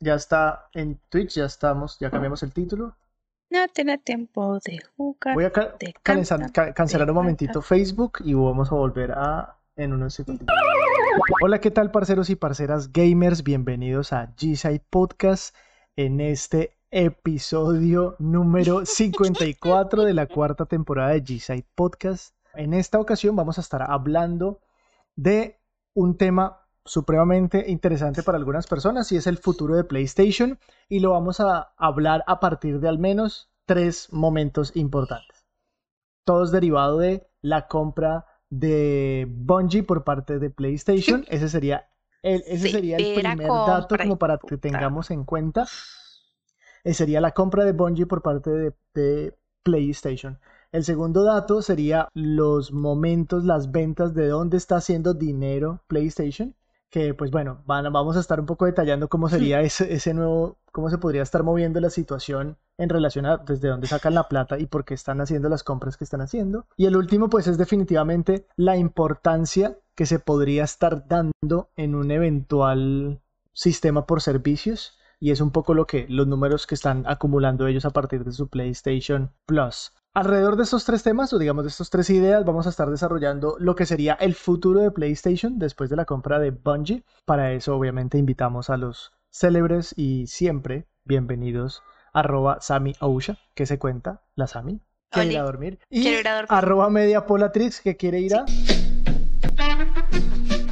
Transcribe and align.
ya 0.00 0.14
está 0.14 0.68
en 0.74 1.00
Twitch, 1.08 1.34
ya 1.36 1.44
estamos, 1.46 1.98
ya 1.98 2.10
cambiamos 2.10 2.42
el 2.42 2.52
título. 2.52 2.94
No 3.50 3.66
tiene 3.68 3.98
tiempo 3.98 4.58
de 4.64 4.78
jugar. 4.96 5.34
Voy 5.34 5.44
a 5.44 5.50
ca- 5.50 5.74
cancelar, 6.02 6.52
ca- 6.52 6.84
un 7.08 7.14
momentito. 7.14 7.62
Facebook 7.62 8.18
y 8.24 8.34
vamos 8.34 8.70
a 8.70 8.74
volver 8.74 9.12
a 9.12 9.56
en 9.76 9.92
unos 9.92 10.14
segundos. 10.14 10.46
Hola, 11.42 11.60
¿qué 11.60 11.70
tal, 11.70 11.90
parceros 11.90 12.30
y 12.30 12.36
parceras 12.36 12.92
gamers? 12.92 13.42
Bienvenidos 13.42 14.12
a 14.12 14.34
G-Side 14.36 14.82
Podcast 14.90 15.54
en 15.96 16.20
este 16.20 16.76
episodio 16.90 18.16
número 18.18 18.84
54 18.86 20.04
de 20.04 20.14
la 20.14 20.26
cuarta 20.26 20.66
temporada 20.66 21.10
de 21.10 21.24
G-Side 21.24 21.66
Podcast. 21.74 22.34
En 22.54 22.74
esta 22.74 23.00
ocasión 23.00 23.34
vamos 23.34 23.58
a 23.58 23.62
estar 23.62 23.82
hablando 23.90 24.60
de 25.16 25.58
un 25.94 26.16
tema 26.16 26.66
supremamente 26.88 27.66
interesante 27.68 28.22
para 28.22 28.38
algunas 28.38 28.66
personas 28.66 29.12
y 29.12 29.16
es 29.16 29.26
el 29.26 29.36
futuro 29.36 29.76
de 29.76 29.84
PlayStation 29.84 30.58
y 30.88 31.00
lo 31.00 31.10
vamos 31.10 31.40
a 31.40 31.74
hablar 31.76 32.24
a 32.26 32.40
partir 32.40 32.80
de 32.80 32.88
al 32.88 32.98
menos 32.98 33.50
tres 33.66 34.08
momentos 34.12 34.74
importantes. 34.74 35.46
Todos 36.24 36.50
derivados 36.50 37.00
de 37.00 37.28
la 37.42 37.68
compra 37.68 38.26
de 38.50 39.26
Bungie 39.28 39.82
por 39.82 40.04
parte 40.04 40.38
de 40.38 40.50
PlayStation. 40.50 41.24
Ese 41.28 41.48
sería 41.48 41.88
el, 42.22 42.42
ese 42.46 42.70
sería 42.70 42.96
el 42.96 43.14
primer 43.14 43.48
dato 43.48 43.96
como 43.96 44.18
para 44.18 44.38
que 44.38 44.56
tengamos 44.56 45.10
en 45.10 45.24
cuenta. 45.24 45.66
Eh, 46.84 46.94
sería 46.94 47.20
la 47.20 47.32
compra 47.32 47.64
de 47.64 47.72
Bungie 47.72 48.06
por 48.06 48.22
parte 48.22 48.50
de, 48.50 48.74
de 48.94 49.38
PlayStation. 49.62 50.38
El 50.72 50.84
segundo 50.84 51.24
dato 51.24 51.62
sería 51.62 52.08
los 52.14 52.72
momentos, 52.72 53.44
las 53.44 53.70
ventas 53.70 54.14
de 54.14 54.28
dónde 54.28 54.56
está 54.56 54.76
haciendo 54.76 55.14
dinero 55.14 55.82
PlayStation. 55.86 56.54
Que 56.90 57.12
pues 57.14 57.30
bueno, 57.30 57.62
van, 57.66 57.92
vamos 57.92 58.16
a 58.16 58.20
estar 58.20 58.40
un 58.40 58.46
poco 58.46 58.64
detallando 58.64 59.08
cómo 59.08 59.28
sería 59.28 59.60
ese, 59.60 59.92
ese 59.92 60.14
nuevo, 60.14 60.56
cómo 60.72 60.88
se 60.88 60.98
podría 60.98 61.22
estar 61.22 61.42
moviendo 61.42 61.80
la 61.80 61.90
situación 61.90 62.56
en 62.78 62.88
relación 62.88 63.26
a 63.26 63.38
desde 63.38 63.68
dónde 63.68 63.86
sacan 63.86 64.14
la 64.14 64.28
plata 64.28 64.58
y 64.58 64.66
por 64.66 64.84
qué 64.84 64.94
están 64.94 65.20
haciendo 65.20 65.48
las 65.48 65.64
compras 65.64 65.96
que 65.96 66.04
están 66.04 66.20
haciendo. 66.20 66.66
Y 66.76 66.86
el 66.86 66.96
último 66.96 67.28
pues 67.28 67.46
es 67.46 67.58
definitivamente 67.58 68.46
la 68.56 68.76
importancia 68.76 69.78
que 69.94 70.06
se 70.06 70.18
podría 70.18 70.64
estar 70.64 71.06
dando 71.08 71.70
en 71.76 71.94
un 71.94 72.10
eventual 72.10 73.20
sistema 73.52 74.06
por 74.06 74.22
servicios 74.22 74.97
y 75.20 75.30
es 75.30 75.40
un 75.40 75.50
poco 75.50 75.74
lo 75.74 75.86
que 75.86 76.06
los 76.08 76.26
números 76.26 76.66
que 76.66 76.74
están 76.74 77.04
acumulando 77.06 77.66
ellos 77.66 77.84
a 77.84 77.90
partir 77.90 78.24
de 78.24 78.32
su 78.32 78.48
PlayStation 78.48 79.32
Plus. 79.46 79.92
Alrededor 80.14 80.56
de 80.56 80.64
estos 80.64 80.84
tres 80.84 81.02
temas, 81.02 81.32
o 81.32 81.38
digamos 81.38 81.64
de 81.64 81.68
estas 81.68 81.90
tres 81.90 82.10
ideas, 82.10 82.44
vamos 82.44 82.66
a 82.66 82.70
estar 82.70 82.90
desarrollando 82.90 83.56
lo 83.58 83.74
que 83.74 83.86
sería 83.86 84.14
el 84.14 84.34
futuro 84.34 84.80
de 84.80 84.90
PlayStation 84.90 85.58
después 85.58 85.90
de 85.90 85.96
la 85.96 86.06
compra 86.06 86.38
de 86.38 86.50
Bungie. 86.50 87.04
Para 87.24 87.52
eso, 87.52 87.76
obviamente, 87.76 88.18
invitamos 88.18 88.70
a 88.70 88.76
los 88.76 89.12
célebres 89.30 89.94
y 89.96 90.26
siempre 90.26 90.86
bienvenidos 91.04 91.82
arroba 92.12 92.60
Sami 92.60 92.94
Ousha, 93.00 93.38
que 93.54 93.66
se 93.66 93.78
cuenta, 93.78 94.22
la 94.34 94.46
Sami, 94.46 94.80
quiere 95.10 95.32
ir 95.32 95.38
a 95.38 95.42
dormir, 95.42 95.78
y 95.90 96.08
ir 96.08 96.26
a 96.26 96.34
dormir. 96.34 96.48
arroba 96.50 96.90
Mediapolatrix, 96.90 97.80
que 97.80 97.96
quiere 97.96 98.20
ir 98.20 98.34
a... 98.34 98.44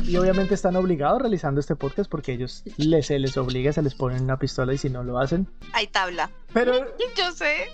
Y 0.09 0.17
obviamente 0.19 0.55
están 0.55 0.77
obligados 0.77 1.21
realizando 1.21 1.59
este 1.59 1.75
podcast 1.75 2.09
porque 2.09 2.33
ellos 2.33 2.63
les, 2.77 3.07
se 3.07 3.19
les 3.19 3.37
obliga, 3.37 3.73
se 3.73 3.83
les 3.83 3.95
ponen 3.95 4.23
una 4.23 4.39
pistola 4.39 4.73
y 4.73 4.79
si 4.79 4.89
no 4.89 5.03
lo 5.03 5.19
hacen. 5.19 5.49
Hay 5.73 5.89
tabla. 5.89 6.31
Pero, 6.57 6.73
Yo 7.15 7.33
sé. 7.33 7.67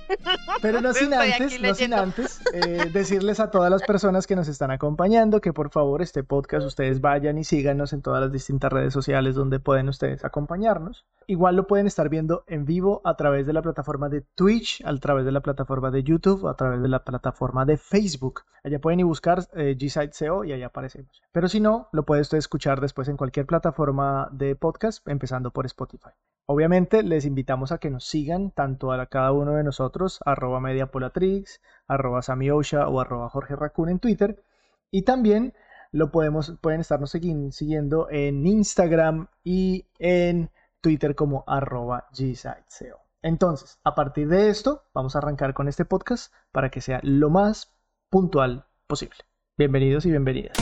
pero 0.60 0.80
no 0.80 0.92
sin 0.92 1.14
antes, 1.14 1.62
no 1.62 1.72
sin 1.72 1.94
antes 1.94 2.40
eh, 2.52 2.90
decirles 2.92 3.38
a 3.38 3.48
todas 3.48 3.70
las 3.70 3.84
personas 3.84 4.26
que 4.26 4.34
nos 4.34 4.48
están 4.48 4.72
acompañando 4.72 5.40
que 5.40 5.52
por 5.52 5.70
favor 5.70 6.02
este 6.02 6.24
podcast 6.24 6.66
ustedes 6.66 7.00
vayan 7.00 7.38
y 7.38 7.44
síganos 7.44 7.92
en 7.92 8.02
todas 8.02 8.20
las 8.20 8.32
distintas 8.32 8.72
redes 8.72 8.92
sociales 8.92 9.36
donde 9.36 9.60
pueden 9.60 9.88
ustedes 9.88 10.24
acompañarnos. 10.24 11.06
Igual 11.28 11.54
lo 11.54 11.68
pueden 11.68 11.86
estar 11.86 12.08
viendo 12.08 12.42
en 12.48 12.64
vivo 12.64 13.00
a 13.04 13.16
través 13.16 13.46
de 13.46 13.52
la 13.52 13.62
plataforma 13.62 14.08
de 14.08 14.22
Twitch, 14.22 14.82
a 14.84 14.96
través 14.96 15.24
de 15.24 15.30
la 15.30 15.42
plataforma 15.42 15.92
de 15.92 16.02
YouTube, 16.02 16.48
a 16.48 16.56
través 16.56 16.82
de 16.82 16.88
la 16.88 17.04
plataforma 17.04 17.64
de 17.64 17.76
Facebook. 17.76 18.42
Allá 18.64 18.80
pueden 18.80 18.98
ir 18.98 19.06
buscar 19.06 19.46
eh, 19.54 19.76
G-Site 19.78 20.26
y 20.44 20.52
allá 20.52 20.66
aparecemos. 20.66 21.22
Pero 21.30 21.48
si 21.48 21.60
no, 21.60 21.88
lo 21.92 22.04
puede 22.04 22.22
usted 22.22 22.38
escuchar 22.38 22.80
después 22.80 23.06
en 23.06 23.16
cualquier 23.16 23.46
plataforma 23.46 24.28
de 24.32 24.56
podcast, 24.56 25.06
empezando 25.06 25.52
por 25.52 25.66
Spotify. 25.66 26.10
Obviamente 26.46 27.02
les 27.02 27.24
invitamos 27.24 27.72
a 27.72 27.78
que 27.78 27.90
nos 27.90 28.04
sigan 28.04 28.50
tanto 28.50 28.92
a 28.92 29.06
cada 29.06 29.32
uno 29.32 29.54
de 29.54 29.64
nosotros, 29.64 30.20
arroba 30.24 30.60
mediapolatrix, 30.60 31.60
arroba 31.86 32.22
samiosha 32.22 32.88
o 32.88 33.00
arroba 33.00 33.28
Jorge 33.28 33.54
en 33.88 33.98
Twitter. 34.00 34.42
Y 34.90 35.02
también 35.02 35.54
lo 35.92 36.10
podemos, 36.10 36.54
pueden 36.60 36.80
estarnos 36.80 37.10
siguiendo 37.10 38.08
en 38.10 38.46
Instagram 38.46 39.28
y 39.44 39.86
en 39.98 40.50
Twitter 40.80 41.14
como 41.14 41.44
arroba 41.46 42.08
gsiteseo. 42.12 42.98
Entonces, 43.22 43.78
a 43.84 43.94
partir 43.94 44.28
de 44.28 44.48
esto, 44.48 44.82
vamos 44.92 45.14
a 45.14 45.18
arrancar 45.18 45.54
con 45.54 45.68
este 45.68 45.84
podcast 45.84 46.34
para 46.50 46.70
que 46.70 46.80
sea 46.80 46.98
lo 47.02 47.30
más 47.30 47.72
puntual 48.10 48.66
posible. 48.88 49.18
Bienvenidos 49.56 50.06
y 50.06 50.10
bienvenidas. 50.10 50.58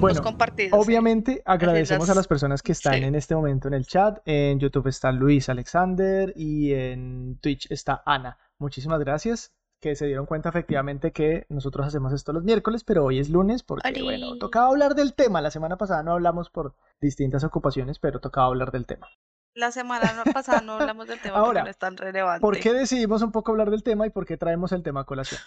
Tiempos 0.00 0.18
Bueno, 0.18 0.22
compartidos. 0.22 0.72
¿eh? 0.72 0.82
Obviamente 0.82 1.42
agradecemos 1.44 2.08
a 2.10 2.14
las- 2.14 2.26
personas 2.26 2.62
que 2.62 2.72
están 2.72 2.94
sí. 2.94 3.04
en 3.04 3.14
este 3.14 3.34
momento 3.34 3.68
en 3.68 3.74
el 3.74 3.86
chat. 3.86 4.18
En 4.24 4.58
YouTube 4.58 4.86
está 4.88 5.12
Luis 5.12 5.48
Alexander 5.48 6.32
y 6.36 6.72
en 6.72 7.38
Twitch 7.40 7.70
está 7.70 8.02
Ana. 8.06 8.38
Muchísimas 8.58 9.00
gracias 9.00 9.52
que 9.80 9.96
se 9.96 10.06
dieron 10.06 10.26
cuenta 10.26 10.50
efectivamente 10.50 11.10
que 11.12 11.46
nosotros 11.48 11.86
hacemos 11.86 12.12
esto 12.12 12.32
los 12.34 12.44
miércoles, 12.44 12.84
pero 12.84 13.04
hoy 13.04 13.18
es 13.18 13.30
lunes 13.30 13.62
porque, 13.62 14.02
bueno, 14.02 14.36
tocaba 14.36 14.66
hablar 14.68 14.94
del 14.94 15.14
tema. 15.14 15.40
La 15.40 15.50
semana 15.50 15.78
pasada 15.78 16.02
no 16.02 16.12
hablamos 16.12 16.50
por 16.50 16.74
distintas 17.00 17.44
ocupaciones, 17.44 17.98
pero 17.98 18.20
tocaba 18.20 18.46
hablar 18.48 18.72
del 18.72 18.84
tema. 18.84 19.08
La 19.54 19.70
semana 19.72 20.22
pasada 20.32 20.60
no 20.60 20.74
hablamos 20.74 21.08
del 21.08 21.18
tema 21.20 21.38
Ahora, 21.38 21.46
porque 21.46 21.62
no 21.64 21.70
es 21.70 21.78
tan 21.78 21.96
relevante. 21.96 22.40
¿Por 22.42 22.58
qué 22.60 22.72
decidimos 22.74 23.22
un 23.22 23.32
poco 23.32 23.52
hablar 23.52 23.70
del 23.70 23.82
tema 23.82 24.06
y 24.06 24.10
por 24.10 24.26
qué 24.26 24.36
traemos 24.36 24.72
el 24.72 24.82
tema 24.82 25.00
a 25.00 25.04
colación? 25.04 25.40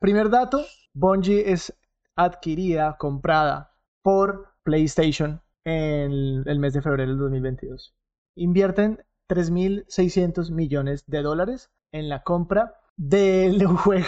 Primer 0.00 0.30
dato, 0.30 0.64
Bungie 0.92 1.52
es 1.52 1.72
adquirida, 2.16 2.96
comprada 2.98 3.75
por 4.06 4.54
PlayStation 4.62 5.42
en 5.64 6.44
el, 6.46 6.60
mes 6.60 6.74
de 6.74 6.80
febrero 6.80 7.10
del 7.10 7.18
2022. 7.18 7.92
Invierten 8.36 9.04
3.600 9.28 10.52
millones 10.52 11.02
de 11.08 11.22
dólares 11.22 11.72
en 11.90 12.08
la 12.08 12.22
compra 12.22 12.78
del 12.96 13.66
juego. 13.66 14.06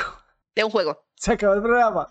De 0.54 0.62
un 0.62 0.70
juego. 0.70 1.04
Se 1.16 1.32
acabó 1.32 1.54
el 1.54 1.62
programa. 1.62 2.06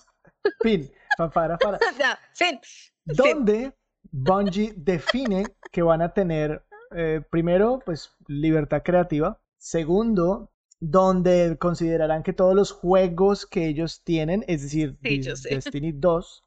Fin. 0.59 0.91
Para, 1.33 1.57
para. 1.57 1.79
ya, 1.97 2.19
fin. 2.33 2.59
donde 3.05 3.73
Bungie 4.11 4.73
define 4.75 5.45
que 5.71 5.81
van 5.81 6.01
a 6.01 6.13
tener, 6.13 6.65
eh, 6.93 7.21
primero, 7.31 7.79
pues 7.85 8.13
libertad 8.27 8.81
creativa. 8.83 9.39
Segundo, 9.59 10.51
donde 10.81 11.55
considerarán 11.57 12.23
que 12.23 12.33
todos 12.33 12.53
los 12.53 12.73
juegos 12.73 13.45
que 13.45 13.65
ellos 13.65 14.03
tienen, 14.03 14.43
es 14.49 14.63
decir, 14.63 14.97
Sí. 15.01 15.21
Destiny 15.21 15.93
2, 15.93 16.43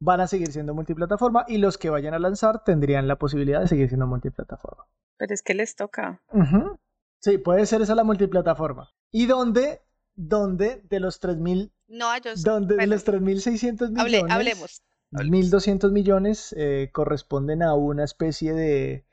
van 0.00 0.20
a 0.20 0.26
seguir 0.26 0.50
siendo 0.50 0.74
multiplataforma 0.74 1.44
y 1.46 1.58
los 1.58 1.76
que 1.78 1.90
vayan 1.90 2.14
a 2.14 2.18
lanzar 2.18 2.64
tendrían 2.64 3.06
la 3.06 3.16
posibilidad 3.16 3.60
de 3.60 3.68
seguir 3.68 3.88
siendo 3.88 4.06
multiplataforma. 4.06 4.84
Pero 5.18 5.34
es 5.34 5.42
que 5.42 5.54
les 5.54 5.76
toca. 5.76 6.22
Sí, 7.20 7.36
puede 7.38 7.66
ser 7.66 7.82
esa 7.82 7.94
la 7.94 8.04
multiplataforma. 8.04 8.90
¿Y 9.12 9.26
dónde? 9.26 9.82
¿Dónde 10.14 10.82
de 10.88 11.00
los 11.00 11.20
3.000, 11.20 11.70
No, 11.88 12.14
ellos. 12.14 12.42
donde 12.42 12.76
de 12.76 12.86
los 12.86 13.04
3.600 13.06 13.90
millones? 13.90 14.22
hable- 14.22 14.32
hablemos. 14.32 14.82
1.200 15.12 15.90
millones 15.92 16.54
eh, 16.56 16.88
corresponden 16.92 17.62
a 17.62 17.74
una 17.74 18.04
especie 18.04 18.52
de, 18.54 19.04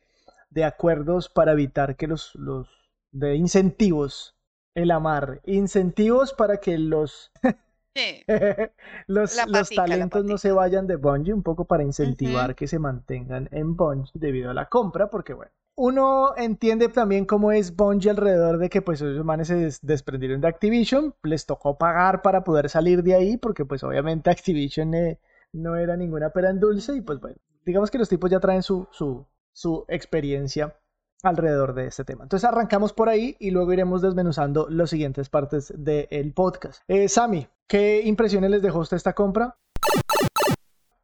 de 0.50 0.63
acuerdos 0.63 1.28
para 1.28 1.54
evitar 1.54 1.95
que 1.98 2.07
los, 2.07 2.33
los 2.36 2.68
de 3.12 3.36
incentivos, 3.36 4.36
el 4.75 4.92
amar, 4.92 5.42
incentivos 5.45 6.33
para 6.33 6.57
que 6.57 6.78
los, 6.78 7.31
Sí. 7.98 8.24
los, 9.08 9.46
los 9.46 9.70
patica, 9.70 9.86
talentos 9.86 10.26
no 10.26 10.38
se 10.38 10.52
vayan 10.52 10.88
de 10.88 10.98
Bungie, 10.98 11.34
un 11.34 11.44
poco 11.44 11.66
para 11.66 11.84
incentivar 11.84 12.56
que 12.56 12.68
se 12.68 12.80
mantengan 12.80 13.48
en 13.52 13.76
Bungie 13.76 14.12
debido 14.16 14.52
a 14.52 14.54
la 14.54 14.68
compra, 14.68 15.10
porque 15.10 15.34
bueno, 15.34 15.52
uno 15.76 16.36
entiende 16.38 16.90
también 16.90 17.26
cómo 17.26 17.52
es 17.52 17.76
Bungie 17.76 18.10
alrededor 18.12 18.58
de 18.58 18.70
que 18.70 18.82
pues 18.82 19.02
esos 19.02 19.24
manes 19.26 19.48
se 19.48 19.56
des- 19.56 19.82
desprendieron 19.86 20.42
de 20.42 20.48
Activision, 20.48 21.16
les 21.24 21.46
tocó 21.46 21.78
pagar 21.78 22.22
para 22.22 22.44
poder 22.44 22.70
salir 22.70 23.04
de 23.04 23.16
ahí, 23.16 23.38
porque 23.38 23.66
pues 23.66 23.84
obviamente 23.84 24.30
Activision 24.32 24.94
eh, 24.94 25.20
no 25.54 25.76
era 25.78 25.96
ninguna 25.96 26.32
pera 26.32 26.50
en 26.50 26.60
dulce 26.60 26.96
y 26.96 27.02
pues 27.02 27.20
bueno, 27.20 27.38
digamos 27.66 27.92
que 27.92 27.98
los 28.00 28.10
tipos 28.10 28.30
ya 28.30 28.40
traen 28.40 28.64
su, 28.64 28.88
su, 28.92 29.26
su 29.54 29.86
experiencia 29.88 30.76
alrededor 31.24 31.74
de 31.74 31.88
este 31.88 32.04
tema. 32.04 32.24
Entonces 32.24 32.48
arrancamos 32.48 32.94
por 32.94 33.10
ahí 33.10 33.36
y 33.40 33.52
luego 33.52 33.74
iremos 33.74 34.02
desmenuzando 34.02 34.68
las 34.69 34.90
siguientes 34.90 35.30
partes 35.30 35.74
del 35.75 36.34
podcast. 36.34 36.81
Eh, 36.88 37.10
Sami, 37.10 37.48
¿qué 37.68 38.02
impresiones 38.04 38.52
les 38.52 38.62
dejó 38.62 38.80
usted 38.80 38.98
esta 38.98 39.14
compra? 39.14 39.58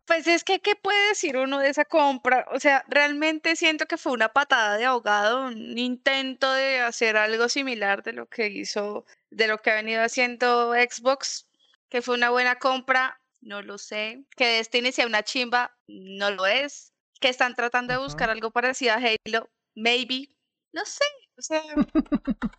Pues 0.05 0.27
es 0.27 0.43
que, 0.43 0.59
¿qué 0.59 0.75
puede 0.75 1.09
decir 1.09 1.37
uno 1.37 1.59
de 1.59 1.69
esa 1.69 1.85
compra? 1.85 2.45
O 2.53 2.59
sea, 2.59 2.83
realmente 2.87 3.55
siento 3.55 3.85
que 3.85 3.97
fue 3.97 4.11
una 4.11 4.29
patada 4.29 4.77
de 4.77 4.85
ahogado, 4.85 5.47
un 5.47 5.77
intento 5.77 6.51
de 6.51 6.79
hacer 6.81 7.15
algo 7.15 7.47
similar 7.47 8.03
de 8.03 8.13
lo 8.13 8.27
que 8.27 8.47
hizo, 8.47 9.05
de 9.31 9.47
lo 9.47 9.59
que 9.59 9.71
ha 9.71 9.75
venido 9.75 10.03
haciendo 10.03 10.73
Xbox, 10.73 11.47
que 11.89 12.01
fue 12.01 12.15
una 12.15 12.29
buena 12.29 12.59
compra, 12.59 13.21
no 13.41 13.61
lo 13.61 13.77
sé. 13.77 14.23
Que 14.35 14.57
Destiny 14.57 14.91
sea 14.91 15.07
una 15.07 15.23
chimba, 15.23 15.75
no 15.87 16.31
lo 16.31 16.45
es. 16.45 16.91
Que 17.19 17.29
están 17.29 17.55
tratando 17.55 17.93
de 17.93 17.99
buscar 17.99 18.29
algo 18.29 18.51
parecido 18.51 18.93
a 18.93 18.97
Halo, 18.97 19.49
maybe, 19.75 20.27
no 20.73 20.85
sé, 20.85 21.05
o 21.37 21.41
sea... 21.41 21.61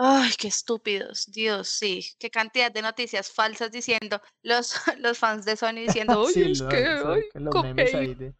Ay, 0.00 0.30
qué 0.38 0.46
estúpidos, 0.46 1.26
Dios, 1.26 1.68
sí, 1.70 2.08
qué 2.20 2.30
cantidad 2.30 2.70
de 2.70 2.82
noticias 2.82 3.32
falsas 3.32 3.72
diciendo 3.72 4.22
los, 4.42 4.74
los 4.98 5.18
fans 5.18 5.44
de 5.44 5.56
Sony 5.56 5.74
diciendo, 5.86 6.22
¡Uy, 6.24 6.32
Sí, 6.32 6.42
es 6.52 6.62
que, 6.62 6.76
ay, 6.76 7.22
que 7.32 7.40
los 7.40 7.52
con 7.52 7.62
memes 7.62 7.94
ahí 7.94 8.06
Halo". 8.06 8.14
de- 8.14 8.34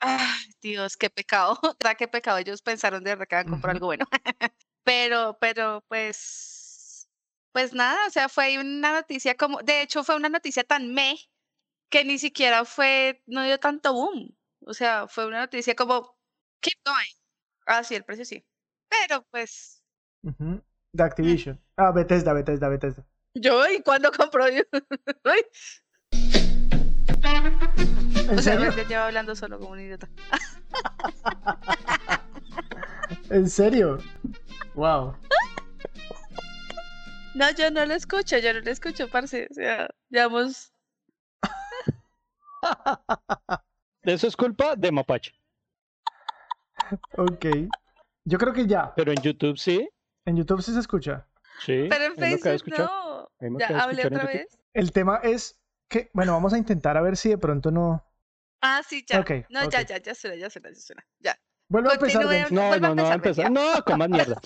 Ay, 0.00 0.44
Dios, 0.60 0.96
qué 0.96 1.08
pecado, 1.10 1.58
¿verdad? 1.62 1.96
Qué 1.96 2.08
pecado, 2.08 2.38
ellos 2.38 2.60
pensaron 2.62 3.02
de 3.04 3.10
verdad 3.12 3.26
que 3.28 3.34
iban 3.36 3.46
a 3.46 3.50
comprar 3.50 3.74
algo 3.76 3.86
bueno. 3.86 4.06
Pero, 4.82 5.38
pero, 5.40 5.82
pues, 5.88 7.08
pues 7.52 7.72
nada, 7.74 8.06
o 8.06 8.10
sea, 8.10 8.28
fue 8.28 8.58
una 8.58 8.92
noticia 8.92 9.36
como, 9.36 9.60
de 9.62 9.82
hecho, 9.82 10.04
fue 10.04 10.16
una 10.16 10.28
noticia 10.28 10.64
tan 10.64 10.92
meh 10.92 11.16
que 11.90 12.04
ni 12.04 12.18
siquiera 12.18 12.64
fue, 12.64 13.22
no 13.26 13.44
dio 13.44 13.58
tanto 13.60 13.92
boom. 13.94 14.36
O 14.66 14.74
sea, 14.74 15.08
fue 15.08 15.26
una 15.26 15.40
noticia 15.40 15.74
como, 15.76 16.18
keep 16.60 16.78
going. 16.84 17.23
Ah, 17.66 17.82
sí, 17.82 17.94
el 17.94 18.04
precio 18.04 18.24
sí. 18.24 18.44
Pero, 18.88 19.24
pues, 19.30 19.82
Ujú, 20.22 20.62
De 20.92 21.02
Activision. 21.02 21.60
Ah, 21.76 21.90
Bethesda, 21.92 22.32
Bethesda, 22.32 22.68
Bethesda. 22.68 23.04
yo, 23.34 23.66
¿y 23.68 23.82
cuándo 23.82 24.10
compró 24.12 24.48
yo? 24.48 24.62
Ay, 25.24 25.42
¿En 28.28 28.38
o 28.38 28.42
sea, 28.42 28.54
serio? 28.54 28.72
ya 28.76 28.86
llevo 28.88 29.02
hablando 29.02 29.34
solo 29.34 29.58
como 29.58 29.72
un 29.72 29.80
idiota. 29.80 30.08
¿En 33.30 33.48
serio? 33.48 33.98
Wow. 34.74 35.14
No, 37.34 37.50
yo 37.50 37.70
no 37.70 37.84
lo 37.84 37.94
escucho, 37.94 38.38
yo 38.38 38.52
no 38.54 38.60
lo 38.60 38.70
escucho, 38.70 39.08
parce. 39.08 39.48
O 39.50 39.54
sea, 39.54 39.88
llevamos 40.08 40.72
Eso 44.04 44.26
es 44.26 44.36
culpa 44.36 44.76
de 44.76 44.92
Mapache. 44.92 45.32
Ok. 47.16 47.46
Yo 48.24 48.38
creo 48.38 48.52
que 48.52 48.66
ya. 48.66 48.92
Pero 48.94 49.12
en 49.12 49.20
YouTube 49.22 49.58
sí. 49.58 49.88
En 50.24 50.36
YouTube 50.36 50.62
sí 50.62 50.72
se 50.72 50.80
escucha. 50.80 51.26
Sí. 51.60 51.86
Pero 51.88 52.04
en 52.04 52.16
Facebook 52.40 52.74
no. 52.78 53.28
Ya 53.58 53.82
hablé 53.82 54.06
otra 54.06 54.22
YouTube. 54.22 54.32
vez. 54.32 54.58
El 54.72 54.92
tema 54.92 55.20
es 55.22 55.58
que, 55.88 56.10
bueno, 56.14 56.32
vamos 56.32 56.52
a 56.52 56.58
intentar 56.58 56.96
a 56.96 57.02
ver 57.02 57.16
si 57.16 57.28
de 57.28 57.38
pronto 57.38 57.70
no. 57.70 58.02
Ah, 58.62 58.80
sí, 58.88 59.04
ya. 59.06 59.20
Ok, 59.20 59.30
no, 59.50 59.60
ya, 59.68 59.80
ok. 59.80 59.86
ya, 59.88 59.98
ya 59.98 60.14
suena, 60.14 60.36
ya 60.36 60.48
suena, 60.48 60.70
ya 60.70 60.80
suena. 60.80 61.06
Ya. 61.20 61.38
Vuelvo 61.68 61.90
a 61.90 61.94
empezar. 61.94 62.24
No, 62.50 62.78
no, 62.78 62.94
no 62.94 63.02
va 63.04 63.10
a 63.12 63.14
empezar. 63.14 63.50
No, 63.50 63.60
coman 63.86 64.10
mierda. 64.10 64.40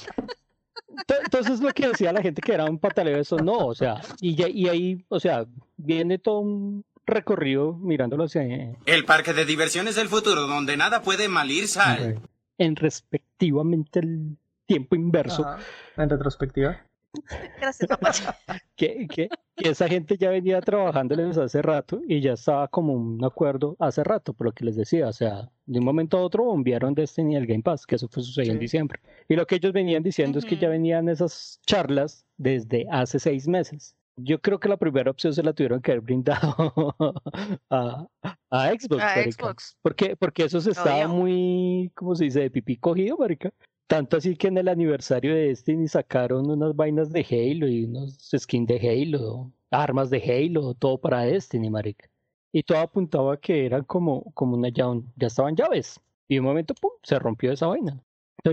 Ento- 0.88 1.20
Entonces 1.22 1.60
lo 1.60 1.72
que 1.72 1.88
decía 1.88 2.12
la 2.12 2.20
gente 2.22 2.42
que 2.42 2.52
era 2.52 2.64
un 2.64 2.78
pataleo 2.78 3.18
eso, 3.18 3.36
no, 3.38 3.58
o 3.58 3.74
sea, 3.74 4.00
y, 4.20 4.34
ya- 4.34 4.48
y 4.48 4.68
ahí, 4.68 5.04
o 5.08 5.20
sea, 5.20 5.46
viene 5.76 6.18
todo 6.18 6.40
un 6.40 6.84
recorrido 7.08 7.74
mirándolo 7.74 8.24
hacia 8.24 8.42
El 8.86 9.04
parque 9.04 9.32
de 9.32 9.44
diversiones 9.44 9.96
del 9.96 10.08
futuro, 10.08 10.46
donde 10.46 10.76
nada 10.76 11.02
puede 11.02 11.28
mal 11.28 11.50
ir 11.50 11.66
sal. 11.68 12.20
en 12.58 12.76
respectivamente 12.76 14.00
el 14.00 14.36
tiempo 14.66 14.96
inverso, 14.96 15.46
Ajá, 15.46 15.62
En 15.96 16.08
retrospectiva. 16.10 16.84
Gracias, 17.60 17.88
papá. 17.88 18.12
que, 18.76 19.06
que, 19.08 19.28
que 19.56 19.68
esa 19.70 19.88
gente 19.88 20.18
ya 20.18 20.28
venía 20.30 20.60
trabajándoles 20.60 21.38
hace 21.38 21.62
rato 21.62 22.00
y 22.06 22.20
ya 22.20 22.34
estaba 22.34 22.68
como 22.68 22.92
un 22.92 23.24
acuerdo 23.24 23.76
hace 23.78 24.04
rato, 24.04 24.34
por 24.34 24.46
lo 24.48 24.52
que 24.52 24.64
les 24.66 24.76
decía, 24.76 25.08
o 25.08 25.12
sea, 25.12 25.50
de 25.66 25.78
un 25.78 25.84
momento 25.86 26.18
a 26.18 26.22
otro 26.22 26.44
bombearon 26.44 26.94
Destiny 26.94 27.36
al 27.36 27.46
Game 27.46 27.62
Pass, 27.62 27.86
que 27.86 27.94
eso 27.96 28.08
fue 28.08 28.22
sucedido 28.22 28.52
en 28.52 28.58
Sí. 28.58 28.62
diciembre. 28.64 29.00
Y 29.28 29.36
lo 29.36 29.46
que 29.46 29.56
ellos 29.56 29.72
venían 29.72 30.02
diciendo 30.02 30.38
es 30.38 30.44
que 30.44 30.58
ya 30.58 30.68
venían 30.68 31.08
esas 31.08 31.60
charlas 31.66 32.26
desde 32.36 32.86
hace 32.90 33.18
seis 33.18 33.48
meses. 33.48 33.96
Yo 34.20 34.40
creo 34.40 34.58
que 34.58 34.68
la 34.68 34.76
primera 34.76 35.10
opción 35.10 35.32
se 35.32 35.42
la 35.42 35.52
tuvieron 35.52 35.80
que 35.80 35.92
haber 35.92 36.02
brindado 36.02 36.94
a, 37.70 38.06
a 38.50 38.68
Xbox. 38.70 39.02
A 39.02 39.16
marica. 39.16 39.32
Xbox. 39.32 39.78
Porque, 39.82 40.16
porque 40.16 40.44
eso 40.44 40.60
se 40.60 40.70
estaba 40.72 41.06
Obvio. 41.06 41.08
muy, 41.08 41.92
¿cómo 41.94 42.14
se 42.14 42.24
dice?, 42.24 42.40
de 42.40 42.50
pipí 42.50 42.76
cogido, 42.76 43.16
marica. 43.16 43.52
Tanto 43.86 44.18
así 44.18 44.36
que 44.36 44.48
en 44.48 44.58
el 44.58 44.68
aniversario 44.68 45.34
de 45.34 45.48
Destiny 45.48 45.88
sacaron 45.88 46.50
unas 46.50 46.76
vainas 46.76 47.10
de 47.10 47.20
Halo 47.20 47.68
y 47.68 47.84
unos 47.84 48.18
skins 48.36 48.66
de 48.68 48.76
Halo, 48.78 49.50
armas 49.70 50.10
de 50.10 50.18
Halo, 50.22 50.74
todo 50.74 50.98
para 51.00 51.22
Destiny, 51.22 51.70
marica. 51.70 52.08
Y 52.52 52.62
todo 52.62 52.78
apuntaba 52.78 53.34
a 53.34 53.36
que 53.38 53.64
eran 53.66 53.84
como, 53.84 54.30
como 54.34 54.56
una 54.56 54.68
ya, 54.68 54.86
ya 55.16 55.26
estaban 55.28 55.56
llaves. 55.56 56.00
Y 56.28 56.34
de 56.34 56.40
un 56.40 56.46
momento, 56.46 56.74
pum, 56.74 56.90
se 57.02 57.18
rompió 57.18 57.52
esa 57.52 57.66
vaina. 57.66 58.02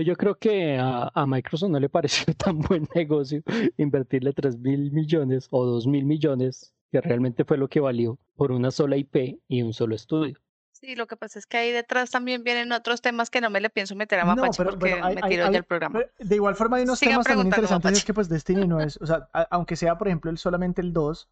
Yo 0.00 0.16
creo 0.16 0.36
que 0.36 0.76
a, 0.78 1.10
a 1.14 1.26
Microsoft 1.26 1.70
no 1.70 1.80
le 1.80 1.88
pareció 1.88 2.26
tan 2.36 2.58
buen 2.60 2.88
negocio 2.94 3.42
invertirle 3.76 4.32
3 4.32 4.58
mil 4.58 4.92
millones 4.92 5.48
o 5.50 5.64
2 5.64 5.86
mil 5.86 6.04
millones, 6.04 6.74
que 6.90 7.00
realmente 7.00 7.44
fue 7.44 7.58
lo 7.58 7.68
que 7.68 7.80
valió, 7.80 8.18
por 8.36 8.52
una 8.52 8.70
sola 8.70 8.96
IP 8.96 9.40
y 9.48 9.62
un 9.62 9.72
solo 9.72 9.94
estudio. 9.94 10.38
Sí, 10.72 10.94
lo 10.94 11.06
que 11.06 11.16
pasa 11.16 11.38
es 11.38 11.46
que 11.46 11.56
ahí 11.56 11.72
detrás 11.72 12.10
también 12.10 12.44
vienen 12.44 12.70
otros 12.70 13.00
temas 13.00 13.30
que 13.30 13.40
no 13.40 13.48
me 13.48 13.60
le 13.60 13.70
pienso 13.70 13.96
meter 13.96 14.20
a 14.20 14.24
No, 14.24 14.36
Mapache 14.36 14.58
pero- 14.58 14.70
porque 14.78 14.92
pero 14.92 15.04
hay- 15.06 15.14
me 15.14 15.22
tiro 15.22 15.46
hay- 15.46 15.52
del 15.52 15.64
programa. 15.64 16.00
Pero 16.00 16.10
de 16.28 16.34
igual 16.36 16.54
forma 16.54 16.76
hay 16.76 16.82
unos 16.82 16.98
Siga 16.98 17.12
temas 17.12 17.26
también 17.26 17.46
interesantes, 17.46 17.92
es 17.92 18.04
que 18.04 18.12
pues 18.12 18.28
Destiny 18.28 18.66
no 18.66 18.80
es, 18.80 18.98
o 19.00 19.06
sea, 19.06 19.26
a- 19.32 19.48
aunque 19.50 19.74
sea 19.74 19.96
por 19.96 20.08
ejemplo 20.08 20.30
el, 20.30 20.36
solamente 20.36 20.82
el 20.82 20.92
2, 20.92 21.28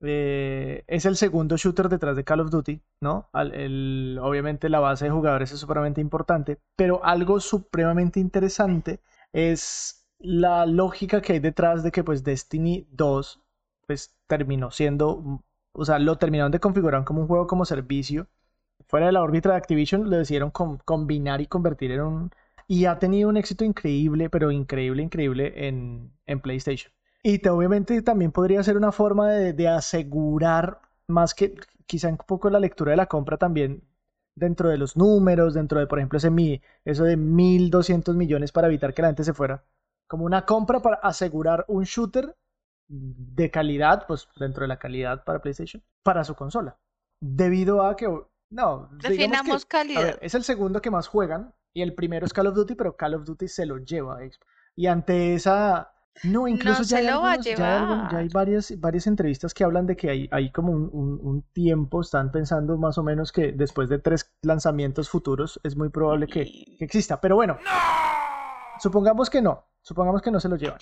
eh, 0.00 0.84
es 0.86 1.04
el 1.06 1.16
segundo 1.16 1.56
shooter 1.56 1.88
detrás 1.88 2.16
de 2.16 2.24
Call 2.24 2.40
of 2.40 2.50
Duty, 2.50 2.82
¿no? 3.00 3.28
Obviamente 3.32 4.68
la 4.68 4.80
base 4.80 5.06
de 5.06 5.10
jugadores 5.10 5.52
es 5.52 5.60
supremamente 5.60 6.00
importante, 6.00 6.58
pero 6.76 7.04
algo 7.04 7.40
supremamente 7.40 8.20
interesante 8.20 9.00
es 9.32 10.06
la 10.18 10.66
lógica 10.66 11.20
que 11.20 11.34
hay 11.34 11.38
detrás 11.40 11.82
de 11.82 11.90
que 11.92 12.04
pues 12.04 12.24
Destiny 12.24 12.86
2 12.90 13.42
pues 13.86 14.14
terminó 14.26 14.70
siendo, 14.70 15.42
o 15.72 15.84
sea, 15.84 15.98
lo 15.98 16.18
terminaron 16.18 16.50
de 16.52 16.60
configurar 16.60 17.04
como 17.04 17.20
un 17.22 17.28
juego 17.28 17.46
como 17.46 17.64
servicio. 17.64 18.26
Fuera 18.88 19.06
de 19.06 19.12
la 19.12 19.22
órbita 19.22 19.50
de 19.50 19.56
Activision 19.56 20.10
lo 20.10 20.16
decidieron 20.18 20.50
com- 20.50 20.78
combinar 20.84 21.40
y 21.40 21.46
convertir 21.46 21.92
en 21.92 22.00
un... 22.02 22.30
Y 22.68 22.86
ha 22.86 22.98
tenido 22.98 23.28
un 23.28 23.36
éxito 23.36 23.64
increíble, 23.64 24.30
pero 24.30 24.50
increíble, 24.50 25.02
increíble 25.02 25.68
en 26.26 26.40
PlayStation. 26.42 26.92
Y 27.28 27.38
te- 27.40 27.50
obviamente 27.50 28.00
también 28.02 28.30
podría 28.30 28.62
ser 28.62 28.76
una 28.76 28.92
forma 28.92 29.30
de, 29.32 29.52
de 29.52 29.68
asegurar, 29.68 30.80
más 31.08 31.34
que 31.34 31.54
quizá 31.86 32.08
un 32.08 32.18
poco 32.18 32.50
la 32.50 32.60
lectura 32.60 32.92
de 32.92 32.96
la 32.96 33.06
compra 33.06 33.36
también, 33.36 33.82
dentro 34.36 34.68
de 34.68 34.76
los 34.78 34.96
números, 34.96 35.54
dentro 35.54 35.80
de, 35.80 35.86
por 35.88 35.98
ejemplo, 35.98 36.18
ese 36.18 36.30
mi, 36.30 36.60
eso 36.84 37.02
de 37.04 37.16
1.200 37.16 38.14
millones 38.14 38.52
para 38.52 38.68
evitar 38.68 38.94
que 38.94 39.02
la 39.02 39.08
gente 39.08 39.24
se 39.24 39.34
fuera. 39.34 39.64
Como 40.08 40.24
una 40.24 40.44
compra 40.46 40.80
para 40.80 40.96
asegurar 40.96 41.64
un 41.68 41.82
shooter 41.82 42.36
de 42.88 43.50
calidad, 43.50 44.06
pues 44.06 44.28
dentro 44.36 44.62
de 44.62 44.68
la 44.68 44.78
calidad 44.78 45.24
para 45.24 45.40
PlayStation, 45.40 45.82
para 46.04 46.22
su 46.22 46.36
consola. 46.36 46.78
Debido 47.20 47.82
a 47.84 47.96
que, 47.96 48.06
no, 48.50 48.88
que, 49.00 49.08
Definamos 49.08 49.64
a 49.64 49.68
calidad. 49.68 50.02
ver, 50.02 50.18
es 50.22 50.34
el 50.36 50.44
segundo 50.44 50.80
que 50.80 50.92
más 50.92 51.08
juegan 51.08 51.52
y 51.74 51.82
el 51.82 51.94
primero 51.94 52.24
es 52.24 52.32
Call 52.32 52.46
of 52.46 52.54
Duty, 52.54 52.76
pero 52.76 52.96
Call 52.96 53.14
of 53.14 53.24
Duty 53.24 53.48
se 53.48 53.66
lo 53.66 53.78
lleva 53.78 54.18
a 54.18 54.18
Xbox. 54.20 54.46
Y 54.76 54.86
ante 54.86 55.34
esa... 55.34 55.92
No, 56.24 56.48
incluso 56.48 56.82
ya, 56.82 56.88
se 56.88 56.96
hay 56.96 57.06
algunos- 57.08 57.44
ya 58.10 58.18
hay 58.18 58.28
ya 58.28 58.34
varias, 58.34 58.80
varias 58.80 59.06
entrevistas 59.06 59.52
que 59.54 59.64
hablan 59.64 59.86
de 59.86 59.96
que 59.96 60.10
hay, 60.10 60.28
hay 60.32 60.50
como 60.50 60.72
un, 60.72 60.88
un- 60.92 61.20
un 61.22 61.42
tiempo, 61.52 62.00
están 62.00 62.32
pensando 62.32 62.76
más 62.78 62.98
o 62.98 63.02
menos 63.02 63.32
que 63.32 63.52
después 63.52 63.88
de 63.88 63.98
tres 63.98 64.32
lanzamientos 64.42 65.08
futuros 65.08 65.60
es 65.62 65.76
muy 65.76 65.88
probable 65.90 66.26
que, 66.26 66.44
que 66.78 66.84
exista. 66.84 67.20
Pero 67.20 67.36
bueno, 67.36 67.58
supongamos 68.78 69.30
que 69.30 69.42
no, 69.42 69.64
supongamos 69.82 70.22
que 70.22 70.30
no 70.30 70.40
se 70.40 70.48
lo 70.48 70.56
llevan. 70.56 70.78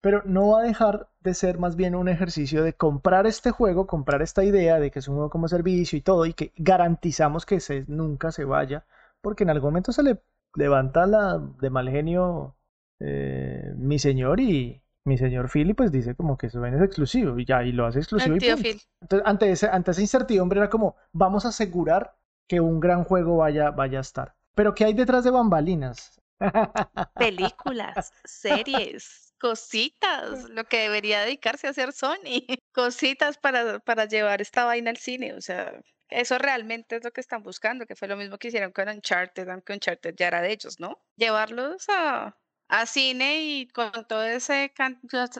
Pero 0.00 0.22
no 0.24 0.48
va 0.48 0.60
a 0.60 0.64
dejar 0.64 1.08
de 1.20 1.32
ser 1.34 1.58
más 1.58 1.76
bien 1.76 1.94
un 1.94 2.08
ejercicio 2.08 2.64
de 2.64 2.72
comprar 2.72 3.26
este 3.26 3.52
juego, 3.52 3.86
comprar 3.86 4.20
esta 4.20 4.42
idea 4.42 4.80
de 4.80 4.90
que 4.90 4.98
es 4.98 5.06
un 5.06 5.14
juego 5.14 5.30
como 5.30 5.46
servicio 5.46 5.96
y 5.96 6.02
todo, 6.02 6.26
y 6.26 6.32
que 6.34 6.52
garantizamos 6.56 7.46
que 7.46 7.60
se, 7.60 7.84
nunca 7.86 8.32
se 8.32 8.44
vaya, 8.44 8.84
porque 9.20 9.44
en 9.44 9.50
algún 9.50 9.68
momento 9.70 9.92
se 9.92 10.02
le 10.02 10.20
levanta 10.56 11.06
la 11.06 11.38
de 11.60 11.70
mal 11.70 11.88
genio 11.88 12.56
eh, 13.04 13.74
mi 13.76 13.98
señor 13.98 14.38
y 14.38 14.80
mi 15.04 15.18
señor 15.18 15.50
Philly 15.50 15.74
pues 15.74 15.90
dice 15.90 16.14
como 16.14 16.38
que 16.38 16.46
eso 16.46 16.60
vaina 16.60 16.76
es 16.76 16.84
exclusivo 16.84 17.36
y 17.38 17.44
ya, 17.44 17.64
y 17.64 17.72
lo 17.72 17.86
hace 17.86 17.98
exclusivo 17.98 18.34
El 18.34 18.40
tío. 18.40 18.56
Phil. 18.56 18.80
Entonces, 19.00 19.26
ante, 19.28 19.50
ese, 19.50 19.68
ante 19.68 19.90
esa 19.90 20.00
incertidumbre 20.00 20.60
era 20.60 20.70
como, 20.70 20.96
vamos 21.12 21.44
a 21.44 21.48
asegurar 21.48 22.14
que 22.46 22.60
un 22.60 22.78
gran 22.78 23.02
juego 23.04 23.38
vaya, 23.38 23.70
vaya 23.70 23.98
a 23.98 24.02
estar. 24.02 24.34
Pero 24.54 24.74
¿qué 24.74 24.84
hay 24.84 24.94
detrás 24.94 25.24
de 25.24 25.30
bambalinas? 25.30 26.20
Películas, 27.16 28.12
series, 28.24 29.34
cositas, 29.38 30.48
lo 30.50 30.64
que 30.64 30.80
debería 30.80 31.22
dedicarse 31.22 31.66
a 31.66 31.70
hacer 31.70 31.92
Sony. 31.92 32.46
Cositas 32.72 33.38
para, 33.38 33.80
para 33.80 34.04
llevar 34.04 34.40
esta 34.40 34.64
vaina 34.64 34.90
al 34.90 34.98
cine. 34.98 35.34
O 35.34 35.40
sea, 35.40 35.72
eso 36.08 36.38
realmente 36.38 36.96
es 36.96 37.04
lo 37.04 37.10
que 37.10 37.20
están 37.20 37.42
buscando, 37.42 37.86
que 37.86 37.96
fue 37.96 38.06
lo 38.06 38.16
mismo 38.16 38.38
que 38.38 38.48
hicieron 38.48 38.70
con 38.70 38.88
Uncharted, 38.88 39.48
aunque 39.48 39.72
Uncharted 39.72 40.14
ya 40.16 40.28
era 40.28 40.42
de 40.42 40.52
ellos, 40.52 40.78
¿no? 40.78 41.00
Llevarlos 41.16 41.86
a, 41.88 42.36
a 42.72 42.86
cine 42.86 43.42
y 43.42 43.68
con 43.68 43.92
todo 44.08 44.24
ese 44.24 44.72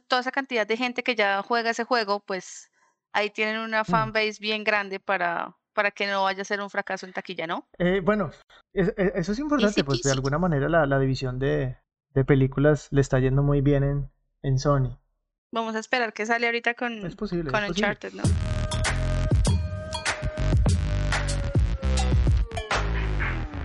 toda 0.06 0.20
esa 0.20 0.30
cantidad 0.30 0.66
de 0.66 0.76
gente 0.76 1.02
que 1.02 1.14
ya 1.14 1.42
juega 1.42 1.70
ese 1.70 1.84
juego, 1.84 2.20
pues 2.20 2.70
ahí 3.14 3.30
tienen 3.30 3.58
una 3.58 3.82
Mm. 3.82 3.86
fanbase 3.86 4.36
bien 4.38 4.64
grande 4.64 5.00
para, 5.00 5.56
para 5.72 5.90
que 5.90 6.06
no 6.06 6.24
vaya 6.24 6.42
a 6.42 6.44
ser 6.44 6.60
un 6.60 6.68
fracaso 6.68 7.06
en 7.06 7.14
taquilla, 7.14 7.46
¿no? 7.46 7.66
Eh, 7.78 8.00
bueno, 8.04 8.30
es- 8.74 8.92
es- 8.98 9.12
eso 9.14 9.32
es 9.32 9.38
importante, 9.38 9.82
pues 9.82 10.02
de 10.02 10.10
alguna 10.12 10.38
manera 10.38 10.68
la, 10.68 10.84
la 10.84 10.98
división 10.98 11.38
de, 11.38 11.78
de 12.10 12.24
películas 12.24 12.88
le 12.90 13.00
está 13.00 13.18
yendo 13.18 13.42
muy 13.42 13.62
bien 13.62 13.82
en, 13.82 14.10
en 14.42 14.58
Sony. 14.58 14.98
Vamos 15.52 15.74
a 15.74 15.78
esperar 15.78 16.12
que 16.12 16.26
sale 16.26 16.46
ahorita 16.46 16.74
con, 16.74 17.04
Es 17.06 17.16
posible, 17.16 17.50
con. 17.50 17.64
Uncharted, 17.64 18.12
¿no? 18.12 18.22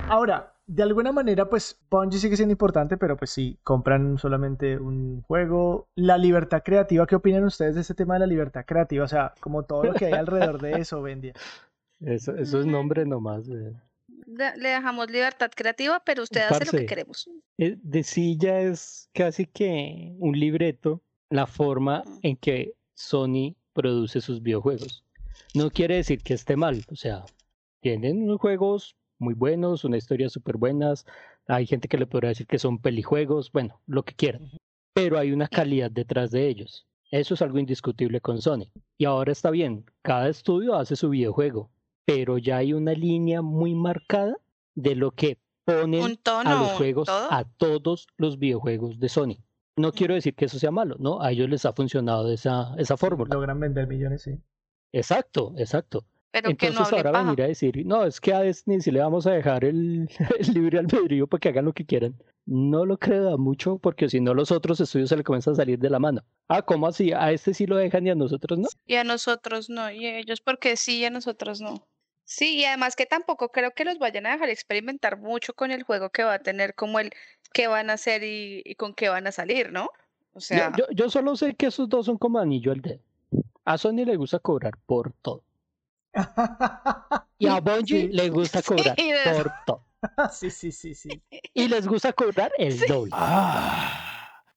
Ahora, 0.10 0.54
de 0.68 0.84
alguna 0.84 1.12
manera, 1.14 1.50
pues 1.50 1.80
Bungie 1.90 2.20
sigue 2.20 2.36
siendo 2.36 2.52
importante, 2.52 2.98
pero 2.98 3.16
pues 3.18 3.32
sí, 3.32 3.58
compran 3.64 4.18
solamente 4.18 4.78
un 4.78 5.22
juego. 5.22 5.88
La 5.96 6.18
libertad 6.18 6.62
creativa, 6.64 7.08
¿qué 7.08 7.16
opinan 7.16 7.46
ustedes 7.46 7.76
de 7.76 7.82
ese 7.82 7.96
tema 7.96 8.16
de 8.16 8.20
la 8.22 8.26
libertad 8.28 8.66
creativa? 8.66 9.06
O 9.06 9.08
sea, 9.08 9.34
como 9.40 9.64
todo 9.64 9.84
lo 9.86 9.94
que 9.94 10.06
hay 10.08 10.14
alrededor 10.14 10.62
de 10.62 10.74
eso, 10.74 11.02
Bendia. 11.02 11.34
Eso, 12.02 12.36
eso 12.36 12.60
es 12.60 12.66
nombre 12.66 13.06
nomás. 13.06 13.48
eh. 13.50 13.74
Le 14.28 14.70
dejamos 14.70 15.10
libertad 15.10 15.50
creativa, 15.56 16.02
pero 16.06 16.24
usted 16.24 16.42
hace 16.42 16.66
lo 16.66 16.72
que 16.72 16.78
Parce. 16.80 16.86
queremos. 16.86 17.30
Eh, 17.58 17.78
De 17.82 18.04
sí 18.04 18.38
ya 18.38 18.60
es 18.60 19.10
casi 19.14 19.46
que 19.46 20.14
un 20.20 20.38
libreto 20.38 21.02
la 21.30 21.48
forma 21.48 22.04
en 22.24 22.36
que 22.36 22.74
Sony 22.94 23.56
produce 23.74 24.20
sus 24.22 24.42
videojuegos. 24.42 25.04
No 25.56 25.70
quiere 25.72 25.96
decir 25.96 26.22
que 26.24 26.34
esté 26.34 26.56
mal, 26.58 26.84
o 26.92 26.96
sea, 26.96 27.24
tienen 27.82 28.24
unos 28.24 28.40
juegos 28.40 28.96
muy 29.20 29.34
buenos, 29.34 29.84
una 29.84 29.98
historia 29.98 30.30
súper 30.30 30.58
buenas, 30.58 31.06
hay 31.48 31.66
gente 31.66 31.88
que 31.88 31.98
le 31.98 32.08
podría 32.08 32.30
decir 32.30 32.48
que 32.48 32.60
son 32.60 32.80
pelijuegos, 32.80 33.52
bueno, 33.52 33.82
lo 33.88 34.04
que 34.04 34.14
quieran, 34.14 34.52
pero 34.94 35.18
hay 35.18 35.32
una 35.32 35.48
calidad 35.48 35.92
detrás 35.92 36.32
de 36.32 36.48
ellos. 36.48 36.86
Eso 37.10 37.36
es 37.36 37.42
algo 37.42 37.58
indiscutible 37.58 38.20
con 38.20 38.42
Sony. 38.42 38.70
Y 38.98 39.06
ahora 39.06 39.32
está 39.32 39.50
bien, 39.50 39.86
cada 40.02 40.28
estudio 40.28 40.76
hace 40.76 40.96
su 40.96 41.10
videojuego, 41.10 41.72
pero 42.06 42.38
ya 42.38 42.58
hay 42.58 42.74
una 42.74 42.94
línea 42.94 43.42
muy 43.42 43.76
marcada 43.76 44.36
de 44.76 44.96
lo 44.96 45.12
que 45.12 45.38
ponen 45.64 46.20
a 46.26 46.56
los 46.56 46.72
juegos, 46.72 47.08
todo. 47.08 47.32
a 47.32 47.44
todos 47.44 48.08
los 48.18 48.40
videojuegos 48.40 49.00
de 49.00 49.10
Sony. 49.10 49.38
No 49.78 49.92
quiero 49.92 50.16
decir 50.16 50.34
que 50.34 50.46
eso 50.46 50.58
sea 50.58 50.72
malo, 50.72 50.96
¿no? 51.00 51.22
A 51.22 51.32
ellos 51.32 51.50
les 51.50 51.66
ha 51.66 51.74
funcionado 51.74 52.32
esa, 52.32 52.74
esa 52.78 52.98
fórmula. 52.98 53.36
Logran 53.36 53.60
vender 53.60 53.88
millones, 53.88 54.24
sí. 54.24 54.40
Exacto, 54.92 55.54
exacto. 55.58 56.06
Pero 56.32 56.56
que 56.56 56.72
no 56.72 56.82
Entonces 56.82 56.94
hable 56.94 56.98
ahora 56.98 57.12
paja. 57.12 57.36
venir 57.36 57.42
a 57.44 57.48
decir, 57.48 57.86
no, 57.86 58.04
es 58.06 58.22
que 58.22 58.34
a 58.34 58.42
Destiny 58.42 58.82
sí 58.82 58.92
le 58.92 59.00
vamos 59.02 59.28
a 59.28 59.32
dejar 59.32 59.66
el, 59.66 60.10
el 60.40 60.54
libre 60.54 60.80
albedrío 60.80 61.28
para 61.28 61.40
que 61.40 61.50
hagan 61.50 61.66
lo 61.66 61.74
que 61.74 61.86
quieran. 61.86 62.16
No 62.46 62.86
lo 62.86 62.98
creo 62.98 63.38
mucho 63.38 63.78
porque 63.80 64.10
si 64.10 64.22
no 64.22 64.34
los 64.34 64.52
otros 64.52 64.80
estudios 64.80 65.10
se 65.10 65.18
le 65.18 65.24
comienzan 65.24 65.54
a 65.54 65.58
salir 65.58 65.80
de 65.80 65.90
la 65.90 66.00
mano. 66.00 66.24
Ah, 66.48 66.62
¿cómo 66.62 66.88
así? 66.88 67.12
A 67.12 67.32
este 67.32 67.54
sí 67.54 67.66
lo 67.66 67.76
dejan 67.78 68.08
y 68.08 68.10
a 68.12 68.16
nosotros 68.16 68.58
no. 68.60 68.68
Y 68.86 68.96
a 68.96 69.04
nosotros 69.04 69.70
no, 69.70 69.92
y 69.92 70.06
a 70.06 70.18
ellos 70.20 70.42
porque 70.42 70.78
sí, 70.78 71.00
y 71.00 71.06
a 71.06 71.10
nosotros 71.10 71.62
no. 71.62 71.88
Sí, 72.24 72.58
y 72.58 72.66
además 72.66 72.96
que 72.96 73.06
tampoco 73.06 73.50
creo 73.52 73.72
que 73.74 73.86
los 73.86 74.00
vayan 74.00 74.26
a 74.26 74.32
dejar 74.34 74.50
experimentar 74.50 75.18
mucho 75.20 75.54
con 75.54 75.72
el 75.72 75.84
juego 75.84 76.10
que 76.10 76.24
va 76.24 76.36
a 76.36 76.40
tener, 76.40 76.76
como 76.76 77.00
el 77.00 77.12
qué 77.54 77.68
van 77.68 77.90
a 77.90 77.94
hacer 77.94 78.24
y, 78.24 78.62
y 78.66 78.76
con 78.76 78.94
qué 78.94 79.10
van 79.10 79.28
a 79.28 79.32
salir, 79.32 79.72
¿no? 79.72 79.90
O 80.34 80.40
Yo, 80.50 80.70
sea, 80.70 80.72
yo, 80.72 80.86
yo 80.92 81.10
solo 81.10 81.36
sé 81.36 81.56
que 81.56 81.68
esos 81.68 81.90
dos 81.90 82.06
son 82.06 82.18
como 82.18 82.40
anillo 82.40 82.72
al 82.72 82.82
dedo. 82.82 83.02
A 83.66 83.78
Sony 83.78 84.06
le 84.06 84.16
gusta 84.18 84.40
cobrar 84.40 84.78
por 84.86 85.14
todo. 85.22 85.44
Y 87.40 87.48
a 87.48 87.60
Bungie 87.62 88.02
Sí. 88.02 88.08
le 88.10 88.30
gusta 88.30 88.62
cobrar 88.62 88.96
Sí, 88.98 89.12
de- 89.12 89.34
por 89.36 89.52
todo. 89.66 89.86
sí, 90.32 90.50
sí, 90.50 90.72
sí, 90.72 90.94
sí. 90.96 91.10
Y 91.54 91.68
les 91.68 91.88
gusta 91.88 92.14
cobrar 92.14 92.52
el 92.58 92.80
doble. 92.88 93.12
Ah, 93.14 94.04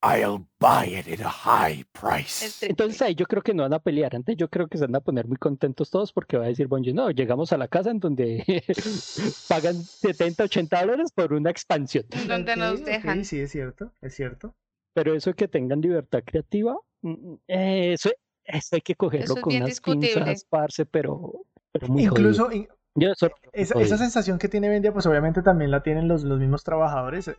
I'll 0.03 0.47
buy 0.59 0.95
it 0.99 1.09
at 1.21 1.27
a 1.27 1.29
high 1.31 1.85
price. 1.93 2.65
Entonces 2.67 3.01
ahí 3.03 3.15
yo 3.15 3.27
creo 3.27 3.43
que 3.43 3.53
no 3.53 3.63
van 3.65 3.75
a 3.75 3.79
pelear. 3.81 4.15
Antes 4.17 4.37
yo 4.37 4.49
creo 4.49 4.67
que 4.69 4.79
se 4.79 4.87
van 4.87 4.97
a 4.97 5.01
poner 5.01 5.27
muy 5.29 5.37
contentos 5.37 5.91
todos 5.91 6.13
porque 6.13 6.37
va 6.39 6.45
a 6.45 6.49
decir 6.49 6.67
Bungie, 6.69 6.95
no, 6.95 7.11
llegamos 7.11 7.53
a 7.53 7.59
la 7.59 7.69
casa 7.69 7.91
en 7.91 8.01
donde 8.01 8.63
pagan 9.49 9.75
70, 9.75 10.45
80 10.45 10.81
dólares 10.81 11.13
por 11.13 11.33
una 11.35 11.51
expansión. 11.51 12.05
donde 12.27 12.57
nos 12.57 12.85
dejan. 12.85 13.25
sí, 13.25 13.41
es 13.41 13.51
cierto, 13.53 13.93
es 14.01 14.15
cierto. 14.15 14.55
Pero 14.95 15.15
eso 15.15 15.33
que 15.35 15.49
tengan 15.49 15.81
libertad 15.81 16.23
creativa, 16.25 16.77
mm, 17.03 17.35
eh, 17.49 17.93
eso, 17.93 18.11
eso 18.45 18.69
hay 18.77 18.81
que 18.81 18.95
cogerlo 18.97 19.25
Eso 19.25 19.37
es 19.37 19.43
con 19.43 19.55
unas 19.55 19.69
discutible. 19.69 20.15
pinzas, 20.15 20.45
parce, 20.45 20.85
pero. 20.87 21.45
Incluso, 21.95 22.51
in- 22.53 22.69
Yo 22.95 23.13
eso- 23.13 23.31
Esa, 23.53 23.75
esa 23.79 23.97
sensación 23.99 24.39
que 24.39 24.49
tiene 24.49 24.69
Vendia, 24.69 24.93
pues 24.93 25.07
obviamente 25.07 25.43
también 25.43 25.71
la 25.71 25.83
tienen 25.83 26.09
los, 26.09 26.25
los 26.25 26.39
mismos 26.41 26.65
trabajadores. 26.65 27.29
Eh, 27.29 27.37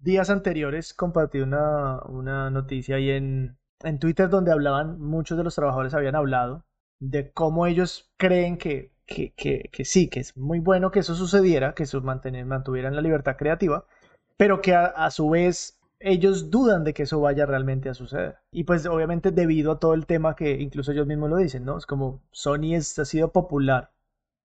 Días 0.00 0.30
anteriores 0.30 0.94
compartí 0.94 1.40
una, 1.40 2.00
una 2.08 2.50
noticia 2.50 2.96
ahí 2.96 3.10
en, 3.10 3.56
en 3.82 3.98
Twitter 3.98 4.28
donde 4.28 4.52
hablaban, 4.52 5.00
muchos 5.00 5.36
de 5.38 5.44
los 5.44 5.54
trabajadores 5.54 5.94
habían 5.94 6.14
hablado 6.14 6.64
de 7.00 7.32
cómo 7.32 7.66
ellos 7.66 8.10
creen 8.16 8.56
que, 8.58 8.92
que, 9.06 9.32
que, 9.34 9.68
que 9.72 9.84
sí, 9.84 10.08
que 10.08 10.20
es 10.20 10.36
muy 10.36 10.60
bueno 10.60 10.90
que 10.90 11.00
eso 11.00 11.14
sucediera, 11.14 11.74
que 11.74 11.82
eso 11.84 12.00
mantener, 12.02 12.44
mantuvieran 12.46 12.94
la 12.94 13.02
libertad 13.02 13.36
creativa, 13.36 13.84
pero 14.36 14.60
que 14.60 14.74
a, 14.74 14.84
a 14.86 15.10
su 15.10 15.28
vez 15.30 15.75
ellos 16.00 16.50
dudan 16.50 16.84
de 16.84 16.94
que 16.94 17.04
eso 17.04 17.20
vaya 17.20 17.46
realmente 17.46 17.88
a 17.88 17.94
suceder. 17.94 18.38
Y 18.50 18.64
pues 18.64 18.86
obviamente 18.86 19.30
debido 19.32 19.72
a 19.72 19.78
todo 19.80 19.94
el 19.94 20.06
tema 20.06 20.36
que 20.36 20.52
incluso 20.60 20.92
ellos 20.92 21.06
mismos 21.06 21.30
lo 21.30 21.36
dicen, 21.38 21.64
¿no? 21.64 21.78
Es 21.78 21.86
como 21.86 22.22
Sony 22.32 22.74
es- 22.74 22.98
ha 22.98 23.04
sido 23.04 23.32
popular 23.32 23.92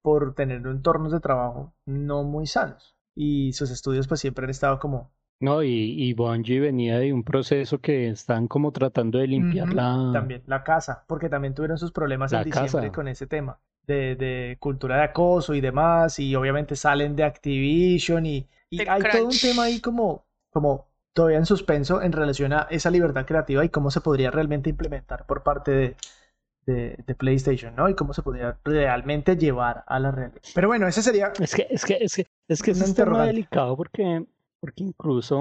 por 0.03 0.35
tener 0.35 0.65
entornos 0.67 1.11
de 1.13 1.19
trabajo 1.21 1.73
no 1.85 2.23
muy 2.23 2.47
sanos. 2.47 2.95
Y 3.15 3.53
sus 3.53 3.71
estudios 3.71 4.07
pues 4.07 4.21
siempre 4.21 4.45
han 4.45 4.51
estado 4.51 4.79
como... 4.79 5.11
No, 5.41 5.61
y, 5.61 5.69
y 5.69 6.13
Bungie 6.13 6.59
venía 6.61 6.97
de 6.99 7.11
un 7.11 7.23
proceso 7.23 7.79
que 7.81 8.07
están 8.09 8.47
como 8.47 8.71
tratando 8.71 9.19
de 9.19 9.27
limpiar 9.27 9.73
Ujú, 9.73 9.73
la... 9.73 9.99
También 10.09 10.43
la 10.47 10.63
casa, 10.63 11.05
porque 11.07 11.29
también 11.29 11.53
tuvieron 11.53 11.77
sus 11.77 11.91
problemas 11.93 12.33
en 12.33 12.43
La 12.43 12.43
diciembre 12.43 12.91
casa. 12.91 12.91
con 12.91 13.07
ese 13.07 13.27
tema 13.27 13.59
de, 13.83 14.15
de 14.15 14.57
cultura 14.59 14.97
de 14.97 15.03
acoso 15.03 15.53
y 15.53 15.61
demás, 15.61 16.19
y 16.19 16.35
obviamente 16.35 16.75
salen 16.75 17.15
de 17.15 17.23
Activision 17.23 18.25
y, 18.25 18.49
y 18.69 18.83
hay 18.89 19.07
todo 19.07 19.27
un 19.27 19.39
crunch. 19.39 19.39
tema 19.39 19.65
ahí 19.65 19.79
como, 19.79 20.25
como 20.49 20.90
todavía 21.13 21.37
en 21.37 21.45
suspenso 21.45 22.01
en 22.01 22.11
relación 22.11 22.53
a 22.53 22.67
esa 22.69 22.89
libertad 22.89 23.25
creativa 23.25 23.65
y 23.65 23.69
cómo 23.69 23.91
se 23.91 24.01
podría 24.01 24.31
realmente 24.31 24.69
implementar 24.69 25.25
por 25.25 25.43
parte 25.43 25.71
de, 25.71 25.95
de, 26.65 27.03
de 27.05 27.15
PlayStation, 27.15 27.75
¿no? 27.75 27.89
Y 27.89 27.95
cómo 27.95 28.13
se 28.13 28.21
podría 28.21 28.57
realmente 28.63 29.35
llevar 29.35 29.83
a 29.87 29.99
la 29.99 30.11
realidad. 30.11 30.41
Pero 30.55 30.67
bueno, 30.67 30.87
ese 30.87 31.01
sería... 31.01 31.33
Es 31.39 31.55
que, 31.55 31.67
es 31.69 31.85
que, 31.85 31.97
es 31.99 32.15
que, 32.15 32.27
es 32.47 32.61
que 32.61 32.71
es 32.71 32.81
un 32.81 32.95
tema 32.95 33.25
delicado 33.25 33.75
porque, 33.75 34.25
porque 34.59 34.83
incluso, 34.83 35.37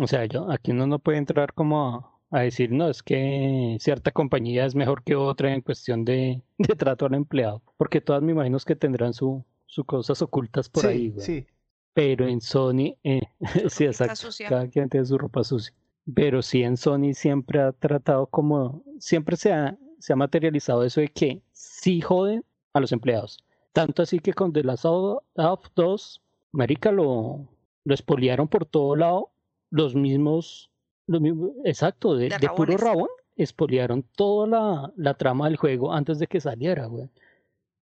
o 0.00 0.06
sea, 0.06 0.24
yo, 0.26 0.50
aquí 0.50 0.70
uno 0.70 0.86
no 0.86 0.98
puede 0.98 1.18
entrar 1.18 1.52
como 1.52 2.20
a, 2.30 2.38
a 2.38 2.42
decir, 2.42 2.70
no, 2.72 2.88
es 2.88 3.02
que 3.02 3.76
cierta 3.80 4.12
compañía 4.12 4.64
es 4.64 4.74
mejor 4.74 5.02
que 5.02 5.16
otra 5.16 5.52
en 5.52 5.60
cuestión 5.60 6.04
de, 6.04 6.42
de 6.58 6.74
trato 6.76 7.06
al 7.06 7.14
empleado, 7.14 7.62
porque 7.76 8.00
todas 8.00 8.22
me 8.22 8.32
imagino 8.32 8.58
que 8.64 8.76
tendrán 8.76 9.12
su, 9.12 9.44
sus 9.66 9.84
cosas 9.84 10.22
ocultas 10.22 10.68
por 10.68 10.82
sí, 10.82 10.88
ahí, 10.88 11.10
güey. 11.10 11.26
sí. 11.26 11.46
Pero 11.92 12.26
en 12.26 12.40
Sony, 12.40 12.96
eh, 13.02 13.22
sí, 13.68 13.84
exacto, 13.84 14.16
sucia. 14.16 14.48
cada 14.48 14.68
quien 14.68 14.88
tiene 14.88 15.06
su 15.06 15.18
ropa 15.18 15.42
sucia. 15.44 15.74
Pero 16.14 16.42
sí 16.42 16.62
en 16.62 16.76
Sony 16.76 17.12
siempre 17.14 17.60
ha 17.60 17.72
tratado 17.72 18.26
como, 18.26 18.82
siempre 18.98 19.36
se 19.36 19.52
ha, 19.52 19.76
se 19.98 20.12
ha 20.12 20.16
materializado 20.16 20.84
eso 20.84 21.00
de 21.00 21.08
que 21.08 21.42
sí 21.52 22.00
joden 22.00 22.44
a 22.72 22.80
los 22.80 22.92
empleados. 22.92 23.38
Tanto 23.72 24.02
así 24.02 24.18
que 24.18 24.32
con 24.32 24.52
The 24.52 24.64
Last 24.64 24.84
of 24.84 25.22
of 25.36 25.66
2, 25.74 26.22
Marica 26.52 26.90
lo, 26.90 27.46
lo 27.84 27.94
espoliaron 27.94 28.48
por 28.48 28.66
todo 28.66 28.96
lado, 28.96 29.30
los 29.70 29.94
mismos, 29.94 30.70
los 31.06 31.20
mismos 31.20 31.50
exacto, 31.64 32.16
de, 32.16 32.28
De 32.28 32.38
de 32.38 32.48
puro 32.48 32.76
rabón, 32.76 33.08
espoliaron 33.36 34.02
toda 34.16 34.46
la, 34.46 34.92
la 34.96 35.14
trama 35.14 35.46
del 35.46 35.56
juego 35.56 35.92
antes 35.92 36.18
de 36.18 36.26
que 36.26 36.40
saliera, 36.40 36.86
güey. 36.86 37.08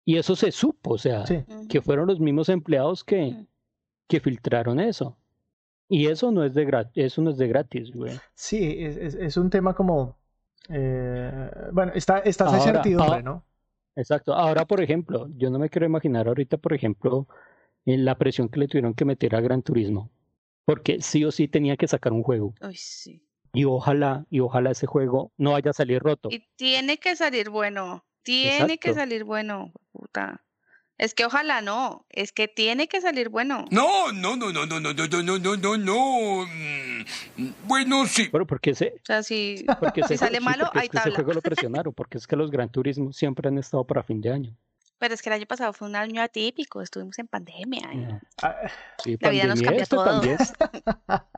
Y 0.04 0.16
eso 0.16 0.36
se 0.36 0.52
supo, 0.52 0.94
o 0.94 0.98
sea, 0.98 1.26
Sí. 1.26 1.44
Que 1.68 1.80
fueron 1.80 2.06
los 2.06 2.20
mismos 2.20 2.48
empleados 2.48 3.04
que, 3.04 3.28
Ujú. 3.28 3.46
Que 4.08 4.20
filtraron 4.20 4.80
eso. 4.80 5.16
Y 5.88 6.06
eso 6.08 6.32
no 6.32 6.42
es 6.44 6.54
de 6.54 6.64
gratis, 6.64 7.04
eso 7.04 7.22
no 7.22 7.30
es 7.30 7.36
de 7.38 7.46
gratis, 7.48 7.92
güey. 7.92 8.18
Sí, 8.34 8.76
es, 8.78 8.96
es- 8.96 9.14
es 9.14 9.36
un 9.36 9.50
tema 9.50 9.74
como... 9.74 10.16
eh, 10.68 11.50
bueno, 11.72 11.92
está, 11.94 12.18
está 12.18 12.46
esa 12.48 12.56
incertidumbre, 12.58 13.16
ah, 13.18 13.22
¿no? 13.22 13.44
Exacto. 13.94 14.34
Ahora, 14.34 14.64
por 14.66 14.80
ejemplo, 14.82 15.28
yo 15.36 15.48
no 15.50 15.58
me 15.58 15.70
quiero 15.70 15.86
imaginar 15.86 16.28
ahorita, 16.28 16.56
por 16.58 16.72
ejemplo, 16.74 17.26
en 17.84 18.04
la 18.04 18.16
presión 18.18 18.48
que 18.48 18.60
le 18.60 18.68
tuvieron 18.68 18.94
que 18.94 19.04
meter 19.04 19.34
a 19.34 19.40
Gran 19.40 19.62
Turismo. 19.62 20.10
Porque 20.64 21.00
sí 21.00 21.24
o 21.24 21.30
sí 21.30 21.46
tenía 21.48 21.76
que 21.76 21.86
sacar 21.86 22.12
un 22.12 22.22
juego. 22.24 22.52
Uy, 22.60 22.74
sí. 22.76 23.22
Y 23.52 23.64
ojalá, 23.64 24.26
y 24.28 24.40
ojalá 24.40 24.72
ese 24.72 24.86
juego 24.86 25.30
no 25.38 25.52
vaya 25.52 25.70
a 25.70 25.74
salir 25.74 26.02
roto. 26.02 26.28
Y 26.30 26.40
tiene 26.56 26.98
que 26.98 27.14
salir 27.16 27.48
bueno. 27.48 28.04
Tiene 28.22 28.78
que 28.78 28.92
salir 28.92 29.22
bueno, 29.22 29.72
puta. 29.92 30.42
Es 30.98 31.12
que 31.14 31.24
ojalá 31.26 31.60
no, 31.60 32.06
es 32.10 32.32
que 32.32 32.48
tiene 32.48 32.88
que 32.88 33.00
salir 33.02 33.28
bueno. 33.28 33.66
No, 33.70 34.12
no, 34.12 34.36
no, 34.36 34.52
no, 34.52 34.64
no, 34.66 34.80
no, 34.80 34.92
no, 34.94 35.06
no, 35.06 35.22
no, 35.22 35.38
no, 35.38 35.56
no, 35.56 35.76
no. 35.76 36.46
Mm, 36.46 37.04
Bueno, 37.64 38.06
sí. 38.06 38.28
Pero 38.32 38.46
porque 38.46 38.70
ese, 38.70 38.94
O 39.02 39.04
sea, 39.04 39.22
si, 39.22 39.64
porque 39.78 40.02
si 40.04 40.16
sale 40.16 40.38
sí, 40.38 40.44
malo, 40.44 40.64
porque 40.64 40.78
es 40.78 40.82
hay 40.82 40.88
que 40.88 40.96
ese 40.98 41.04
tabla. 41.10 41.14
juego 41.16 41.32
lo 41.34 41.42
presionaron, 41.42 41.92
porque 41.94 42.18
es 42.18 42.26
que 42.26 42.36
los 42.36 42.50
Gran 42.50 42.70
Turismo 42.70 43.12
siempre 43.12 43.48
han 43.48 43.58
estado 43.58 43.84
para 43.84 44.02
fin 44.02 44.20
de 44.20 44.32
año. 44.32 44.56
Pero 44.98 45.12
es 45.12 45.20
que 45.20 45.28
el 45.28 45.34
año 45.34 45.44
pasado 45.44 45.74
fue 45.74 45.88
un 45.88 45.96
año 45.96 46.22
atípico, 46.22 46.80
estuvimos 46.80 47.18
en 47.18 47.26
pandemia. 47.26 47.92
No. 47.92 48.20
Ah, 48.42 48.56
Sí, 49.04 49.18
La 49.20 49.28
vida 49.28 49.42
nos 49.44 49.60
pandemia 49.62 49.66
cambia 49.68 49.82
esto 49.82 49.96
todo. 49.96 50.06
también. 50.06 50.38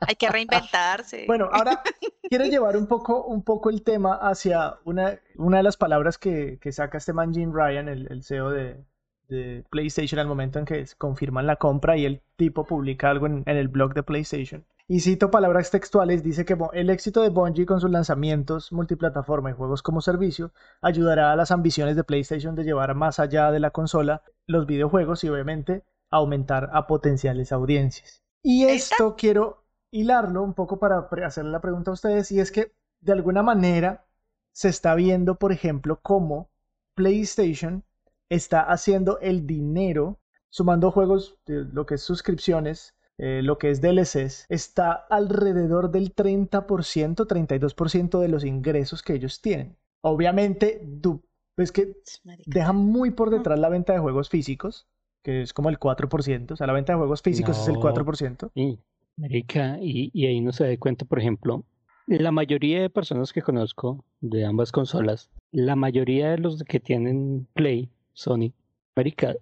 Hay 0.07 0.15
que 0.15 0.29
reinventarse. 0.29 1.25
Bueno, 1.27 1.49
ahora 1.51 1.83
quiero 2.29 2.45
llevar 2.45 2.77
un 2.77 2.87
poco, 2.87 3.25
un 3.25 3.43
poco 3.43 3.69
el 3.69 3.83
tema 3.83 4.15
hacia 4.21 4.75
una, 4.85 5.19
una 5.35 5.57
de 5.57 5.63
las 5.63 5.75
palabras 5.75 6.17
que, 6.17 6.57
que 6.61 6.71
saca 6.71 6.97
este 6.99 7.11
man 7.11 7.33
Jim 7.33 7.51
Ryan, 7.53 7.89
el, 7.89 8.07
el 8.09 8.23
CEO 8.23 8.49
de, 8.51 8.85
de 9.29 9.63
PlayStation, 9.69 10.19
al 10.19 10.27
momento 10.27 10.59
en 10.59 10.65
que 10.65 10.85
confirman 10.97 11.47
la 11.47 11.55
compra 11.55 11.95
y 11.97 12.05
el 12.05 12.21
tipo 12.35 12.65
publica 12.65 13.09
algo 13.09 13.27
en, 13.27 13.43
en 13.45 13.57
el 13.57 13.67
blog 13.67 13.93
de 13.93 14.03
PlayStation. 14.03 14.65
Y 14.91 15.01
cito 15.01 15.29
palabras 15.29 15.69
textuales, 15.69 16.23
dice 16.23 16.45
que 16.45 16.57
el 16.73 16.89
éxito 16.89 17.21
de 17.21 17.29
Bungie 17.29 17.67
con 17.67 17.79
sus 17.79 17.91
lanzamientos 17.91 18.71
multiplataforma 18.71 19.51
y 19.51 19.53
juegos 19.53 19.83
como 19.83 20.01
servicio 20.01 20.51
ayudará 20.81 21.31
a 21.31 21.35
las 21.35 21.51
ambiciones 21.51 21.95
de 21.95 22.03
PlayStation 22.03 22.55
de 22.55 22.63
llevar 22.63 22.95
más 22.95 23.19
allá 23.19 23.51
de 23.51 23.59
la 23.59 23.69
consola 23.69 24.23
los 24.47 24.65
videojuegos 24.65 25.23
y 25.23 25.29
obviamente 25.29 25.83
aumentar 26.09 26.71
a 26.73 26.87
potenciales 26.87 27.51
audiencias. 27.51 28.23
Y 28.41 28.65
esto 28.65 29.15
quiero 29.15 29.63
hilarlo 29.91 30.41
un 30.41 30.55
poco 30.55 30.79
para 30.79 31.07
hacerle 31.23 31.51
la 31.51 31.61
pregunta 31.61 31.91
a 31.91 31.93
ustedes 31.93 32.31
y 32.31 32.39
es 32.39 32.51
que 32.51 32.73
de 33.01 33.11
alguna 33.11 33.43
manera 33.43 34.05
se 34.53 34.69
está 34.69 34.95
viendo, 34.95 35.35
por 35.35 35.51
ejemplo, 35.51 35.99
cómo 36.01 36.49
PlayStation 36.95 37.83
está 38.29 38.61
haciendo 38.61 39.19
el 39.19 39.45
dinero 39.47 40.19
sumando 40.49 40.91
juegos, 40.91 41.37
lo 41.45 41.85
que 41.85 41.95
es 41.95 42.01
suscripciones, 42.01 42.95
eh, 43.17 43.41
lo 43.43 43.57
que 43.57 43.69
es 43.69 43.81
DLCs, 43.81 44.45
está 44.49 44.93
alrededor 44.93 45.91
del 45.91 46.13
30%, 46.13 47.25
32% 47.27 48.19
de 48.19 48.27
los 48.29 48.45
ingresos 48.45 49.01
que 49.03 49.13
ellos 49.13 49.41
tienen. 49.41 49.77
Obviamente, 50.01 50.81
du- 50.83 51.23
es 51.57 51.71
que 51.71 51.93
Marica. 52.23 52.49
deja 52.49 52.71
muy 52.73 53.11
por 53.11 53.29
detrás 53.29 53.59
la 53.59 53.67
venta 53.69 53.91
de 53.93 53.99
juegos 53.99 54.29
físicos, 54.29 54.87
que 55.23 55.41
es 55.41 55.51
como 55.53 55.69
el 55.69 55.77
4%, 55.77 56.53
o 56.53 56.57
sea, 56.57 56.67
la 56.67 56.73
venta 56.73 56.93
de 56.93 56.97
juegos 56.99 57.21
físicos 57.21 57.57
es 57.59 57.67
el 57.67 57.73
No. 57.75 57.81
4%. 57.81 58.49
Y, 58.55 58.79
marica, 59.17 59.77
y, 59.81 60.09
y 60.13 60.27
ahí 60.27 60.39
no 60.39 60.53
se 60.53 60.65
da 60.67 60.77
cuenta, 60.77 61.03
por 61.05 61.19
ejemplo, 61.19 61.65
la 62.07 62.31
mayoría 62.31 62.81
de 62.81 62.89
personas 62.89 63.33
que 63.33 63.41
conozco 63.41 64.05
de 64.21 64.45
ambas 64.45 64.71
consolas, 64.71 65.29
la 65.51 65.75
mayoría 65.75 66.31
de 66.31 66.37
los 66.37 66.63
que 66.63 66.79
tienen 66.79 67.47
Play, 67.53 67.89
Sony, 68.19 68.53
marica, 68.95 69.35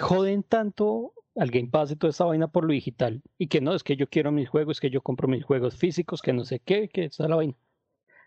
joden 0.00 0.42
tanto 0.42 1.12
al 1.36 1.50
Game 1.50 1.68
Pass 1.68 1.90
y 1.90 1.96
toda 1.96 2.10
esa 2.10 2.24
vaina 2.24 2.48
por 2.48 2.64
lo 2.64 2.72
digital. 2.72 3.22
Y 3.36 3.48
que 3.48 3.60
no, 3.60 3.74
es 3.74 3.82
que 3.82 3.96
yo 3.96 4.08
quiero 4.08 4.32
mis 4.32 4.48
juegos, 4.48 4.80
que 4.80 4.88
yo 4.88 5.02
compro 5.02 5.28
mis 5.28 5.44
juegos 5.44 5.76
físicos, 5.76 6.22
que 6.22 6.32
no 6.32 6.44
sé 6.44 6.60
qué, 6.60 6.88
que 6.88 7.04
esa 7.04 7.24
es 7.24 7.28
la 7.30 7.36
vaina. 7.36 7.54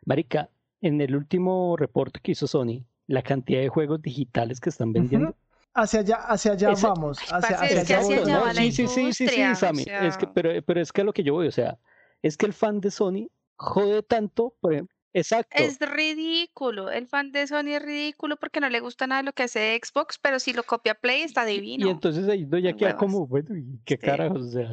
Marica, 0.05 0.51
en 0.81 1.01
el 1.01 1.15
último 1.15 1.75
reporte 1.77 2.19
que 2.21 2.33
hizo 2.33 2.45
Sony, 2.45 2.85
la 3.07 3.23
cantidad 3.23 3.59
de 3.59 3.69
juegos 3.69 4.01
digitales 4.01 4.59
que 4.59 4.69
están 4.69 4.93
vendiendo. 4.93 5.29
Ujú. 5.29 5.37
Hacia 5.73 5.99
allá, 6.01 6.15
hacia 6.15 6.51
allá 6.53 6.71
Esa- 6.71 6.87
vamos, 6.89 7.19
hacia, 7.29 7.55
hacia 7.55 7.81
allá 7.81 7.99
hacia 7.99 8.17
allá 8.19 8.39
no, 8.39 8.53
sí, 8.53 8.71
sí, 8.71 8.87
sí, 8.87 8.87
sí, 8.87 8.87
sí, 8.87 9.01
industria, 9.01 9.51
o 9.51 9.55
Sammy. 9.55 9.83
Es 9.83 10.17
que, 10.17 10.25
sea. 10.25 10.33
pero, 10.33 10.61
pero 10.63 10.81
es 10.81 10.91
que 10.91 11.01
a 11.01 11.03
lo 11.03 11.13
que 11.13 11.23
yo 11.23 11.33
voy, 11.33 11.47
o 11.47 11.51
sea, 11.51 11.79
es 12.21 12.37
que 12.37 12.45
el 12.45 12.53
fan 12.53 12.81
de 12.81 12.91
Sony 12.91 13.29
jode 13.55 14.03
tanto, 14.03 14.55
por 14.59 14.73
ejemplo, 14.73 14.95
exacto. 15.13 15.55
Es 15.63 15.79
ridículo. 15.79 16.89
El 16.91 17.07
fan 17.07 17.31
de 17.31 17.47
Sony 17.47 17.69
es 17.75 17.81
ridículo 17.81 18.37
porque 18.37 18.59
no 18.59 18.69
le 18.69 18.79
gusta 18.79 19.07
nada 19.07 19.21
de 19.21 19.25
lo 19.25 19.33
que 19.33 19.43
hace 19.43 19.79
Xbox, 19.83 20.17
pero 20.19 20.39
si 20.39 20.53
lo 20.53 20.63
copia 20.63 20.95
Play 20.95 21.21
está 21.21 21.45
divino. 21.45 21.87
Y 21.87 21.89
entonces 21.89 22.27
ahí 22.29 22.45
no 22.45 22.57
ya 22.57 22.73
queda 22.73 22.89
huevas. 22.89 22.99
como, 22.99 23.27
bueno, 23.27 23.55
¿y 23.55 23.79
qué 23.85 23.95
Sí. 23.95 24.05
carajos? 24.05 24.41
O 24.41 24.49
sea, 24.49 24.69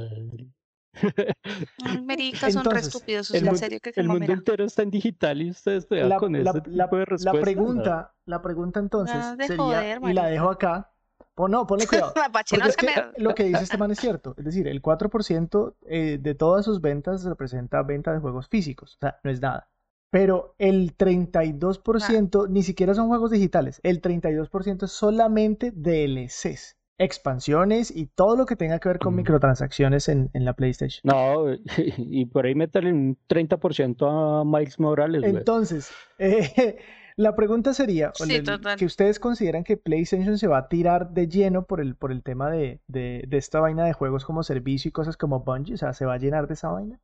Ay, 1.83 2.01
marica, 2.05 2.51
son 2.51 2.65
re 2.65 2.81
estúpidos. 2.81 3.31
O 3.31 3.35
el, 3.35 3.41
sea, 3.41 3.51
mundo, 3.51 3.59
serio 3.59 3.81
que 3.81 3.93
el 3.97 4.09
mundo 4.09 4.33
entero 4.33 4.65
está 4.65 4.83
en 4.83 4.91
digital 4.91 5.43
y 5.43 5.51
ustedes 5.51 5.87
La, 5.91 6.17
con 6.19 6.33
la- 6.33 6.39
ese 6.51 6.61
la- 6.71 6.85
tipo 6.85 6.97
de 6.97 7.01
la 7.01 7.05
respuestas. 7.07 7.43
pregunta, 7.43 8.15
la 8.27 8.43
pregunta 8.43 8.81
entonces 8.81 9.17
Nada 9.17 9.37
de 9.37 9.47
sería, 9.47 9.63
joder, 9.65 10.01
y 10.05 10.13
la 10.13 10.27
dejo 10.27 10.51
acá, 10.51 10.91
Pon- 11.35 11.51
no, 11.51 11.67
ponle 11.67 11.87
cuidado. 11.89 12.15
No 12.61 12.67
es 12.67 12.77
que 12.77 12.87
lo 13.17 13.35
que 13.35 13.43
dice 13.45 13.65
este 13.65 13.77
man 13.77 13.91
es 13.91 13.99
cierto. 14.01 14.35
Es 14.39 14.45
decir, 14.45 14.69
el 14.69 14.81
4% 14.81 15.75
eh, 15.89 16.19
de 16.21 16.35
todas 16.37 16.65
sus 16.65 16.81
ventas 16.81 17.25
representa 17.25 17.83
venta 17.83 18.13
de 18.13 18.21
juegos 18.21 18.47
físicos. 18.49 18.95
O 18.95 18.99
sea, 19.01 19.19
no 19.25 19.31
es 19.33 19.41
nada. 19.41 19.69
Pero 20.15 20.55
el 20.59 20.97
32% 20.97 22.47
ni 22.49 22.63
siquiera 22.63 22.95
son 22.95 23.09
juegos 23.09 23.33
digitales. 23.33 23.81
El 23.83 24.01
32% 24.01 24.85
es 24.85 24.93
solamente 24.93 25.73
DLCs, 25.75 26.77
expansiones 26.99 27.91
y 27.91 28.07
todo 28.07 28.37
lo 28.37 28.47
que 28.47 28.55
tenga 28.55 28.79
que 28.79 28.91
ver 28.91 29.01
con 29.01 29.15
Mm. 29.15 29.17
microtransacciones 29.17 30.09
en, 30.09 30.31
en 30.33 30.45
la 30.45 30.53
PlayStation. 30.53 31.01
No, 31.03 31.47
y 31.99 32.27
por 32.27 32.47
ahí 32.47 32.55
métale 32.55 32.93
un 32.93 33.19
30% 33.27 34.07
a 34.09 34.45
Miles 34.45 34.79
Morales, 34.79 35.21
güey. 35.23 35.35
Entonces, 35.35 35.91
eh, 36.21 36.77
la 37.17 37.35
pregunta 37.35 37.75
sería, 37.75 38.13
Sí, 38.15 38.37
el- 38.37 38.61
que 38.79 38.85
ustedes 38.87 39.19
consideran 39.19 39.65
que 39.65 39.77
PlayStation 39.77 40.39
se 40.39 40.47
va 40.47 40.59
a 40.59 40.69
tirar 40.69 41.11
de 41.11 41.27
lleno 41.27 41.65
por 41.67 41.81
el, 41.81 41.97
por 41.97 42.13
el 42.13 42.23
tema 42.23 42.51
de, 42.51 42.81
de, 42.87 43.25
de 43.27 43.37
esta 43.37 43.59
vaina 43.59 43.85
de 43.85 43.95
juegos 43.95 44.25
como 44.25 44.45
servicio 44.45 44.91
y 44.91 44.93
cosas 44.93 45.17
como 45.17 45.41
Bungie, 45.41 45.75
o 45.75 45.77
sea, 45.77 45.93
se 45.93 46.07
va 46.07 46.15
a 46.15 46.19
llenar 46.19 46.47
de 46.47 46.55
esa 46.55 46.69
vaina. 46.69 47.01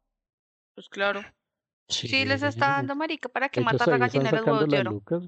Pues 0.77 0.89
claro. 0.89 1.23
Sí, 1.91 2.25
les 2.25 2.43
está 2.43 2.69
dando 2.69 2.95
marica 2.97 3.29
para 3.29 3.49
que 3.49 3.61
Ellos 3.61 3.73
matar 3.73 3.89
la 3.89 3.99
gallina 3.99 4.31
de 4.31 4.41
los 4.41 4.69
las 4.69 4.85
lucas. 4.85 5.25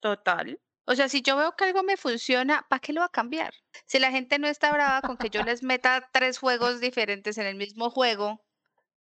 Total. 0.00 0.60
O 0.86 0.94
sea, 0.94 1.08
si 1.08 1.22
yo 1.22 1.36
veo 1.36 1.56
que 1.56 1.64
algo 1.64 1.82
me 1.82 1.96
funciona, 1.96 2.66
¿para 2.68 2.80
qué 2.80 2.92
lo 2.92 3.00
va 3.00 3.06
a 3.06 3.10
cambiar? 3.10 3.54
Si 3.86 3.98
la 3.98 4.10
gente 4.10 4.38
no 4.38 4.48
está 4.48 4.70
brava 4.72 5.00
con 5.00 5.16
que 5.16 5.30
yo 5.30 5.42
les 5.42 5.62
meta 5.62 6.08
tres 6.12 6.38
juegos 6.38 6.80
diferentes 6.80 7.38
en 7.38 7.46
el 7.46 7.56
mismo 7.56 7.88
juego, 7.90 8.44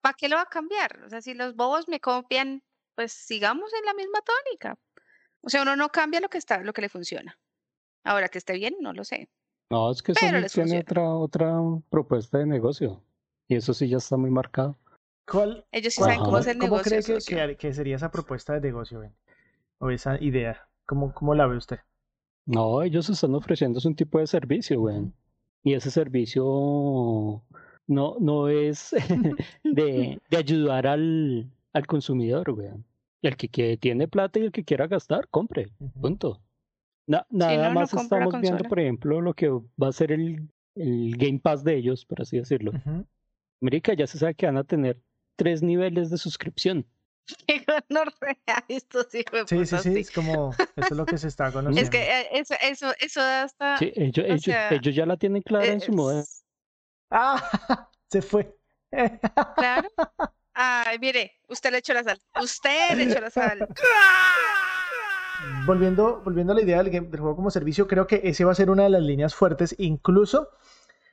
¿para 0.01 0.15
qué 0.15 0.29
lo 0.29 0.37
va 0.37 0.43
a 0.43 0.47
cambiar? 0.47 1.03
O 1.05 1.09
sea, 1.09 1.21
si 1.21 1.35
los 1.35 1.55
bobos 1.55 1.89
me 1.89 2.01
copian, 2.01 2.63
pues 2.97 3.13
sigamos 3.13 3.73
en 3.75 3.85
la 3.85 3.95
misma 3.95 4.19
tónica. 4.23 4.77
O 5.41 5.51
sea, 5.51 5.63
uno 5.63 5.77
no 5.77 5.91
cambia 5.91 6.21
lo 6.21 6.29
que 6.29 6.39
está, 6.39 6.63
lo 6.63 6.73
que 6.73 6.83
le 6.83 6.89
funciona. 6.89 7.39
Ahora 8.03 8.29
que 8.29 8.39
esté 8.39 8.55
bien, 8.55 8.77
no 8.81 8.93
lo 8.93 9.05
sé. 9.05 9.29
No, 9.71 9.91
es 9.93 10.03
que 10.03 10.15
Sony 10.15 10.21
tiene 10.21 10.41
funciona. 10.49 10.81
otra, 10.81 11.15
otra 11.15 11.53
propuesta 11.91 12.39
de 12.39 12.47
negocio. 12.47 13.05
Y 13.47 13.57
eso 13.57 13.73
sí 13.73 13.89
ya 13.89 13.99
está 13.99 14.17
muy 14.17 14.31
marcado. 14.31 14.77
¿Cuál, 15.31 15.65
Ellos 15.73 15.95
sí 15.95 16.01
cuál- 16.01 16.11
saben 16.11 16.19
cómo 16.21 16.31
cómo, 16.31 16.37
hacer 16.39 16.59
cómo 16.59 16.77
negocio. 16.77 16.91
cree 17.37 17.47
que, 17.49 17.57
que, 17.57 17.69
que 17.69 17.75
sería 17.75 17.97
esa 17.97 18.11
propuesta 18.11 18.55
de 18.55 18.61
negocio, 18.61 19.01
Ben? 19.01 19.13
O 19.79 19.91
esa 19.91 20.21
idea? 20.23 20.67
¿Cómo, 20.87 21.13
cómo 21.13 21.35
la 21.35 21.47
ve 21.47 21.57
usted? 21.57 21.79
No, 22.47 22.83
ellos 22.83 23.09
están 23.11 23.35
ofreciendo 23.35 23.79
un 23.85 23.95
tipo 23.95 24.19
de 24.19 24.27
servicio, 24.27 24.81
güey. 24.81 25.13
Y 25.63 25.75
ese 25.75 25.91
servicio 25.91 26.43
no, 27.87 28.17
no 28.21 28.49
es 28.49 28.91
de, 29.65 30.21
de 30.31 30.37
ayudar 30.37 30.87
al, 30.87 31.51
al 31.73 31.87
consumidor, 31.87 32.53
güey. 32.53 32.71
Y 33.21 33.27
el 33.29 33.37
que 33.37 33.49
quiere- 33.49 33.77
tiene 33.77 34.09
plata 34.09 34.39
y 34.39 34.45
el 34.45 34.53
que 34.53 34.65
quiera 34.65 34.87
gastar, 34.87 35.29
compre. 35.29 35.69
Punto. 36.01 36.41
Na- 37.07 37.27
nada 37.31 37.69
no 37.69 37.75
más 37.75 37.93
estamos 37.93 38.41
viendo, 38.41 38.65
por 38.65 38.81
ejemplo, 38.81 39.21
lo 39.21 39.35
que 39.35 39.49
va 39.51 39.89
a 39.89 39.93
ser 39.93 40.13
el, 40.13 40.49
el 40.75 41.17
Game 41.17 41.39
Pass 41.41 41.65
de 41.65 41.77
ellos, 41.77 42.05
por 42.05 42.21
así 42.23 42.39
decirlo. 42.39 42.73
Ujú. 42.73 43.07
América 43.61 43.93
ya 43.95 44.07
se 44.07 44.19
sabe 44.19 44.35
que 44.35 44.47
van 44.47 44.57
a 44.59 44.65
tener 44.65 44.99
tres 45.39 45.63
niveles 45.63 46.11
de 46.11 46.19
suscripción. 46.19 46.85
Qué 47.47 47.65
gonorrea 47.67 48.65
estos 48.69 49.15
hijos 49.15 49.47
de 49.47 49.65
Sí, 49.65 49.65
sí, 49.67 49.77
sí, 49.83 49.93
sí. 49.95 49.99
es 50.01 50.11
como, 50.11 50.51
eso 50.53 50.69
es 50.91 50.97
lo 50.97 51.07
que 51.07 51.17
se 51.19 51.29
está 51.29 51.53
conociendo. 51.53 51.81
Es 51.83 51.91
que 51.91 52.03
eh, 52.03 52.29
eso, 52.33 52.55
eso, 52.61 52.93
eso 53.01 53.21
da 53.21 53.45
hasta. 53.45 53.79
Sí, 53.79 53.93
ellos, 53.97 54.25
ellos, 54.27 54.43
sea, 54.43 54.71
ellos 54.71 54.95
ya 54.95 55.07
la 55.07 55.17
tienen 55.17 55.43
clara 55.43 55.67
en 55.67 55.81
su 55.81 55.93
modelo. 55.93 56.25
¡Ah! 57.11 57.89
Se 58.11 58.21
fue. 58.23 58.55
Claro. 59.57 59.89
Ay, 60.55 60.99
mire, 60.99 61.33
usted 61.49 61.71
le 61.71 61.79
echó 61.79 61.93
la 61.95 62.03
sal. 62.03 62.21
Usted 62.43 62.97
le 62.97 63.05
echó 63.05 63.21
la 63.21 63.31
sal. 63.31 63.69
volviendo, 65.67 66.21
volviendo 66.25 66.53
a 66.53 66.57
la 66.57 66.63
idea 66.63 66.79
del, 66.83 66.91
game- 66.91 67.09
del 67.09 67.21
juego 67.21 67.37
como 67.37 67.51
servicio, 67.51 67.87
creo 67.87 68.07
que 68.07 68.23
ese 68.25 68.45
va 68.45 68.53
a 68.53 68.55
ser 68.57 68.71
una 68.71 68.85
de 68.85 68.91
las 68.91 69.03
líneas 69.03 69.35
fuertes. 69.35 69.75
Incluso, 69.79 70.49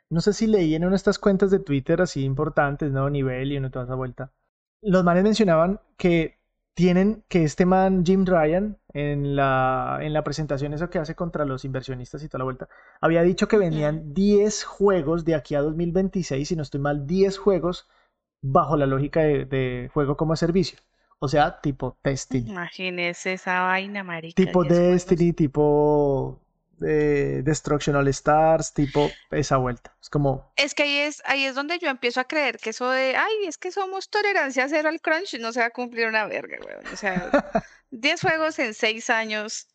no 0.10 0.22
sé 0.22 0.34
si 0.34 0.48
leí 0.48 0.76
en 0.76 0.84
una 0.84 0.92
de 0.92 0.98
estas 0.98 1.20
cuentas 1.20 1.52
de 1.52 1.60
Twitter 1.60 2.02
así 2.02 2.24
importantes, 2.24 2.92
¿no? 2.92 3.10
Nivel 3.10 3.52
y 3.52 3.58
una 3.58 3.72
toda 3.72 3.86
esa 3.86 3.96
vuelta. 3.96 4.32
Los 4.82 5.04
manes 5.04 5.24
mencionaban 5.24 5.80
que 5.98 6.38
tienen 6.76 7.24
que 7.28 7.44
este 7.44 7.66
man, 7.66 8.06
Jim 8.06 8.26
Ryan, 8.26 8.78
en 8.94 9.36
la, 9.36 10.00
en 10.02 10.14
la 10.14 10.24
presentación 10.24 10.74
eso 10.74 10.90
que 10.90 11.00
hace 11.00 11.16
contra 11.16 11.46
los 11.46 11.66
inversionistas 11.66 12.24
y 12.24 12.28
toda 12.28 12.40
la 12.40 12.46
vuelta, 12.46 12.70
había 13.02 13.24
dicho 13.24 13.48
que 13.48 13.58
venían 13.58 14.14
10 14.14 14.64
juegos 14.66 15.26
de 15.26 15.36
aquí 15.36 15.56
a 15.56 15.62
2026, 15.62 16.48
si 16.48 16.56
no 16.56 16.64
estoy 16.64 16.82
mal, 16.82 17.08
10 17.08 17.38
juegos 17.38 17.88
bajo 18.42 18.78
la 18.78 18.86
lógica 18.86 19.22
de, 19.22 19.46
de 19.46 19.90
juego 19.94 20.18
como 20.18 20.36
servicio. 20.36 20.78
O 21.20 21.28
sea, 21.28 21.62
tipo 21.62 21.98
testing. 22.02 22.46
Imagínese 22.48 23.34
esa 23.34 23.62
vaina, 23.62 24.04
marica. 24.04 24.36
Tipo 24.36 24.64
10 24.64 24.74
juegos. 24.74 24.94
Destiny, 24.94 25.34
tipo 25.34 26.40
eh, 26.86 27.42
Destruction 27.44 27.96
All 27.96 28.08
Stars, 28.10 28.74
tipo 28.74 29.10
esa 29.32 29.58
vuelta. 29.58 29.96
Es 30.02 30.10
como, 30.10 30.52
Es 30.56 30.74
que 30.74 30.84
ahí 30.84 30.98
es, 30.98 31.22
ahí 31.26 31.46
es 31.46 31.56
donde 31.56 31.80
yo 31.80 31.90
empiezo 31.90 32.20
a 32.20 32.26
creer 32.26 32.58
que 32.58 32.72
eso 32.72 32.90
de, 32.90 33.16
ay, 33.16 33.34
es 33.48 33.58
que 33.58 33.72
somos 33.72 34.10
tolerancia 34.10 34.68
cero 34.68 34.90
al 34.90 35.02
crunch, 35.02 35.40
no 35.40 35.52
se 35.54 35.60
va 35.60 35.68
a 35.68 35.72
cumplir 35.72 36.08
una 36.08 36.26
verga, 36.26 36.58
weón. 36.66 36.86
O 36.94 36.98
sea, 36.98 37.30
10 37.92 38.22
juegos 38.22 38.60
en 38.60 38.74
6 38.74 39.10
años, 39.10 39.68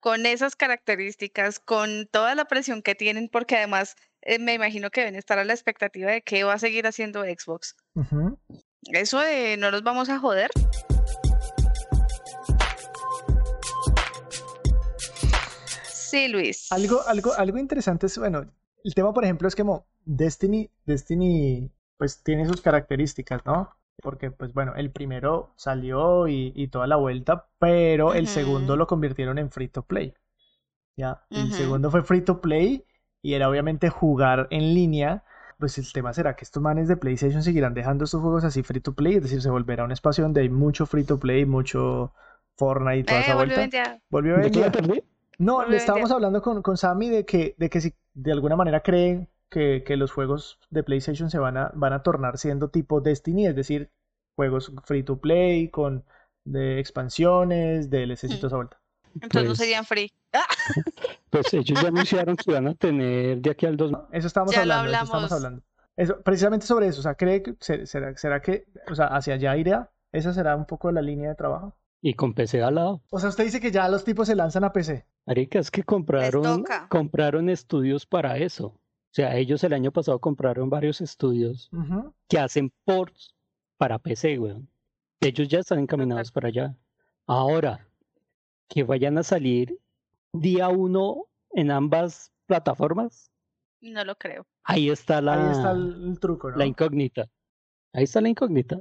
con 0.00 0.26
esas 0.26 0.54
características, 0.54 1.60
con 1.60 2.06
toda 2.10 2.34
la 2.34 2.44
presión 2.44 2.82
que 2.82 2.94
tienen, 2.94 3.28
porque 3.28 3.56
además 3.56 3.96
eh, 4.20 4.38
me 4.38 4.54
imagino 4.54 4.90
que 4.90 5.00
deben 5.00 5.16
estar 5.16 5.38
a 5.38 5.44
la 5.44 5.52
expectativa 5.52 6.10
de 6.10 6.22
qué 6.22 6.44
va 6.44 6.54
a 6.54 6.58
seguir 6.58 6.86
haciendo 6.86 7.22
Xbox. 7.22 7.76
Eso 8.92 9.20
de 9.20 9.56
no 9.56 9.70
nos 9.70 9.82
vamos 9.82 10.10
a 10.10 10.18
joder. 10.18 10.50
Sí, 16.14 16.28
Luis. 16.28 16.72
Algo, 16.72 17.00
algo, 17.06 17.32
algo 17.34 17.58
interesante 17.58 18.06
es, 18.06 18.18
bueno, 18.18 18.46
el 18.84 18.94
tema, 18.94 19.12
por 19.12 19.24
ejemplo, 19.24 19.48
es 19.48 19.54
que 19.54 19.62
como 19.62 19.86
Destiny, 20.04 20.70
Destiny, 20.86 21.70
pues 21.96 22.22
tiene 22.22 22.46
sus 22.46 22.60
características, 22.60 23.44
¿no? 23.46 23.70
Porque, 24.02 24.30
pues 24.30 24.52
bueno, 24.52 24.74
el 24.76 24.90
primero 24.90 25.52
salió 25.56 26.28
y, 26.28 26.52
y 26.54 26.68
toda 26.68 26.86
la 26.86 26.96
vuelta, 26.96 27.48
pero 27.58 28.12
el 28.14 28.26
segundo 28.28 28.76
lo 28.76 28.86
convirtieron 28.86 29.38
en 29.38 29.50
free 29.50 29.68
to 29.68 29.82
play. 29.82 30.14
Ya, 30.96 31.22
el 31.30 31.52
segundo 31.52 31.90
fue 31.90 32.02
free 32.02 32.20
to 32.20 32.40
play 32.40 32.84
y 33.22 33.34
era 33.34 33.48
obviamente 33.48 33.88
jugar 33.90 34.46
en 34.50 34.74
línea. 34.74 35.24
Pues 35.58 35.78
el 35.78 35.92
tema 35.92 36.12
será 36.12 36.36
que 36.36 36.44
estos 36.44 36.62
manes 36.62 36.88
de 36.88 36.96
PlayStation 36.96 37.42
seguirán 37.42 37.74
dejando 37.74 38.04
estos 38.04 38.20
juegos 38.20 38.44
así 38.44 38.62
free 38.62 38.80
to 38.80 38.94
play, 38.94 39.14
es 39.16 39.22
decir, 39.22 39.40
se 39.40 39.50
volverá 39.50 39.84
un 39.84 39.92
espacio 39.92 40.24
donde 40.24 40.42
hay 40.42 40.48
mucho 40.50 40.86
free 40.86 41.04
to 41.04 41.18
play, 41.18 41.46
mucho 41.46 42.12
Fortnite 42.56 42.98
y 42.98 43.04
toda 43.04 43.20
Eh, 43.20 43.22
esa 43.24 43.34
volvió 43.36 43.56
vuelta. 43.56 43.76
ya. 43.76 43.98
Volvió 44.10 44.36
a 44.36 44.40
¿De 44.40 44.50
No, 45.38 45.66
le 45.66 45.76
estábamos 45.76 46.10
hablando 46.10 46.40
con, 46.42 46.62
con 46.62 46.76
Sammy 46.76 47.08
de 47.08 47.24
que, 47.24 47.54
de 47.58 47.68
que 47.70 47.80
si 47.80 47.94
de 48.14 48.32
alguna 48.32 48.56
manera 48.56 48.80
creen 48.82 49.28
que, 49.50 49.82
que 49.84 49.96
los 49.96 50.12
juegos 50.12 50.58
de 50.70 50.82
PlayStation 50.82 51.30
se 51.30 51.38
van 51.38 51.56
a, 51.56 51.70
van 51.74 51.92
a 51.92 52.02
tornar 52.02 52.38
siendo 52.38 52.68
tipo 52.70 53.00
Destiny, 53.00 53.46
es 53.46 53.56
decir, 53.56 53.90
juegos 54.36 54.72
free 54.84 55.02
to 55.02 55.18
play 55.20 55.68
con 55.70 56.04
de 56.44 56.78
expansiones, 56.80 57.90
DLCs 57.90 58.24
y 58.24 58.34
Hmm. 58.34 58.36
toda 58.36 58.46
esa 58.48 58.56
vuelta. 58.56 58.80
Entonces 59.14 59.42
no 59.42 59.48
Pues- 59.50 59.58
serían 59.58 59.84
free. 59.84 60.12
Pues 61.30 61.52
ellos 61.52 61.80
ya 61.82 61.88
anunciaron 61.88 62.36
que 62.36 62.52
van 62.52 62.68
a 62.68 62.74
tener 62.74 63.38
de 63.38 63.50
aquí 63.50 63.66
al 63.66 63.76
2. 63.76 63.92
Eso 64.12 64.26
estamos 64.28 64.54
Ya 64.54 64.64
lo 64.64 64.74
hablando, 64.74 64.92
eso 64.96 65.04
estamos 65.04 65.24
hablamos. 65.24 65.32
hablando. 65.32 65.62
Eso, 65.96 66.22
precisamente 66.22 66.66
sobre 66.66 66.86
eso, 66.88 67.00
o 67.00 67.02
sea, 67.02 67.14
¿cree 67.16 67.42
que 67.42 67.54
se- 67.60 67.86
será, 67.86 68.16
será 68.16 68.40
que, 68.40 68.66
o 68.90 68.94
sea, 68.94 69.06
hacia 69.06 69.34
allá 69.34 69.56
irá? 69.56 69.90
¿Esa 70.12 70.32
será 70.32 70.54
un 70.56 70.64
poco 70.66 70.90
la 70.92 71.02
línea 71.02 71.28
de 71.30 71.34
trabajo? 71.34 71.76
Y 72.06 72.12
con 72.14 72.34
PC 72.34 72.62
al 72.62 72.74
lado. 72.74 73.02
O 73.08 73.18
sea, 73.18 73.30
usted 73.30 73.44
dice 73.44 73.60
que 73.60 73.70
ya 73.70 73.88
los 73.88 74.04
tipos 74.04 74.26
se 74.28 74.36
lanzan 74.36 74.62
a 74.64 74.72
PC. 74.74 75.06
Marica, 75.26 75.58
es 75.58 75.70
que 75.70 75.82
compraron, 75.84 76.62
compraron 76.90 77.48
estudios 77.48 78.04
para 78.04 78.36
eso. 78.36 78.66
O 78.66 78.80
sea, 79.14 79.36
ellos 79.36 79.64
el 79.64 79.72
año 79.72 79.90
pasado 79.90 80.18
compraron 80.18 80.68
varios 80.68 81.00
estudios 81.00 81.70
que 82.28 82.38
hacen 82.38 82.70
ports 82.84 83.34
para 83.78 83.98
PC, 83.98 84.38
weón. 84.38 84.68
Ellos 85.20 85.48
ya 85.48 85.60
están 85.60 85.78
encaminados 85.78 86.30
para 86.30 86.48
allá. 86.48 86.76
Ahora, 87.26 87.88
que 88.68 88.82
vayan 88.82 89.16
a 89.16 89.22
salir 89.22 89.78
día 90.34 90.68
uno 90.68 91.26
en 91.52 91.70
ambas 91.70 92.32
plataformas, 92.44 93.30
No 93.80 94.04
lo 94.04 94.14
creo. 94.16 94.44
ahí 94.64 94.90
está 94.90 95.22
la, 95.22 95.42
Ahí 95.46 95.52
está 95.52 95.70
el, 95.70 96.18
truco, 96.20 96.50
¿no? 96.50 96.56
la 96.58 96.66
incógnita. 96.66 97.30
Ahí 97.94 98.04
está 98.04 98.20
la 98.20 98.28
incógnita. 98.28 98.80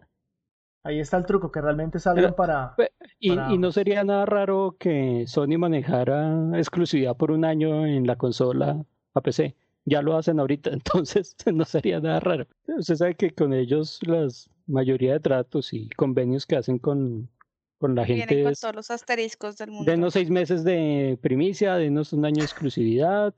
Ahí 0.86 1.00
está 1.00 1.16
el 1.16 1.26
truco, 1.26 1.50
que 1.50 1.62
realmente 1.62 1.98
salgan 2.00 2.26
Pero- 2.26 2.36
para... 2.36 2.76
Y, 3.24 3.30
para 3.30 3.54
y 3.54 3.58
no 3.58 3.72
sería 3.72 4.04
nada 4.04 4.26
raro 4.26 4.76
que 4.78 5.24
Sony 5.28 5.58
manejara 5.58 6.52
exclusividad 6.56 7.16
por 7.16 7.32
un 7.32 7.46
año 7.46 7.86
en 7.86 8.06
la 8.06 8.18
consola 8.18 8.86
a 9.14 9.22
PC. 9.22 9.56
Ya 9.86 10.02
lo 10.02 10.18
hacen 10.18 10.42
ahorita, 10.42 10.72
entonces 10.74 11.34
no 11.46 11.64
sería 11.64 12.02
nada 12.02 12.20
raro. 12.20 12.48
Usted 12.68 12.96
sabe 12.96 13.16
que 13.16 13.32
con 13.32 13.54
ellos 13.54 14.00
las 14.06 14.50
mayoría 14.68 15.14
de 15.14 15.20
tratos 15.22 15.72
y 15.72 15.88
convenios 15.92 16.46
que 16.46 16.58
hacen 16.58 16.80
con, 16.80 17.30
con 17.78 17.96
la 17.96 18.06
gente 18.06 18.26
Vienen 18.26 18.44
con 18.44 18.52
es 18.52 18.60
todos 18.60 18.76
los 18.76 18.92
asteriscos 18.92 19.56
del 19.56 19.72
mundo. 19.72 19.90
denos 19.90 20.12
seis 20.12 20.30
meses 20.30 20.66
de 20.66 21.18
primicia, 21.22 21.76
denos 21.76 22.12
un 22.12 22.26
año 22.26 22.40
de 22.40 22.44
exclusividad. 22.44 23.34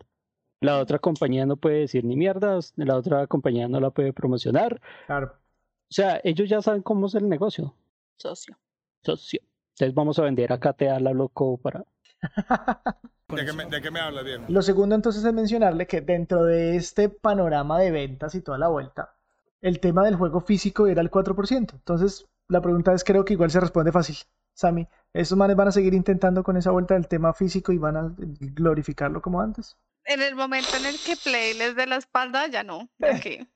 La 0.61 0.79
otra 0.79 0.97
compañía 0.97 1.45
no 1.45 1.57
puede 1.57 1.81
decir 1.81 2.03
ni 2.05 2.15
mierdas, 2.15 2.73
la 2.75 2.95
otra 2.95 3.27
compañía 3.27 3.67
no 3.67 3.79
la 3.79 3.91
puede 3.91 4.13
promocionar. 4.13 4.81
Claro. 5.05 5.27
O 5.27 5.93
sea, 5.93 6.19
ellos 6.23 6.49
ya 6.49 6.63
saben 6.63 6.81
cómo 6.81 7.05
es 7.05 7.13
el 7.13 7.29
negocio. 7.29 7.75
Socio. 8.17 8.57
Socio. 9.03 9.41
Entonces 9.75 9.93
vamos 9.93 10.17
a 10.19 10.23
vender 10.23 10.53
a 10.53 10.59
KTA 10.59 10.99
la 11.01 11.11
loco 11.11 11.57
para 11.57 11.83
¿De 13.27 13.45
qué, 13.45 13.53
me, 13.53 13.65
¿De 13.65 13.81
qué 13.81 13.91
me 13.91 13.99
habla, 13.99 14.23
Diego? 14.23 14.45
Lo 14.47 14.61
segundo 14.61 14.95
entonces 14.95 15.25
es 15.25 15.33
mencionarle 15.33 15.85
que 15.85 15.99
dentro 15.99 16.45
de 16.45 16.77
este 16.77 17.09
panorama 17.09 17.79
de 17.79 17.91
ventas 17.91 18.35
y 18.35 18.41
toda 18.41 18.57
la 18.57 18.69
vuelta, 18.69 19.15
el 19.61 19.79
tema 19.79 20.05
del 20.05 20.15
juego 20.15 20.39
físico 20.39 20.87
era 20.87 21.01
el 21.01 21.11
4%. 21.11 21.73
Entonces, 21.73 22.25
la 22.47 22.61
pregunta 22.61 22.93
es, 22.93 23.03
creo 23.03 23.25
que 23.25 23.33
igual 23.33 23.51
se 23.51 23.59
responde 23.59 23.91
fácil. 23.91 24.15
Sammy, 24.53 24.87
¿estos 25.11 25.37
manes 25.37 25.57
van 25.57 25.67
a 25.67 25.71
seguir 25.71 25.93
intentando 25.93 26.43
con 26.43 26.55
esa 26.55 26.71
vuelta 26.71 26.93
del 26.93 27.07
tema 27.07 27.33
físico 27.33 27.73
y 27.73 27.77
van 27.77 27.97
a 27.97 28.15
glorificarlo 28.17 29.21
como 29.21 29.41
antes? 29.41 29.75
En 30.05 30.21
el 30.21 30.35
momento 30.35 30.77
en 30.77 30.85
el 30.85 30.95
que 31.03 31.17
Play 31.17 31.55
les 31.55 31.75
dé 31.75 31.87
la 31.87 31.97
espalda, 31.97 32.47
ya 32.47 32.63
no. 32.63 32.87
¿ya 32.99 33.19
qué? 33.19 33.47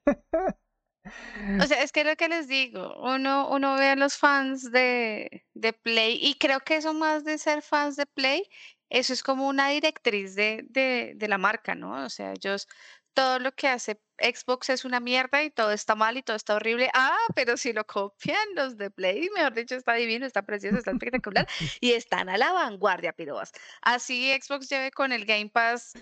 O 1.05 1.63
sea, 1.67 1.81
es 1.81 1.91
que 1.91 2.03
lo 2.03 2.15
que 2.15 2.27
les 2.27 2.47
digo, 2.47 2.95
uno, 3.01 3.49
uno 3.49 3.75
ve 3.75 3.89
a 3.89 3.95
los 3.95 4.17
fans 4.17 4.71
de, 4.71 5.45
de 5.53 5.73
Play 5.73 6.19
y 6.21 6.35
creo 6.35 6.59
que 6.59 6.75
eso 6.75 6.93
más 6.93 7.23
de 7.23 7.37
ser 7.37 7.61
fans 7.61 7.95
de 7.95 8.05
Play, 8.05 8.43
eso 8.89 9.13
es 9.13 9.23
como 9.23 9.47
una 9.47 9.69
directriz 9.69 10.35
de, 10.35 10.65
de, 10.69 11.13
de 11.15 11.27
la 11.27 11.37
marca, 11.37 11.75
¿no? 11.75 12.05
O 12.05 12.09
sea, 12.09 12.33
ellos, 12.33 12.67
todo 13.13 13.39
lo 13.39 13.51
que 13.53 13.67
hace 13.67 14.01
Xbox 14.17 14.69
es 14.69 14.85
una 14.85 14.99
mierda 14.99 15.43
y 15.43 15.51
todo 15.51 15.71
está 15.71 15.95
mal 15.95 16.17
y 16.17 16.23
todo 16.23 16.35
está 16.35 16.55
horrible. 16.55 16.89
Ah, 16.93 17.17
pero 17.35 17.57
si 17.57 17.73
lo 17.73 17.85
copian 17.85 18.55
los 18.55 18.77
de 18.77 18.91
Play, 18.91 19.29
mejor 19.35 19.53
dicho, 19.53 19.75
está 19.75 19.93
divino, 19.93 20.25
está 20.25 20.41
precioso, 20.43 20.77
está 20.77 20.91
espectacular 21.01 21.47
y 21.79 21.93
están 21.93 22.29
a 22.29 22.37
la 22.37 22.51
vanguardia, 22.51 23.13
pirobas. 23.13 23.51
Así 23.81 24.31
Xbox 24.39 24.69
lleve 24.69 24.91
con 24.91 25.11
el 25.11 25.25
Game 25.25 25.49
Pass 25.49 25.93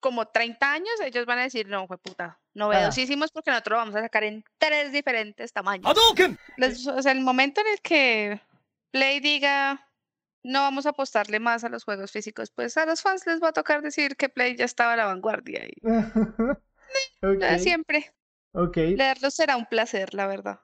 como 0.00 0.26
30 0.26 0.72
años, 0.72 1.00
ellos 1.02 1.24
van 1.26 1.38
a 1.38 1.44
decir, 1.44 1.66
no, 1.66 1.86
fue 1.86 1.96
puta, 1.98 2.38
novedosísimos 2.54 3.30
porque 3.32 3.50
nosotros 3.50 3.72
lo 3.72 3.78
vamos 3.78 3.94
a 3.96 4.02
sacar 4.02 4.24
en 4.24 4.44
tres 4.58 4.92
diferentes 4.92 5.52
tamaños. 5.52 5.92
Les- 6.56 6.86
o 6.86 7.02
sea, 7.02 7.12
el 7.12 7.20
momento 7.20 7.60
en 7.60 7.66
el 7.68 7.80
que 7.80 8.40
Play 8.90 9.20
diga, 9.20 9.88
no 10.44 10.60
vamos 10.60 10.86
a 10.86 10.90
apostarle 10.90 11.40
más 11.40 11.64
a 11.64 11.68
los 11.68 11.84
juegos 11.84 12.12
físicos, 12.12 12.50
pues 12.50 12.76
a 12.76 12.86
los 12.86 13.02
fans 13.02 13.26
les 13.26 13.42
va 13.42 13.48
a 13.48 13.52
tocar 13.52 13.82
decir 13.82 14.16
que 14.16 14.28
Play 14.28 14.56
ya 14.56 14.64
estaba 14.66 14.92
a 14.92 14.96
la 14.96 15.06
vanguardia 15.06 15.64
y 15.66 15.74
siempre 17.58 18.12
ok. 18.52 18.76
leerlos 18.76 19.34
será 19.34 19.56
un 19.56 19.66
placer, 19.66 20.14
la 20.14 20.26
verdad. 20.26 20.60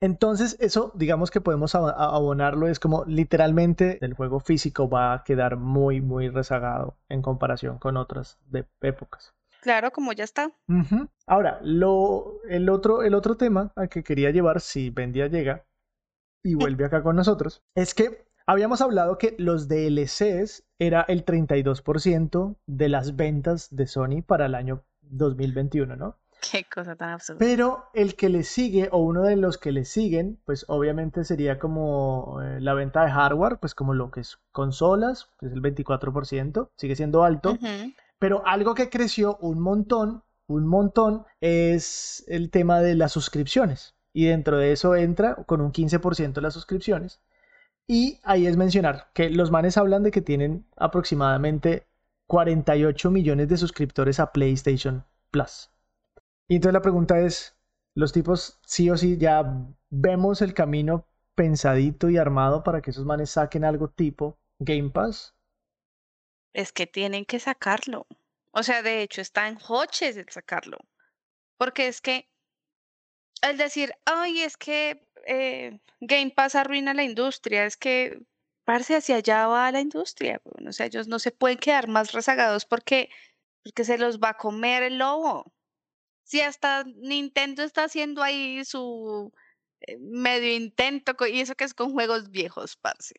Entonces, 0.00 0.56
eso, 0.60 0.92
digamos 0.94 1.32
que 1.32 1.40
podemos 1.40 1.74
abonarlo, 1.74 2.68
es 2.68 2.78
como 2.78 3.04
literalmente 3.04 3.98
el 4.00 4.14
juego 4.14 4.38
físico 4.38 4.88
va 4.88 5.12
a 5.12 5.24
quedar 5.24 5.56
muy, 5.56 6.00
muy 6.00 6.28
rezagado 6.28 6.96
en 7.08 7.20
comparación 7.20 7.78
con 7.78 7.96
otras 7.96 8.38
de 8.46 8.64
épocas. 8.80 9.34
Claro, 9.60 9.90
como 9.90 10.12
ya 10.12 10.24
está. 10.24 10.50
Ahora, 11.26 11.60
lo, 11.62 12.40
el 12.48 12.68
otro, 12.68 13.02
el 13.02 13.14
otro 13.14 13.36
tema 13.36 13.72
al 13.76 13.88
que 13.88 14.02
quería 14.02 14.30
llevar, 14.30 14.60
si 14.60 14.90
Bendia 14.90 15.26
llega 15.26 15.64
y 16.42 16.54
vuelve 16.54 16.84
acá 16.84 17.02
con 17.02 17.16
nosotros, 17.16 17.62
es 17.74 17.94
que 17.94 18.26
habíamos 18.46 18.80
hablado 18.80 19.18
que 19.18 19.34
los 19.38 19.68
DLCs 19.68 20.64
era 20.78 21.02
el 21.08 21.24
32% 21.24 22.56
de 22.66 22.88
las 22.88 23.16
ventas 23.16 23.74
de 23.74 23.86
Sony 23.86 24.22
para 24.26 24.46
el 24.46 24.54
año 24.54 24.84
2021, 25.02 25.96
¿no? 25.96 26.16
Qué 26.40 26.64
cosa 26.72 26.94
tan 26.94 27.10
absurda. 27.10 27.38
Pero 27.40 27.86
el 27.94 28.14
que 28.14 28.28
le 28.28 28.44
sigue, 28.44 28.88
o 28.92 28.98
uno 28.98 29.24
de 29.24 29.36
los 29.36 29.58
que 29.58 29.72
le 29.72 29.84
siguen, 29.84 30.38
pues 30.44 30.64
obviamente 30.68 31.24
sería 31.24 31.58
como 31.58 32.40
eh, 32.42 32.60
la 32.60 32.74
venta 32.74 33.04
de 33.04 33.10
hardware, 33.10 33.58
pues 33.58 33.74
como 33.74 33.92
lo 33.92 34.10
que 34.10 34.20
es 34.20 34.38
consolas, 34.52 35.30
pues 35.40 35.52
el 35.52 35.60
24%, 35.60 36.70
sigue 36.76 36.94
siendo 36.94 37.24
alto. 37.24 37.58
Pero 38.18 38.46
algo 38.46 38.74
que 38.74 38.90
creció 38.90 39.36
un 39.40 39.60
montón, 39.60 40.24
un 40.46 40.66
montón, 40.66 41.24
es 41.40 42.24
el 42.28 42.50
tema 42.50 42.80
de 42.80 42.94
las 42.94 43.12
suscripciones. 43.12 43.94
Y 44.12 44.26
dentro 44.26 44.58
de 44.58 44.72
eso 44.72 44.96
entra 44.96 45.36
con 45.46 45.60
un 45.60 45.72
15% 45.72 46.40
las 46.40 46.54
suscripciones. 46.54 47.20
Y 47.86 48.20
ahí 48.22 48.46
es 48.46 48.56
mencionar 48.56 49.10
que 49.14 49.30
los 49.30 49.50
manes 49.50 49.78
hablan 49.78 50.02
de 50.02 50.10
que 50.10 50.20
tienen 50.20 50.66
aproximadamente 50.76 51.86
48 52.26 53.10
millones 53.10 53.48
de 53.48 53.56
suscriptores 53.56 54.20
a 54.20 54.32
PlayStation 54.32 55.04
Plus. 55.30 55.70
Y 56.48 56.56
entonces 56.56 56.74
la 56.74 56.82
pregunta 56.82 57.18
es, 57.20 57.56
los 57.94 58.12
tipos 58.12 58.60
sí 58.64 58.90
o 58.90 58.96
sí 58.96 59.16
ya 59.16 59.66
vemos 59.90 60.42
el 60.42 60.54
camino 60.54 61.06
pensadito 61.34 62.10
y 62.10 62.18
armado 62.18 62.62
para 62.62 62.82
que 62.82 62.90
esos 62.90 63.06
manes 63.06 63.30
saquen 63.30 63.64
algo 63.64 63.88
tipo 63.88 64.38
Game 64.58 64.90
Pass. 64.90 65.34
Es 66.52 66.72
que 66.72 66.86
tienen 66.86 67.24
que 67.24 67.40
sacarlo. 67.40 68.06
O 68.52 68.62
sea, 68.62 68.82
de 68.82 69.02
hecho, 69.02 69.20
está 69.20 69.48
en 69.48 69.58
hoches 69.68 70.16
el 70.16 70.28
sacarlo. 70.30 70.78
Porque 71.56 71.88
es 71.88 72.00
que 72.00 72.28
el 73.42 73.56
decir, 73.56 73.94
ay, 74.04 74.42
es 74.42 74.56
que 74.56 75.06
eh, 75.26 75.80
Game 76.00 76.30
Pass 76.30 76.54
arruina 76.54 76.94
la 76.94 77.04
industria, 77.04 77.64
es 77.66 77.76
que, 77.76 78.20
parce, 78.64 78.96
hacia 78.96 79.16
allá 79.16 79.46
va 79.46 79.72
la 79.72 79.80
industria. 79.80 80.40
O 80.44 80.72
sea, 80.72 80.86
ellos 80.86 81.08
no 81.08 81.18
se 81.18 81.32
pueden 81.32 81.58
quedar 81.58 81.88
más 81.88 82.12
rezagados 82.12 82.64
porque, 82.64 83.10
porque 83.62 83.84
se 83.84 83.98
los 83.98 84.18
va 84.18 84.30
a 84.30 84.36
comer 84.38 84.82
el 84.82 84.98
lobo. 84.98 85.52
Si 86.24 86.40
hasta 86.40 86.84
Nintendo 86.84 87.62
está 87.62 87.84
haciendo 87.84 88.22
ahí 88.22 88.64
su 88.64 89.32
medio 90.00 90.54
intento, 90.54 91.14
y 91.26 91.40
eso 91.40 91.54
que 91.54 91.64
es 91.64 91.74
con 91.74 91.92
juegos 91.92 92.30
viejos, 92.30 92.76
parce 92.76 93.14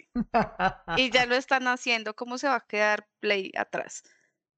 y 0.97 1.09
ya 1.11 1.25
lo 1.25 1.35
están 1.35 1.67
haciendo, 1.67 2.15
¿cómo 2.15 2.37
se 2.37 2.47
va 2.47 2.55
a 2.55 2.65
quedar 2.67 3.07
Play 3.19 3.51
atrás? 3.57 4.03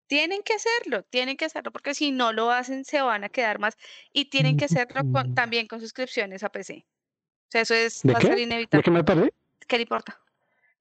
Tienen 0.08 0.42
que 0.44 0.54
hacerlo, 0.54 1.04
tienen 1.04 1.38
que 1.38 1.46
hacerlo, 1.46 1.72
porque 1.72 1.94
si 1.94 2.12
no 2.12 2.34
lo 2.34 2.52
hacen, 2.52 2.84
se 2.84 3.02
van 3.02 3.24
a 3.24 3.30
quedar 3.30 3.60
más. 3.60 3.78
Y 4.12 4.26
tienen 4.26 4.58
que 4.58 4.66
hacerlo 4.66 5.02
con- 5.12 5.34
también 5.36 5.68
con 5.68 5.80
suscripciones 5.80 6.44
a 6.44 6.50
PC. 6.50 6.86
O 6.86 7.52
sea, 7.52 7.62
eso 7.62 7.74
es, 7.76 8.02
¿De 8.04 8.12
va 8.12 8.20
a 8.20 8.22
ser 8.22 8.32
qué? 8.32 8.36
¿De 8.36 8.42
inevitable. 8.42 8.84
qué 8.84 8.92
me 8.92 9.04
perdí? 9.06 9.30
¿Qué 9.68 9.78
le 9.78 9.84
importa? 9.84 10.20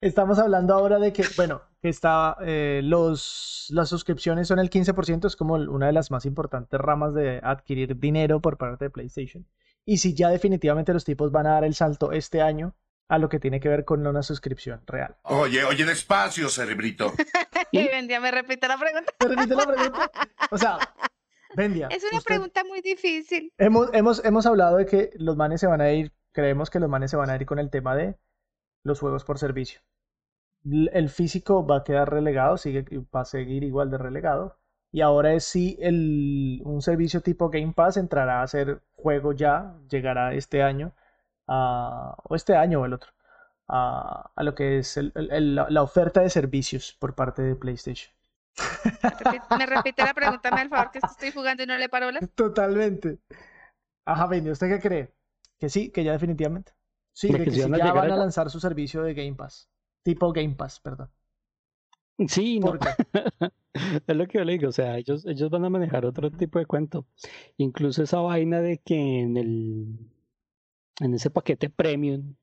Estamos 0.01 0.39
hablando 0.39 0.75
ahora 0.75 0.99
de 0.99 1.13
que, 1.13 1.25
bueno, 1.37 1.63
que 1.83 1.91
está, 1.91 2.37
eh, 2.41 2.81
los, 2.83 3.67
las 3.71 3.89
suscripciones 3.89 4.49
son 4.49 4.59
el 4.59 4.71
15%, 4.71 5.27
es 5.27 5.37
como 5.37 5.55
una 5.55 5.87
de 5.87 5.93
las 5.93 6.11
más 6.11 6.25
importantes 6.27 6.81
ramas 6.81 7.15
de 7.15 7.39
adquirir 7.43 7.99
dinero 8.01 8.41
por 8.41 8.57
parte 8.57 8.87
de 8.87 8.91
PlayStation. 8.91 9.47
Y 9.87 9.99
si 9.99 10.15
ya 10.15 10.29
definitivamente 10.29 10.93
los 10.93 11.05
tipos 11.05 11.33
van 11.33 11.47
a 11.47 11.53
dar 11.53 11.65
el 11.65 11.75
salto 11.75 12.13
este 12.13 12.43
año 12.43 12.75
a 13.09 13.19
lo 13.19 13.29
que 13.29 13.41
tiene 13.41 13.59
que 13.61 13.69
ver 13.69 13.85
con 13.85 14.07
una 14.07 14.23
suscripción 14.23 14.83
real. 14.87 15.17
Oye, 15.23 15.65
oye, 15.65 15.85
despacio, 15.85 16.49
cerebrito. 16.49 17.13
Y 17.73 17.87
Vendia 17.87 18.19
me 18.21 18.33
repite 18.33 18.67
la 18.67 18.77
pregunta. 18.77 19.13
¿Me 19.21 19.29
repite 19.29 19.55
la 19.55 19.65
pregunta? 19.67 20.11
O 20.51 20.59
sea, 20.59 20.79
Vendia. 21.57 21.87
Es 21.91 22.03
una 22.03 22.19
usted- 22.19 22.27
pregunta 22.35 22.65
muy 22.65 22.81
difícil. 22.81 23.53
Hemos, 23.59 23.91
hemos, 23.93 24.25
hemos 24.25 24.45
hablado 24.47 24.77
de 24.79 24.87
que 24.87 25.11
los 25.15 25.37
manes 25.37 25.61
se 25.61 25.69
van 25.69 25.81
a 25.81 25.93
ir, 25.93 26.13
creemos 26.33 26.69
que 26.69 26.81
los 26.81 26.89
manes 26.89 27.13
se 27.13 27.17
van 27.17 27.31
a 27.31 27.37
ir 27.37 27.47
con 27.47 27.61
el 27.61 27.71
tema 27.71 27.95
de 27.95 28.17
los 28.83 28.99
juegos 28.99 29.25
por 29.25 29.39
servicio. 29.39 29.81
El 30.93 31.09
físico 31.11 31.65
va 31.67 31.79
a 31.79 31.85
quedar 31.85 32.11
relegado, 32.11 32.57
sigue, 32.59 32.85
va 33.15 33.21
a 33.23 33.25
seguir 33.25 33.63
igual 33.65 33.91
de 33.91 33.99
relegado. 33.99 34.60
Y 34.93 35.03
ahora 35.03 35.33
es 35.35 35.45
si 35.45 35.77
el, 35.81 36.61
un 36.65 36.83
servicio 36.83 37.21
tipo 37.21 37.49
Game 37.49 37.73
Pass 37.73 37.97
entrará 37.97 38.43
a 38.43 38.47
ser 38.49 38.83
juego 38.97 39.33
ya, 39.33 39.77
llegará 39.89 40.35
este 40.35 40.63
año, 40.63 40.93
a- 41.47 42.17
o 42.25 42.35
este 42.35 42.57
año 42.57 42.81
o 42.81 42.87
el 42.87 42.95
otro, 42.95 43.13
a, 43.69 44.31
a 44.35 44.43
lo 44.43 44.55
que 44.55 44.79
es 44.79 44.97
el- 44.97 45.13
el- 45.15 45.31
el- 45.31 45.55
la 45.55 45.71
la 45.71 45.83
oferta 45.83 46.21
de 46.23 46.31
servicios 46.31 46.97
por 46.99 47.15
parte 47.15 47.43
de 47.43 47.55
PlayStation. 47.55 48.13
Me 49.59 49.67
repite, 49.67 50.03
la 50.05 50.13
pregunta, 50.15 50.51
me 50.51 50.61
al 50.61 50.69
favor, 50.69 50.91
que 50.91 50.99
estoy 50.99 51.31
jugando 51.31 51.63
y 51.63 51.67
no 51.67 51.77
le 51.79 51.89
paro 51.89 52.07
bolas. 52.07 52.29
Totalmente. 52.35 53.19
Ajá, 54.05 54.27
Benny, 54.27 54.51
¿usted 54.51 54.69
qué 54.69 54.81
cree? 54.81 55.15
Que 55.59 55.69
sí, 55.69 55.91
que 55.91 56.03
ya 56.03 56.13
definitivamente. 56.13 56.73
Sí, 57.13 57.29
De 57.29 57.39
que 57.39 57.45
que 57.45 57.51
sí 57.53 57.57
sí 57.63 57.63
van 57.71 57.75
a 57.75 57.79
ya 57.79 57.93
van 57.93 58.11
a 58.11 58.17
lanzar 58.17 58.51
su 58.51 58.59
servicio 58.61 59.03
de 59.03 59.15
Game 59.15 59.35
Pass. 59.35 59.69
Tipo 60.03 60.33
Game 60.33 60.55
Pass, 60.55 60.81
perdón. 60.81 61.11
Sí, 62.29 62.59
no. 62.61 62.73
Es 64.07 64.17
lo 64.17 64.27
que 64.27 64.39
yo 64.39 64.45
le 64.45 64.53
digo, 64.53 64.69
o 64.69 64.73
sea, 64.73 64.97
ellos, 64.99 65.25
ellos 65.27 65.51
van 65.51 65.65
a 65.65 65.71
manejar 65.71 66.05
otro 66.05 66.31
tipo 66.31 66.59
de 66.59 66.67
cuento. 66.67 67.07
Incluso 67.57 68.03
esa 68.03 68.21
vaina 68.21 68.61
de 68.61 68.79
que 68.79 69.21
en 69.21 69.37
el 69.37 69.99
en 71.01 71.15
ese 71.15 71.31
paquete 71.31 71.71
premium, 71.71 72.35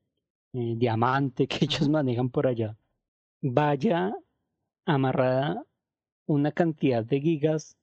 eh, 0.52 0.74
diamante 0.76 1.46
que 1.46 1.58
ellos 1.66 1.88
manejan 1.88 2.30
por 2.30 2.46
allá, 2.46 2.76
vaya 3.42 4.14
amarrada 4.86 5.64
una 6.26 6.52
cantidad 6.52 7.04
de 7.04 7.20
gigas 7.20 7.76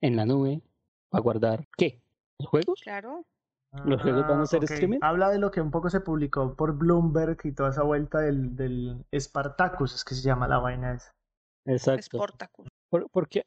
en 0.00 0.16
la 0.16 0.26
nube 0.26 0.62
para 1.08 1.22
guardar 1.22 1.66
¿qué? 1.76 2.00
¿Los 2.38 2.48
juegos? 2.48 2.80
Claro. 2.82 3.24
¿Los 3.86 4.02
juegos 4.02 4.22
van 4.28 4.40
a 4.40 4.42
Ah, 4.42 4.46
ser 4.46 4.64
streaming? 4.64 4.98
Habla 5.00 5.30
de 5.30 5.38
lo 5.38 5.50
que 5.50 5.62
un 5.62 5.70
poco 5.70 5.88
se 5.88 6.00
publicó 6.00 6.54
por 6.54 6.76
Bloomberg 6.76 7.38
y 7.44 7.52
toda 7.52 7.70
esa 7.70 7.82
vuelta 7.82 8.20
del, 8.20 8.54
del 8.54 9.02
Spartacus, 9.18 9.94
es 9.94 10.04
que 10.04 10.14
se 10.14 10.22
llama 10.22 10.46
la 10.46 10.58
vaina 10.58 10.94
esa. 10.94 11.10
Exacto. 11.64 12.18
Sportacus. 12.18 12.68
Por, 12.92 13.08
porque, 13.08 13.46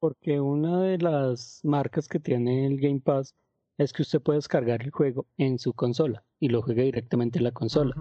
porque 0.00 0.40
una 0.40 0.80
de 0.80 0.96
las 0.96 1.60
marcas 1.62 2.08
que 2.08 2.18
tiene 2.18 2.66
el 2.66 2.80
Game 2.80 3.00
Pass 3.00 3.34
es 3.76 3.92
que 3.92 4.00
usted 4.00 4.22
puede 4.22 4.38
descargar 4.38 4.82
el 4.82 4.90
juego 4.90 5.26
en 5.36 5.58
su 5.58 5.74
consola 5.74 6.24
y 6.40 6.48
lo 6.48 6.62
juega 6.62 6.84
directamente 6.84 7.36
en 7.36 7.44
la 7.44 7.52
consola. 7.52 7.94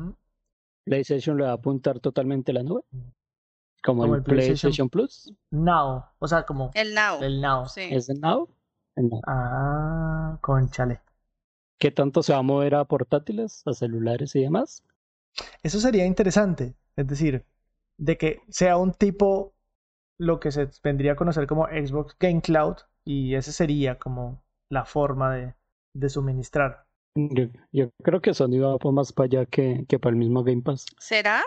PlayStation 0.85 1.35
le 1.35 1.43
va 1.43 1.49
a 1.49 1.55
apuntar 1.55 1.99
totalmente 1.99 2.51
a 2.51 2.53
la 2.53 2.63
nube, 2.63 2.83
como, 3.83 4.03
Como 4.03 4.15
el 4.15 4.19
el 4.19 4.23
PlayStation 4.23 4.87
PlayStation, 4.87 4.89
Plus. 4.89 5.33
Now, 5.51 6.05
o 6.19 6.27
sea, 6.29 6.45
como 6.45 6.71
El 6.73 6.95
Now. 6.95 7.21
el 7.21 7.41
Now. 7.41 7.67
Sí. 7.67 7.81
¿Es 7.91 8.07
el 8.07 8.21
Now? 8.21 8.47
El 8.95 9.09
Now. 9.09 9.21
Ah, 9.27 10.37
conchale. 10.39 11.01
¿Qué 11.79 11.91
tanto 11.91 12.23
se 12.23 12.31
va 12.31 12.39
a 12.39 12.43
mover 12.43 12.75
a 12.75 12.85
portátiles, 12.85 13.61
a 13.65 13.73
celulares 13.73 14.33
y 14.37 14.41
demás? 14.41 14.85
Eso 15.63 15.81
sería 15.81 16.05
interesante, 16.05 16.75
es 16.95 17.07
decir, 17.07 17.45
de 17.97 18.17
que 18.17 18.39
sea 18.47 18.77
un 18.77 18.93
tipo 18.93 19.53
lo 20.17 20.39
que 20.39 20.51
se 20.51 20.69
vendría 20.83 21.13
a 21.13 21.15
conocer 21.15 21.47
como 21.47 21.67
Xbox 21.67 22.15
Game 22.19 22.41
Cloud 22.41 22.77
y 23.05 23.35
ese 23.35 23.51
sería 23.51 23.97
como 23.97 24.43
la 24.69 24.85
forma 24.85 25.35
de, 25.35 25.53
de 25.93 26.09
suministrar. 26.09 26.85
Yo, 27.15 27.45
yo 27.71 27.89
creo 28.03 28.21
que 28.21 28.33
Sony 28.33 28.59
va 28.61 28.77
por 28.77 28.93
más 28.93 29.11
para 29.11 29.25
allá 29.25 29.45
que, 29.45 29.85
que 29.87 29.97
para 29.99 30.11
el 30.13 30.17
mismo 30.19 30.43
Game 30.43 30.61
Pass. 30.61 30.85
¿Será? 30.99 31.43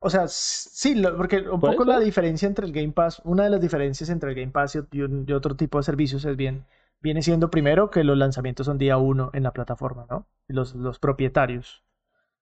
O 0.00 0.10
sea, 0.10 0.28
sí, 0.28 0.94
lo- 0.94 1.16
porque 1.16 1.38
un 1.48 1.60
Puede 1.60 1.72
poco 1.76 1.84
la 1.84 1.98
diferencia 2.00 2.46
entre 2.46 2.66
el 2.66 2.72
Game 2.72 2.92
Pass, 2.92 3.20
una 3.24 3.44
de 3.44 3.50
las 3.50 3.60
diferencias 3.60 4.10
entre 4.10 4.30
el 4.30 4.36
Game 4.36 4.52
Pass 4.52 4.76
y, 4.76 4.80
y 4.96 5.00
un- 5.02 5.24
y 5.26 5.32
otro 5.32 5.56
tipo 5.56 5.78
de 5.78 5.84
servicios 5.84 6.24
es 6.24 6.36
bien, 6.36 6.66
viene 7.00 7.22
siendo 7.22 7.50
primero 7.50 7.90
que 7.90 8.04
los 8.04 8.16
lanzamientos 8.18 8.66
son 8.66 8.78
día 8.78 8.98
uno 8.98 9.30
en 9.32 9.42
la 9.44 9.52
plataforma, 9.52 10.06
¿no? 10.10 10.26
Los, 10.48 10.74
los 10.74 10.98
propietarios. 10.98 11.82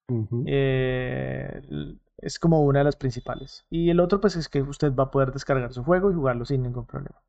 Ujú. 0.08 0.44
Eh, 0.46 1.62
es 2.18 2.38
como 2.38 2.62
una 2.62 2.80
de 2.80 2.84
las 2.84 2.96
principales. 2.96 3.64
Y 3.70 3.90
el 3.90 4.00
otro, 4.00 4.20
pues, 4.20 4.36
es 4.36 4.48
que 4.48 4.62
usted 4.62 4.92
va 4.94 5.04
a 5.04 5.10
poder 5.10 5.32
descargar 5.32 5.72
su 5.72 5.82
juego 5.84 6.10
y 6.10 6.14
jugarlo 6.14 6.44
sin 6.44 6.62
ningún 6.62 6.86
problema. 6.86 7.22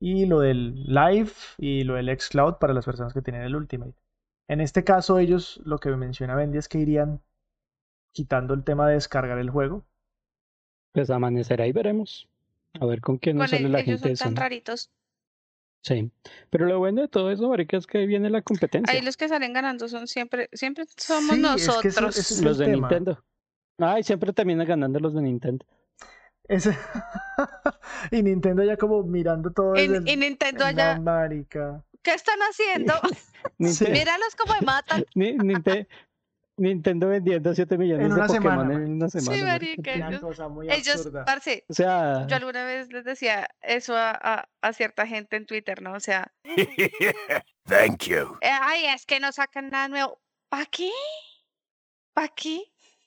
Y 0.00 0.26
lo 0.26 0.40
del 0.40 0.84
Live 0.86 1.32
y 1.58 1.84
lo 1.84 1.94
del 1.94 2.08
xCloud 2.18 2.54
para 2.58 2.72
las 2.72 2.84
personas 2.86 3.12
que 3.12 3.22
tienen 3.22 3.42
el 3.42 3.54
Ultimate. 3.56 3.94
En 4.48 4.60
este 4.60 4.82
caso, 4.84 5.18
ellos, 5.18 5.60
lo 5.64 5.78
que 5.78 5.90
menciona 5.90 6.34
Bendy 6.34 6.58
es 6.58 6.68
que 6.68 6.78
irían 6.78 7.20
quitando 8.12 8.54
el 8.54 8.64
tema 8.64 8.88
de 8.88 8.94
descargar 8.94 9.38
el 9.38 9.50
juego. 9.50 9.84
Pues 10.92 11.10
amanecerá 11.10 11.66
y 11.66 11.72
veremos. 11.72 12.28
A 12.80 12.86
ver 12.86 13.00
con 13.00 13.18
qué 13.18 13.34
nos 13.34 13.50
sale 13.50 13.66
el- 13.66 13.72
la 13.72 13.80
ellos 13.80 14.00
gente 14.00 14.16
son 14.16 14.34
tan 14.34 14.36
raritos. 14.42 14.90
Sí. 15.82 16.10
Pero 16.50 16.66
lo 16.66 16.78
bueno 16.78 17.02
de 17.02 17.08
todo 17.08 17.30
eso, 17.30 17.48
marica, 17.48 17.76
es 17.76 17.86
que 17.86 17.98
ahí 17.98 18.06
viene 18.06 18.28
la 18.30 18.42
competencia. 18.42 18.92
Ahí 18.94 19.02
los 19.04 19.16
que 19.16 19.28
salen 19.28 19.52
ganando 19.52 19.88
son 19.88 20.06
siempre, 20.08 20.48
siempre 20.52 20.84
somos 20.96 21.36
Sí, 21.36 21.42
es 21.44 21.78
que 21.80 21.88
eso- 21.88 22.00
nosotros. 22.02 22.16
eso 22.18 22.34
es 22.34 22.42
Los 22.42 22.60
el 22.60 22.66
de 22.66 22.72
tema. 22.72 22.88
Nintendo. 22.88 23.24
Ay, 23.80 24.02
siempre 24.02 24.32
terminan 24.32 24.66
ganando 24.66 24.98
los 25.00 25.14
de 25.14 25.22
Nintendo. 25.22 25.64
Ese- 26.48 26.76
y 28.10 28.22
Nintendo 28.22 28.62
ya 28.64 28.76
como 28.76 29.02
mirando 29.04 29.50
todo 29.52 29.76
Y, 29.76 29.86
desde 29.88 29.96
el- 29.98 30.08
y 30.08 30.16
Nintendo 30.16 30.60
la 30.64 30.68
allá, 30.68 31.00
marica. 31.00 31.84
¿qué 32.02 32.14
están 32.14 32.38
haciendo? 32.40 32.94
Míralos 33.58 34.34
como 34.36 34.54
me 34.54 34.60
matan. 34.66 35.04
Ni- 35.14 35.34
Ninte- 35.36 35.86
Nintendo 36.56 37.08
vendiendo 37.08 37.54
7 37.54 37.78
millones 37.78 38.04
En 38.04 38.08
de 38.10 38.14
una 38.16 38.26
Pokémon 38.26 38.52
semana, 38.52 38.74
en 38.74 38.92
una 38.94 39.08
semana. 39.08 39.36
Sí, 39.38 39.42
marica. 39.44 39.94
Una 39.94 40.08
ellos- 40.08 40.20
cosa 40.20 40.48
muy 40.48 40.70
Ellos, 40.70 41.08
parce, 41.24 41.64
O 41.68 41.72
sea, 41.72 42.26
yo 42.26 42.36
alguna 42.36 42.64
vez 42.64 42.92
les 42.92 43.04
decía 43.04 43.48
eso 43.62 43.96
a, 43.96 44.10
a- 44.10 44.48
a 44.60 44.72
cierta 44.72 45.06
gente 45.06 45.36
en 45.36 45.46
Twitter, 45.46 45.80
¿no? 45.80 45.92
O 45.94 46.00
sea, 46.00 46.32
Thank 47.66 48.04
you. 48.08 48.36
eh, 48.40 48.50
ay, 48.60 48.86
es 48.86 49.06
que 49.06 49.20
no 49.20 49.30
sacan 49.32 49.70
nada 49.70 49.88
nuevo. 49.88 50.20
¿Para 50.48 50.66
qué? 50.66 50.90
¿Para 52.12 52.28
qué? 52.28 52.62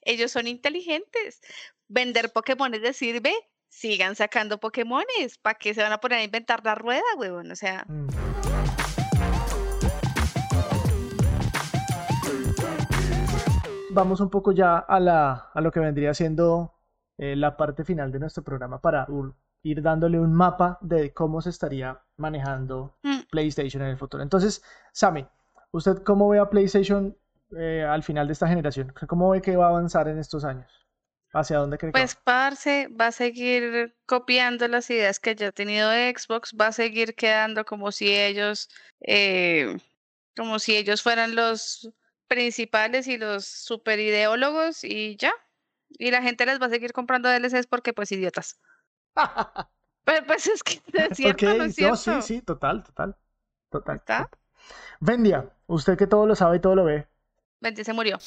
Ellos 0.05 0.31
son 0.31 0.47
inteligentes. 0.47 1.41
Vender 1.87 2.31
Pokémones 2.31 2.81
les 2.81 2.97
sirve. 2.97 3.33
Sigan 3.69 4.15
sacando 4.15 4.59
Pokémones. 4.59 5.37
¿Para 5.41 5.57
qué 5.57 5.73
se 5.73 5.81
van 5.81 5.91
a 5.93 5.99
poner 5.99 6.19
a 6.19 6.23
inventar 6.23 6.63
la 6.63 6.75
rueda, 6.75 7.03
huevón? 7.17 7.51
O 7.51 7.55
sea, 7.55 7.85
Mm. 7.87 8.07
Vamos 13.91 14.19
un 14.21 14.29
poco 14.29 14.51
ya 14.51 14.77
a, 14.79 14.99
la, 14.99 15.49
a 15.53 15.61
lo 15.61 15.71
que 15.71 15.79
vendría 15.79 16.13
siendo 16.13 16.73
eh, 17.17 17.35
la 17.35 17.55
parte 17.55 17.83
final 17.85 18.11
de 18.11 18.19
nuestro 18.19 18.43
programa 18.43 18.81
para 18.81 19.07
ir 19.61 19.81
dándole 19.83 20.19
un 20.19 20.33
mapa 20.33 20.79
de 20.81 21.13
cómo 21.13 21.41
se 21.41 21.49
estaría 21.51 22.01
manejando 22.17 22.97
Mm. 23.03 23.19
PlayStation 23.29 23.83
en 23.83 23.89
el 23.89 23.97
futuro. 23.97 24.23
Entonces, 24.23 24.63
Sammy, 24.93 25.27
¿usted 25.71 25.97
cómo 26.03 26.27
ve 26.29 26.39
a 26.39 26.49
PlayStation 26.49 27.15
eh, 27.57 27.83
al 27.83 28.03
final 28.03 28.27
de 28.27 28.33
esta 28.33 28.47
generación? 28.47 28.93
¿Cómo 29.07 29.29
ve 29.29 29.41
que 29.41 29.55
va 29.55 29.65
a 29.67 29.69
avanzar 29.69 30.07
en 30.07 30.19
estos 30.19 30.43
años? 30.45 30.71
¿Hacia 31.33 31.57
dónde 31.59 31.77
cree 31.77 31.93
que 31.93 31.99
Pues 31.99 32.15
Parce 32.15 32.87
va 32.89 33.07
a 33.07 33.11
seguir 33.11 33.95
copiando 34.05 34.67
las 34.67 34.89
ideas 34.89 35.19
que 35.19 35.35
ya 35.35 35.47
ha 35.49 35.51
tenido 35.51 35.91
Xbox, 35.91 36.53
va 36.59 36.67
a 36.67 36.71
seguir 36.71 37.15
quedando 37.15 37.65
como 37.65 37.91
si 37.91 38.11
ellos, 38.11 38.69
eh, 39.01 39.77
como 40.35 40.59
si 40.59 40.75
ellos 40.77 41.03
fueran 41.03 41.35
los 41.35 41.89
principales 42.27 43.07
y 43.07 43.17
los 43.17 43.45
super 43.45 43.99
ideólogos 43.99 44.83
y 44.83 45.17
ya. 45.17 45.33
Y 45.89 46.11
la 46.11 46.21
gente 46.23 46.45
les 46.45 46.61
va 46.61 46.67
a 46.67 46.69
seguir 46.69 46.93
comprando 46.93 47.29
DLCs 47.29 47.67
porque 47.67 47.93
pues 47.93 48.11
idiotas. 48.11 48.59
va? 49.17 49.69
Pero 50.05 50.25
pues 50.27 50.47
es 50.47 50.63
que 50.63 50.81
es 50.93 51.15
cierto, 51.15 51.41
Ok, 51.41 51.43
¿no 51.55 51.63
es 51.65 51.73
no, 51.77 51.95
cierto? 51.95 51.97
sí, 51.97 52.21
sí, 52.21 52.41
total, 52.41 52.83
total. 52.83 53.17
Total. 53.69 54.01
¿Está? 54.01 54.29
Vendia, 54.99 55.51
usted 55.67 55.97
que 55.97 56.07
todo 56.07 56.25
lo 56.27 56.35
sabe 56.35 56.57
y 56.57 56.59
todo 56.61 56.75
lo 56.75 56.85
ve. 56.85 57.07
Vente, 57.63 57.83
se 57.85 57.93
murió 57.93 58.17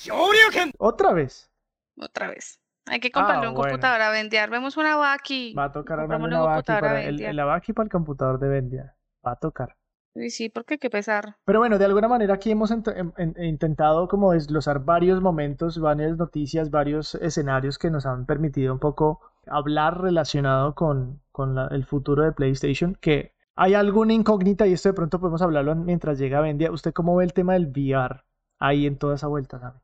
¿Otra 0.78 1.12
vez? 1.12 1.50
otra 1.98 2.28
vez. 2.28 2.58
Hay 2.86 3.00
que 3.00 3.10
comprarle 3.10 3.46
Ah, 3.46 3.50
un 3.50 3.54
bueno. 3.54 3.70
computador 3.70 4.00
a 4.00 4.10
Vendiar. 4.10 4.48
Vemos 4.48 4.76
una 4.76 4.96
Baki. 4.96 5.52
Va 5.54 5.64
a 5.64 5.72
tocar 5.72 5.98
Comprémosle 5.98 6.34
una 6.36 6.44
un 6.44 6.50
Baki 6.50 6.72
a 6.72 6.80
para 6.80 7.02
el, 7.02 7.20
el 7.20 7.36
Baki 7.44 7.72
para 7.72 7.84
el 7.84 7.90
computador 7.90 8.38
de 8.38 8.48
Vendia. 8.48 8.96
Va 9.26 9.32
a 9.32 9.36
tocar. 9.36 9.76
Y 10.14 10.30
sí, 10.30 10.48
porque 10.48 10.74
hay 10.74 10.78
que 10.78 10.88
pesar. 10.88 11.36
Pero 11.44 11.58
bueno, 11.58 11.76
de 11.78 11.84
alguna 11.84 12.08
manera 12.08 12.32
aquí 12.34 12.50
hemos 12.50 12.70
ent- 12.70 12.96
em- 12.96 13.12
em- 13.18 13.34
intentado 13.44 14.08
como 14.08 14.32
desglosar 14.32 14.80
varios 14.80 15.20
momentos, 15.20 15.78
varias 15.78 16.16
noticias, 16.16 16.70
varios 16.70 17.14
escenarios 17.16 17.76
que 17.78 17.90
nos 17.90 18.06
han 18.06 18.24
permitido 18.24 18.72
un 18.72 18.78
poco 18.78 19.20
hablar 19.46 20.00
relacionado 20.00 20.74
con, 20.74 21.20
con 21.32 21.54
la- 21.54 21.68
el 21.72 21.84
futuro 21.84 22.22
de 22.24 22.32
PlayStation, 22.32 22.96
que 23.00 23.32
hay 23.56 23.74
alguna 23.74 24.14
incógnita 24.14 24.66
y 24.66 24.72
esto 24.72 24.88
de 24.90 24.94
pronto 24.94 25.18
podemos 25.20 25.42
hablarlo 25.42 25.74
mientras 25.74 26.18
llega 26.18 26.40
Vendia. 26.40 26.70
¿Usted 26.72 26.92
cómo 26.94 27.16
ve 27.16 27.24
el 27.24 27.32
tema 27.34 27.52
del 27.54 27.66
VR 27.66 28.22
ahí 28.58 28.86
en 28.86 28.98
toda 28.98 29.16
esa 29.16 29.26
vuelta, 29.26 29.58
sabe? 29.58 29.80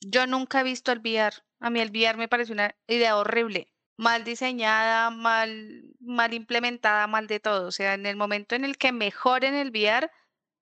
Yo 0.00 0.26
nunca 0.26 0.60
he 0.60 0.64
visto 0.64 0.92
el 0.92 1.00
VR. 1.00 1.36
A 1.60 1.70
mí 1.70 1.80
el 1.80 1.90
VR 1.90 2.16
me 2.16 2.28
parece 2.28 2.52
una 2.52 2.74
idea 2.86 3.16
horrible, 3.16 3.72
mal 3.96 4.24
diseñada, 4.24 5.10
mal, 5.10 5.94
mal 6.00 6.34
implementada, 6.34 7.06
mal 7.06 7.26
de 7.26 7.40
todo. 7.40 7.66
O 7.66 7.72
sea, 7.72 7.94
en 7.94 8.06
el 8.06 8.16
momento 8.16 8.54
en 8.54 8.64
el 8.64 8.78
que 8.78 8.92
mejoren 8.92 9.54
el 9.54 9.70
VR, 9.70 10.10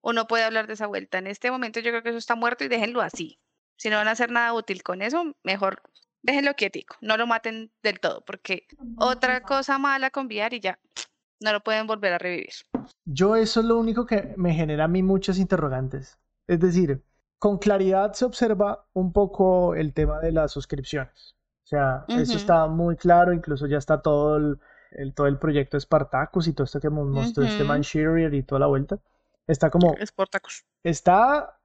uno 0.02 0.26
puede 0.26 0.44
hablar 0.44 0.66
de 0.66 0.74
esa 0.74 0.86
vuelta. 0.86 1.18
En 1.18 1.26
este 1.26 1.50
momento 1.50 1.80
yo 1.80 1.90
creo 1.90 2.02
que 2.02 2.10
eso 2.10 2.18
está 2.18 2.34
muerto 2.34 2.64
y 2.64 2.68
déjenlo 2.68 3.02
así. 3.02 3.38
Si 3.76 3.90
no 3.90 3.96
van 3.96 4.08
a 4.08 4.12
hacer 4.12 4.30
nada 4.30 4.54
útil 4.54 4.82
con 4.82 5.02
eso, 5.02 5.36
mejor 5.42 5.82
déjenlo 6.22 6.54
quietico, 6.54 6.96
no 7.00 7.16
lo 7.16 7.26
maten 7.26 7.70
del 7.82 8.00
todo, 8.00 8.24
porque 8.24 8.66
otra 8.98 9.42
cosa 9.42 9.78
mala 9.78 10.10
con 10.10 10.26
VR 10.26 10.56
y 10.56 10.60
ya 10.60 10.78
no 11.40 11.52
lo 11.52 11.62
pueden 11.62 11.86
volver 11.86 12.14
a 12.14 12.18
revivir. 12.18 12.52
Yo 13.04 13.36
eso 13.36 13.60
es 13.60 13.66
lo 13.66 13.78
único 13.78 14.06
que 14.06 14.34
me 14.36 14.54
genera 14.54 14.84
a 14.84 14.88
mí 14.88 15.02
muchas 15.02 15.38
interrogantes. 15.38 16.18
Es 16.48 16.60
decir, 16.60 17.02
con 17.38 17.58
claridad 17.58 18.12
se 18.14 18.24
observa 18.24 18.86
un 18.94 19.12
poco 19.12 19.74
el 19.74 19.92
tema 19.92 20.20
de 20.20 20.32
las 20.32 20.52
suscripciones. 20.52 21.34
O 21.64 21.68
sea, 21.68 22.04
eso 22.14 22.36
está 22.36 22.66
muy 22.68 22.96
claro, 22.96 23.32
incluso 23.32 23.66
ya 23.66 23.78
está 23.78 24.00
todo 24.00 24.36
el, 24.36 24.58
el- 24.92 25.14
todo 25.14 25.26
el 25.26 25.38
proyecto 25.38 25.78
Spartacus 25.78 26.48
y 26.48 26.52
todo 26.54 26.64
esto 26.64 26.80
que 26.80 26.90
mo- 26.90 27.04
mostró 27.04 27.44
este 27.44 27.62
Ujú. 27.62 27.68
man 27.68 27.80
Shearer 27.82 28.34
y 28.34 28.42
toda 28.42 28.60
la 28.60 28.66
vuelta. 28.66 28.98
Está 29.46 29.70
como, 29.70 29.94
Sportacus. 30.04 30.64
está 30.82 31.58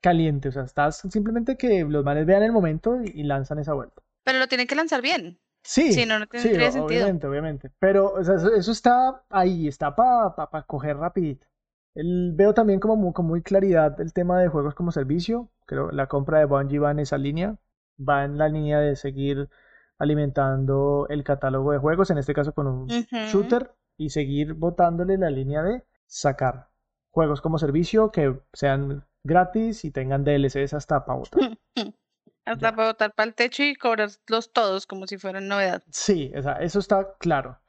caliente, 0.00 0.48
o 0.48 0.52
sea, 0.52 0.64
está 0.64 0.90
simplemente 0.92 1.56
que 1.56 1.84
los 1.84 2.04
manes 2.04 2.26
vean 2.26 2.42
el 2.42 2.52
momento 2.52 3.00
y, 3.02 3.20
y 3.20 3.22
lanzan 3.24 3.58
esa 3.58 3.74
vuelta. 3.74 4.02
Pero 4.24 4.38
lo 4.38 4.48
tienen 4.48 4.66
que 4.66 4.74
lanzar 4.74 5.02
bien. 5.02 5.38
Sí, 5.62 5.92
Si 5.92 6.06
no, 6.06 6.18
no 6.18 6.26
sí, 6.32 6.38
sentido. 6.40 6.82
obviamente, 6.82 7.26
obviamente. 7.26 7.70
Pero 7.78 8.12
o 8.14 8.24
sea, 8.24 8.34
eso, 8.34 8.52
eso 8.54 8.72
está 8.72 9.22
ahí, 9.30 9.68
está 9.68 9.94
para 9.94 10.34
pa, 10.34 10.50
pa 10.50 10.62
coger 10.64 10.96
rapidito. 10.96 11.46
El- 11.94 12.32
veo 12.34 12.54
también 12.54 12.80
como 12.80 12.96
mu- 12.96 13.12
con 13.12 13.26
muy 13.26 13.42
claridad 13.42 14.00
el 14.00 14.12
tema 14.12 14.40
de 14.40 14.48
juegos 14.48 14.74
como 14.74 14.92
servicio. 14.92 15.50
Creo 15.66 15.90
la 15.90 16.06
compra 16.06 16.38
de 16.38 16.44
Bungie 16.46 16.78
va 16.78 16.90
en 16.90 16.98
esa 17.00 17.18
línea. 17.18 17.56
Va 17.98 18.24
en 18.24 18.38
la 18.38 18.48
línea 18.48 18.80
de 18.80 18.96
seguir 18.96 19.48
alimentando 19.98 21.06
el 21.08 21.24
catálogo 21.24 21.72
de 21.72 21.78
juegos, 21.78 22.10
en 22.10 22.18
este 22.18 22.34
caso 22.34 22.52
con 22.52 22.66
un 22.66 22.88
shooter, 22.88 23.70
y 23.96 24.10
seguir 24.10 24.54
botándole 24.54 25.16
la 25.18 25.30
línea 25.30 25.62
de 25.62 25.84
sacar 26.06 26.68
juegos 27.10 27.40
como 27.40 27.58
servicio 27.58 28.10
que 28.10 28.40
sean 28.52 29.04
gratis 29.22 29.84
y 29.84 29.90
tengan 29.90 30.24
DLCs 30.24 30.74
hasta 30.74 31.04
para 31.04 31.18
botar. 31.18 31.40
Hasta 32.44 32.70
Ya. 32.70 32.74
para 32.76 32.88
botar 32.88 33.12
para 33.14 33.28
el 33.28 33.34
techo 33.36 33.62
y 33.62 33.76
cobrarlos 33.76 34.52
todos 34.52 34.86
como 34.88 35.06
si 35.06 35.16
fueran 35.16 35.46
novedad. 35.46 35.84
Sí, 35.92 36.32
o 36.36 36.42
sea, 36.42 36.54
eso 36.54 36.80
está 36.80 37.14
claro. 37.20 37.60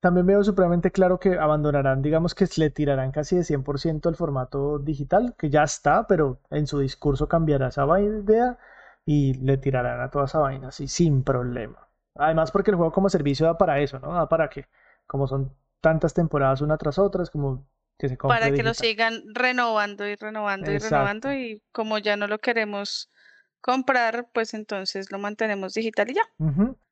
También 0.00 0.26
veo 0.26 0.44
supremamente 0.44 0.92
claro 0.92 1.18
que 1.18 1.38
abandonarán, 1.38 2.02
digamos 2.02 2.34
que 2.34 2.46
le 2.56 2.70
tirarán 2.70 3.10
casi 3.10 3.36
de 3.36 3.42
100% 3.42 4.08
el 4.08 4.14
formato 4.14 4.78
digital, 4.78 5.34
que 5.36 5.50
ya 5.50 5.64
está, 5.64 6.06
pero 6.06 6.40
en 6.50 6.68
su 6.68 6.78
discurso 6.78 7.26
cambiará 7.26 7.68
esa 7.68 7.84
idea 8.00 8.58
y 9.04 9.34
le 9.34 9.56
tirarán 9.56 10.00
a 10.00 10.10
toda 10.10 10.26
esa 10.26 10.38
vaina 10.38 10.68
así 10.68 10.86
sin 10.86 11.24
problema. 11.24 11.88
Además 12.14 12.52
porque 12.52 12.70
el 12.70 12.76
juego 12.76 12.92
como 12.92 13.08
servicio 13.08 13.46
da 13.46 13.58
para 13.58 13.80
eso, 13.80 13.98
¿no? 13.98 14.14
Da 14.14 14.28
para 14.28 14.48
que, 14.48 14.66
como 15.06 15.26
son 15.26 15.52
tantas 15.80 16.14
temporadas 16.14 16.60
una 16.60 16.76
tras 16.76 16.98
otra, 16.98 17.22
es 17.24 17.30
como 17.30 17.66
que 17.98 18.08
se 18.08 18.16
Para 18.16 18.52
que 18.52 18.62
lo 18.62 18.74
sigan 18.74 19.22
renovando 19.34 20.06
y 20.06 20.14
renovando 20.14 20.70
y 20.70 20.78
renovando 20.78 21.32
y 21.32 21.62
como 21.72 21.98
ya 21.98 22.16
no 22.16 22.28
lo 22.28 22.38
queremos 22.38 23.10
comprar, 23.60 24.28
pues 24.32 24.54
entonces 24.54 25.10
lo 25.10 25.18
mantenemos 25.18 25.74
digital 25.74 26.10
y 26.10 26.14
ya. 26.14 26.22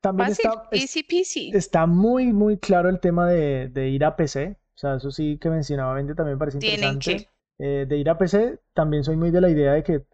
También 0.01 0.29
Fácil, 0.29 0.45
está, 0.45 0.67
es- 0.71 0.81
easy 0.83 1.03
peasy. 1.03 1.51
está 1.53 1.85
muy, 1.85 2.33
muy 2.33 2.57
claro 2.57 2.89
el 2.89 2.99
tema 2.99 3.27
de, 3.27 3.69
de 3.69 3.89
ir 3.89 4.03
a 4.05 4.15
PC. 4.15 4.57
O 4.75 4.79
sea, 4.79 4.95
eso 4.95 5.09
sí 5.11 5.37
que 5.39 5.49
mencionaba 5.49 5.93
Wendy 5.95 6.13
también 6.13 6.37
parece 6.37 6.59
Tienen 6.59 6.93
interesante. 6.95 7.29
Eh, 7.59 7.85
de 7.87 7.97
ir 7.97 8.09
a 8.09 8.17
PC, 8.17 8.59
también 8.73 9.03
soy 9.03 9.15
muy 9.17 9.31
de 9.31 9.41
la 9.41 9.49
idea 9.49 9.73
de 9.73 9.83
que 9.83 10.05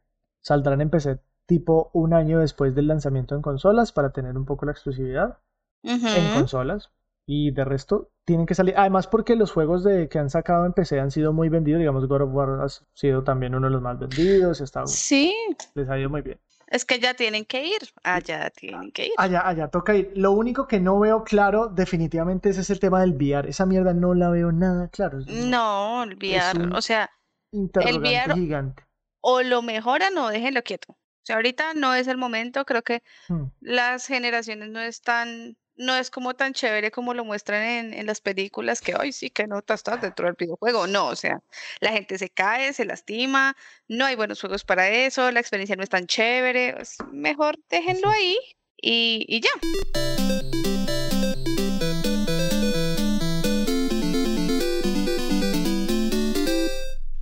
saldrán 0.41 0.79
en 0.81 0.89
PC 0.89 1.19
tipo 1.45 1.89
un 1.93 2.13
año 2.13 2.39
después 2.39 2.73
del 2.73 2.87
lanzamiento 2.87 3.35
en 3.35 3.41
consolas 3.41 3.91
para 3.91 4.11
tener 4.13 4.37
un 4.37 4.45
poco 4.45 4.65
la 4.65 4.71
exclusividad 4.71 5.39
en 5.83 6.29
consolas. 6.31 6.89
Y 7.25 7.51
de 7.51 7.63
resto, 7.63 8.11
tienen 8.25 8.45
que 8.45 8.53
salir. 8.55 8.73
Además, 8.77 9.07
porque 9.07 9.35
los 9.37 9.51
juegos 9.51 9.83
de, 9.83 10.09
que 10.09 10.19
han 10.19 10.29
sacado 10.29 10.65
en 10.65 10.73
PC 10.73 10.99
han 10.99 11.09
sido 11.11 11.31
muy 11.31 11.47
vendidos. 11.49 11.79
Digamos, 11.79 12.05
God 12.07 12.21
of 12.23 12.29
War 12.33 12.49
ha 12.61 12.67
sido 12.93 13.23
también 13.23 13.55
uno 13.55 13.67
de 13.67 13.73
los 13.73 13.81
más 13.81 13.97
vendidos. 13.97 14.59
Está, 14.59 14.85
Sí, 14.87 15.33
les 15.75 15.89
ha 15.89 15.97
ido 15.97 16.09
muy 16.09 16.21
bien. 16.21 16.39
es 16.67 16.83
que 16.85 16.99
ya 16.99 17.13
tienen 17.13 17.45
que 17.45 17.65
ir. 17.65 17.77
Allá 18.03 18.49
tienen 18.49 18.91
que 18.91 19.05
ir. 19.05 19.11
Allá, 19.17 19.47
allá 19.47 19.69
toca 19.69 19.95
ir. 19.95 20.11
Lo 20.15 20.31
único 20.33 20.67
que 20.67 20.81
no 20.81 20.99
veo 20.99 21.23
claro, 21.23 21.67
definitivamente, 21.69 22.49
es 22.49 22.57
ese 22.57 22.75
tema 22.75 22.99
del 22.99 23.13
VR. 23.13 23.47
Esa 23.49 23.65
mierda 23.65 23.93
no 23.93 24.13
la 24.13 24.29
veo 24.29 24.51
nada 24.51 24.89
claro. 24.89 25.19
No, 25.27 26.03
el 26.03 26.15
VR, 26.17 26.75
o 26.75 26.81
sea, 26.81 27.09
interrogante 27.51 27.99
VR 28.09 28.33
gigante. 28.33 28.83
o 29.21 29.41
lo 29.43 29.61
mejoran 29.61 30.17
o 30.17 30.27
déjenlo 30.29 30.61
quieto. 30.63 30.91
O 30.91 31.25
sea, 31.25 31.37
ahorita 31.37 31.73
no 31.75 31.95
es 31.95 32.07
el 32.07 32.17
momento, 32.17 32.65
creo 32.65 32.81
que 32.81 33.01
Hmm. 33.29 33.45
las 33.61 34.07
generaciones 34.07 34.69
no 34.69 34.81
están, 34.81 35.55
no 35.75 35.95
es 35.95 36.09
como 36.11 36.33
tan 36.35 36.53
chévere 36.53 36.91
como 36.91 37.13
lo 37.13 37.25
muestran 37.25 37.63
en, 37.63 37.93
en 37.93 38.05
las 38.05 38.21
películas, 38.21 38.81
que 38.81 38.95
hoy 38.95 39.11
sí 39.11 39.29
que 39.29 39.47
nota 39.47 39.73
estás 39.73 40.01
dentro 40.01 40.25
del 40.25 40.35
videojuego. 40.37 40.87
No, 40.87 41.07
o 41.07 41.15
sea, 41.15 41.39
la 41.79 41.91
gente 41.91 42.17
se 42.17 42.29
cae, 42.29 42.73
se 42.73 42.85
lastima, 42.85 43.55
no 43.87 44.05
hay 44.05 44.15
buenos 44.15 44.39
juegos 44.41 44.63
para 44.63 44.89
eso, 44.89 45.31
la 45.31 45.39
experiencia 45.39 45.75
no 45.75 45.83
es 45.83 45.89
tan 45.89 46.07
chévere. 46.07 46.81
es 46.81 46.97
mejor 47.11 47.57
déjenlo 47.69 48.09
ahí 48.09 48.37
y, 48.81 49.25
y 49.27 49.41
ya. 49.41 49.49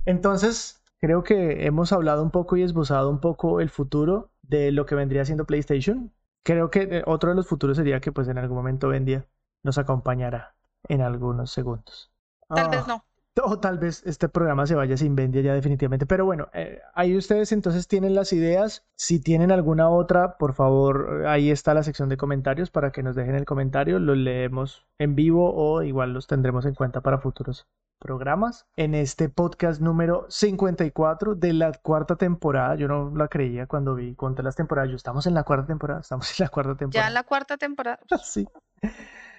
Entonces, 0.04 0.82
creo 1.00 1.22
que 1.22 1.64
hemos 1.64 1.92
hablado 1.92 2.22
un 2.22 2.30
poco 2.30 2.56
y 2.56 2.62
esbozado 2.62 3.08
un 3.08 3.20
poco 3.20 3.60
el 3.60 3.70
futuro 3.70 4.30
de 4.42 4.72
lo 4.72 4.84
que 4.84 4.94
vendría 4.94 5.24
siendo 5.24 5.46
PlayStation. 5.46 6.12
Creo 6.44 6.70
que 6.70 6.82
eh, 6.82 7.02
otro 7.06 7.30
de 7.30 7.36
los 7.36 7.46
futuros 7.46 7.76
sería 7.76 8.00
que 8.00 8.12
pues 8.12 8.28
en 8.28 8.38
algún 8.38 8.56
momento 8.56 8.88
Vendia 8.88 9.26
nos 9.62 9.78
acompañará 9.78 10.54
en 10.88 11.00
algunos 11.00 11.50
segundos. 11.52 12.12
Tal 12.48 12.68
vez 12.70 12.80
Ah, 12.80 12.84
no. 12.88 13.04
O 13.44 13.58
tal 13.58 13.78
vez 13.78 14.02
este 14.04 14.28
programa 14.28 14.66
se 14.66 14.74
vaya 14.74 14.94
sin 14.98 15.16
Vendia 15.16 15.40
ya 15.40 15.54
definitivamente. 15.54 16.04
Pero 16.04 16.26
bueno, 16.26 16.48
eh, 16.52 16.82
ahí 16.94 17.16
ustedes 17.16 17.50
entonces 17.52 17.88
tienen 17.88 18.14
las 18.14 18.34
ideas. 18.34 18.84
Si 18.94 19.20
tienen 19.20 19.50
alguna 19.50 19.88
otra, 19.88 20.36
por 20.36 20.52
favor, 20.52 21.24
ahí 21.26 21.50
está 21.50 21.72
la 21.72 21.82
sección 21.82 22.10
de 22.10 22.18
comentarios 22.18 22.70
para 22.70 22.92
que 22.92 23.02
nos 23.02 23.16
dejen 23.16 23.34
el 23.34 23.46
comentario. 23.46 23.98
Los 23.98 24.18
leemos 24.18 24.86
en 24.98 25.14
vivo 25.14 25.54
o 25.54 25.82
igual 25.82 26.12
los 26.12 26.26
tendremos 26.26 26.66
en 26.66 26.74
cuenta 26.74 27.00
para 27.00 27.20
futuros 27.20 27.66
programas. 28.02 28.66
En 28.76 28.94
este 28.94 29.28
podcast 29.28 29.80
número 29.80 30.26
54 30.28 31.34
de 31.36 31.52
la 31.52 31.72
cuarta 31.72 32.16
temporada, 32.16 32.74
yo 32.74 32.88
no 32.88 33.12
la 33.16 33.28
creía 33.28 33.66
cuando 33.66 33.94
vi, 33.94 34.14
conté 34.14 34.42
las 34.42 34.56
temporadas. 34.56 34.90
Yo 34.90 34.96
estamos 34.96 35.26
en 35.26 35.34
la 35.34 35.44
cuarta 35.44 35.66
temporada, 35.68 36.00
estamos 36.00 36.28
en 36.38 36.44
la 36.44 36.48
cuarta 36.50 36.72
Ya 36.72 36.78
temporada. 36.78 37.08
en 37.08 37.14
la 37.14 37.22
cuarta 37.22 37.56
temporada. 37.56 38.00
Sí. 38.24 38.46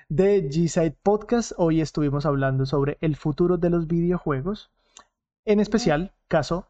De 0.10 0.50
G-Side 0.50 0.98
Podcast, 1.04 1.52
hoy 1.58 1.82
estuvimos 1.82 2.26
hablando 2.26 2.66
sobre 2.66 2.98
el 3.02 3.16
futuro 3.16 3.58
de 3.58 3.70
los 3.70 3.88
videojuegos, 3.88 4.72
en 5.46 5.60
especial 5.60 6.14
caso, 6.28 6.68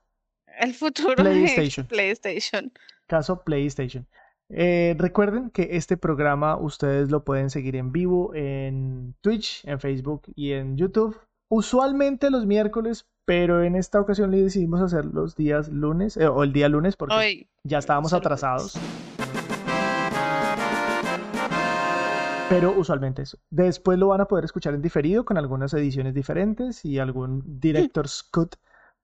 El 0.60 0.74
futuro 0.74 1.16
PlayStation. 1.16 1.86
de 1.86 1.90
PlayStation. 1.90 2.72
caso 3.08 3.44
PlayStation. 3.44 4.08
Eh, 4.50 4.96
recuerden 5.00 5.50
que 5.50 5.70
este 5.78 5.98
programa 5.98 6.58
ustedes 6.58 7.10
lo 7.10 7.24
pueden 7.24 7.50
seguir 7.50 7.76
en 7.76 7.92
vivo 7.92 8.34
en 8.36 9.16
Twitch, 9.22 9.66
en 9.66 9.80
Facebook 9.80 10.24
y 10.36 10.52
en 10.54 10.78
YouTube. 10.78 11.18
Usualmente 11.56 12.32
los 12.32 12.48
miércoles, 12.48 13.06
pero 13.26 13.64
en 13.64 13.76
esta 13.76 14.00
ocasión 14.00 14.32
le 14.32 14.42
decidimos 14.42 14.82
hacer 14.82 15.06
los 15.06 15.36
días 15.36 15.70
lunes, 15.70 16.18
eh, 16.18 16.26
o 16.26 16.42
el 16.42 16.52
día 16.52 16.68
lunes, 16.68 16.96
porque 16.96 17.14
Hoy. 17.14 17.48
ya 17.64 17.78
estábamos 17.78 18.12
atrasados. 18.12 18.74
Pero 22.50 22.74
usualmente 22.76 23.22
eso. 23.22 23.38
Después 23.52 24.00
lo 24.00 24.08
van 24.08 24.22
a 24.22 24.26
poder 24.26 24.46
escuchar 24.46 24.74
en 24.74 24.82
diferido 24.82 25.26
con 25.26 25.38
algunas 25.38 25.72
ediciones 25.76 26.16
diferentes 26.16 26.84
y 26.86 26.98
algún 26.98 27.44
director's 27.60 28.24
cut 28.24 28.56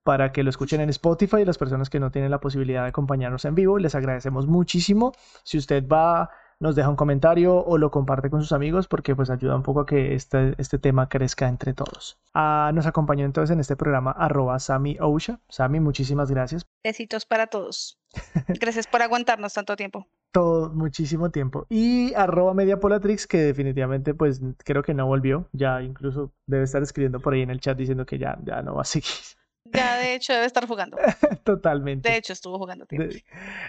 para 0.01 0.31
que 0.31 0.41
lo 0.41 0.49
escuchen 0.49 0.81
en 0.81 0.89
Spotify. 0.89 1.45
Las 1.45 1.59
personas 1.59 1.91
que 1.91 1.99
no 1.99 2.09
tienen 2.09 2.31
la 2.31 2.39
posibilidad 2.39 2.81
de 2.81 2.89
acompañarnos 2.89 3.45
en 3.45 3.53
vivo, 3.53 3.77
les 3.77 3.93
agradecemos 3.93 4.47
muchísimo. 4.47 5.11
Si 5.43 5.59
usted 5.59 5.87
va, 5.87 6.31
nos 6.59 6.75
deja 6.75 6.89
un 6.89 6.95
comentario 6.95 7.55
o 7.55 7.77
lo 7.77 7.89
comparte 7.89 8.29
con 8.29 8.41
sus 8.41 8.51
amigos 8.51 8.87
porque 8.87 9.15
pues 9.15 9.29
ayuda 9.29 9.55
un 9.55 9.63
poco 9.63 9.81
a 9.81 9.85
que 9.85 10.13
este, 10.13 10.55
este 10.57 10.77
tema 10.77 11.07
crezca 11.07 11.47
entre 11.47 11.73
todos. 11.73 12.19
Ah, 12.33 12.71
nos 12.73 12.85
acompañó 12.85 13.25
entonces 13.25 13.53
en 13.53 13.59
este 13.59 13.75
programa 13.75 14.11
arroba 14.11 14.59
Sami 14.59 14.97
Ousha. 14.99 15.39
Sami, 15.49 15.79
muchísimas 15.79 16.29
gracias. 16.31 16.65
Besitos 16.83 17.25
para 17.25 17.47
todos. 17.47 17.99
Gracias 18.59 18.87
por 18.87 19.01
aguantarnos 19.01 19.53
tanto 19.53 19.75
tiempo. 19.75 20.07
todo 20.31 20.69
muchísimo 20.69 21.29
tiempo. 21.31 21.65
Y 21.69 22.13
arroba 22.13 22.53
Mediapolatrix, 22.53 23.27
que 23.27 23.37
definitivamente 23.37 24.13
pues 24.13 24.41
creo 24.63 24.83
que 24.83 24.93
no 24.93 25.05
volvió. 25.07 25.47
Ya 25.53 25.81
incluso 25.81 26.33
debe 26.45 26.63
estar 26.63 26.81
escribiendo 26.83 27.19
por 27.19 27.33
ahí 27.33 27.41
en 27.41 27.51
el 27.51 27.59
chat 27.59 27.77
diciendo 27.77 28.05
que 28.05 28.17
ya, 28.17 28.37
ya 28.43 28.61
no 28.61 28.75
va 28.75 28.81
a 28.81 28.85
seguir. 28.85 29.38
Ya 29.65 29.97
de 29.97 30.15
hecho 30.15 30.33
debe 30.33 30.45
estar 30.45 30.67
jugando. 30.67 30.97
Totalmente. 31.43 32.09
De 32.09 32.17
hecho 32.17 32.33
estuvo 32.33 32.57
jugando. 32.57 32.85
De- 32.89 33.23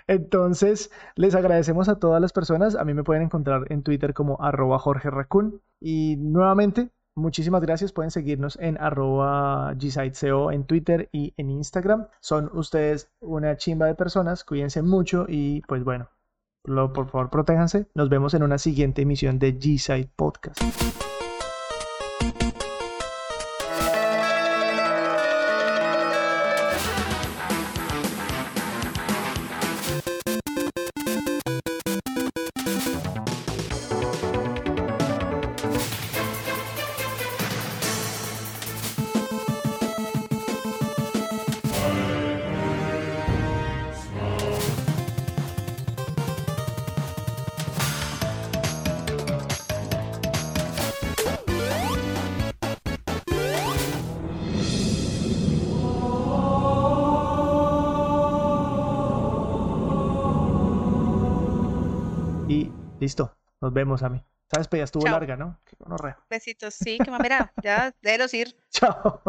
Entonces, 0.07 0.91
les 1.15 1.35
agradecemos 1.35 1.89
a 1.89 1.99
todas 1.99 2.21
las 2.21 2.33
personas. 2.33 2.75
A 2.75 2.85
mí 2.85 2.95
me 2.95 3.05
pueden 3.05 3.23
encontrar 3.25 3.65
en 3.71 3.83
Twitter 3.83 4.15
como 4.15 4.41
arroba 4.41 4.79
Jorge 4.79 5.11
Raccoon. 5.11 5.61
Y 5.81 6.17
nuevamente, 6.19 6.91
Muchísimas 7.17 7.61
gracias. 7.61 7.93
Pueden 7.93 8.11
seguirnos 8.13 8.57
en 8.61 8.81
arroba 8.81 9.75
en 9.75 10.65
Twitter 10.65 11.09
y 11.13 11.35
en 11.37 11.51
Instagram. 11.51 12.07
Son 12.21 12.49
ustedes 12.55 13.11
una 13.21 13.57
chimba 13.57 13.87
de 13.87 13.95
personas. 13.95 14.45
Cuídense 14.45 14.81
mucho 14.81 15.27
y 15.29 15.61
pues 15.63 15.85
bueno, 15.85 16.09
lo, 16.65 16.93
por 16.93 17.11
favor 17.11 17.29
protéjanse. 17.29 17.87
Nos 17.95 18.09
vemos 18.09 18.33
en 18.35 18.43
una 18.45 18.59
siguiente 18.59 19.03
emisión 19.03 19.39
de 19.39 19.59
G-Site 19.59 20.13
Podcast. 20.17 20.61
Nos 63.71 63.75
vemos, 63.77 64.03
a 64.03 64.09
mí. 64.09 64.21
Sabes, 64.51 64.67
pues 64.67 64.81
ya 64.81 64.85
estuvo 64.85 65.05
Chao. 65.05 65.13
larga, 65.13 65.37
¿no? 65.37 65.57
Qué. 65.65 65.77
Besitos, 66.29 66.75
sí, 66.75 66.99
que 66.99 67.09
mamera, 67.09 67.53
ya 67.63 67.95
déjelos 68.03 68.35
ir. 68.35 68.57
Chao. 68.71 69.23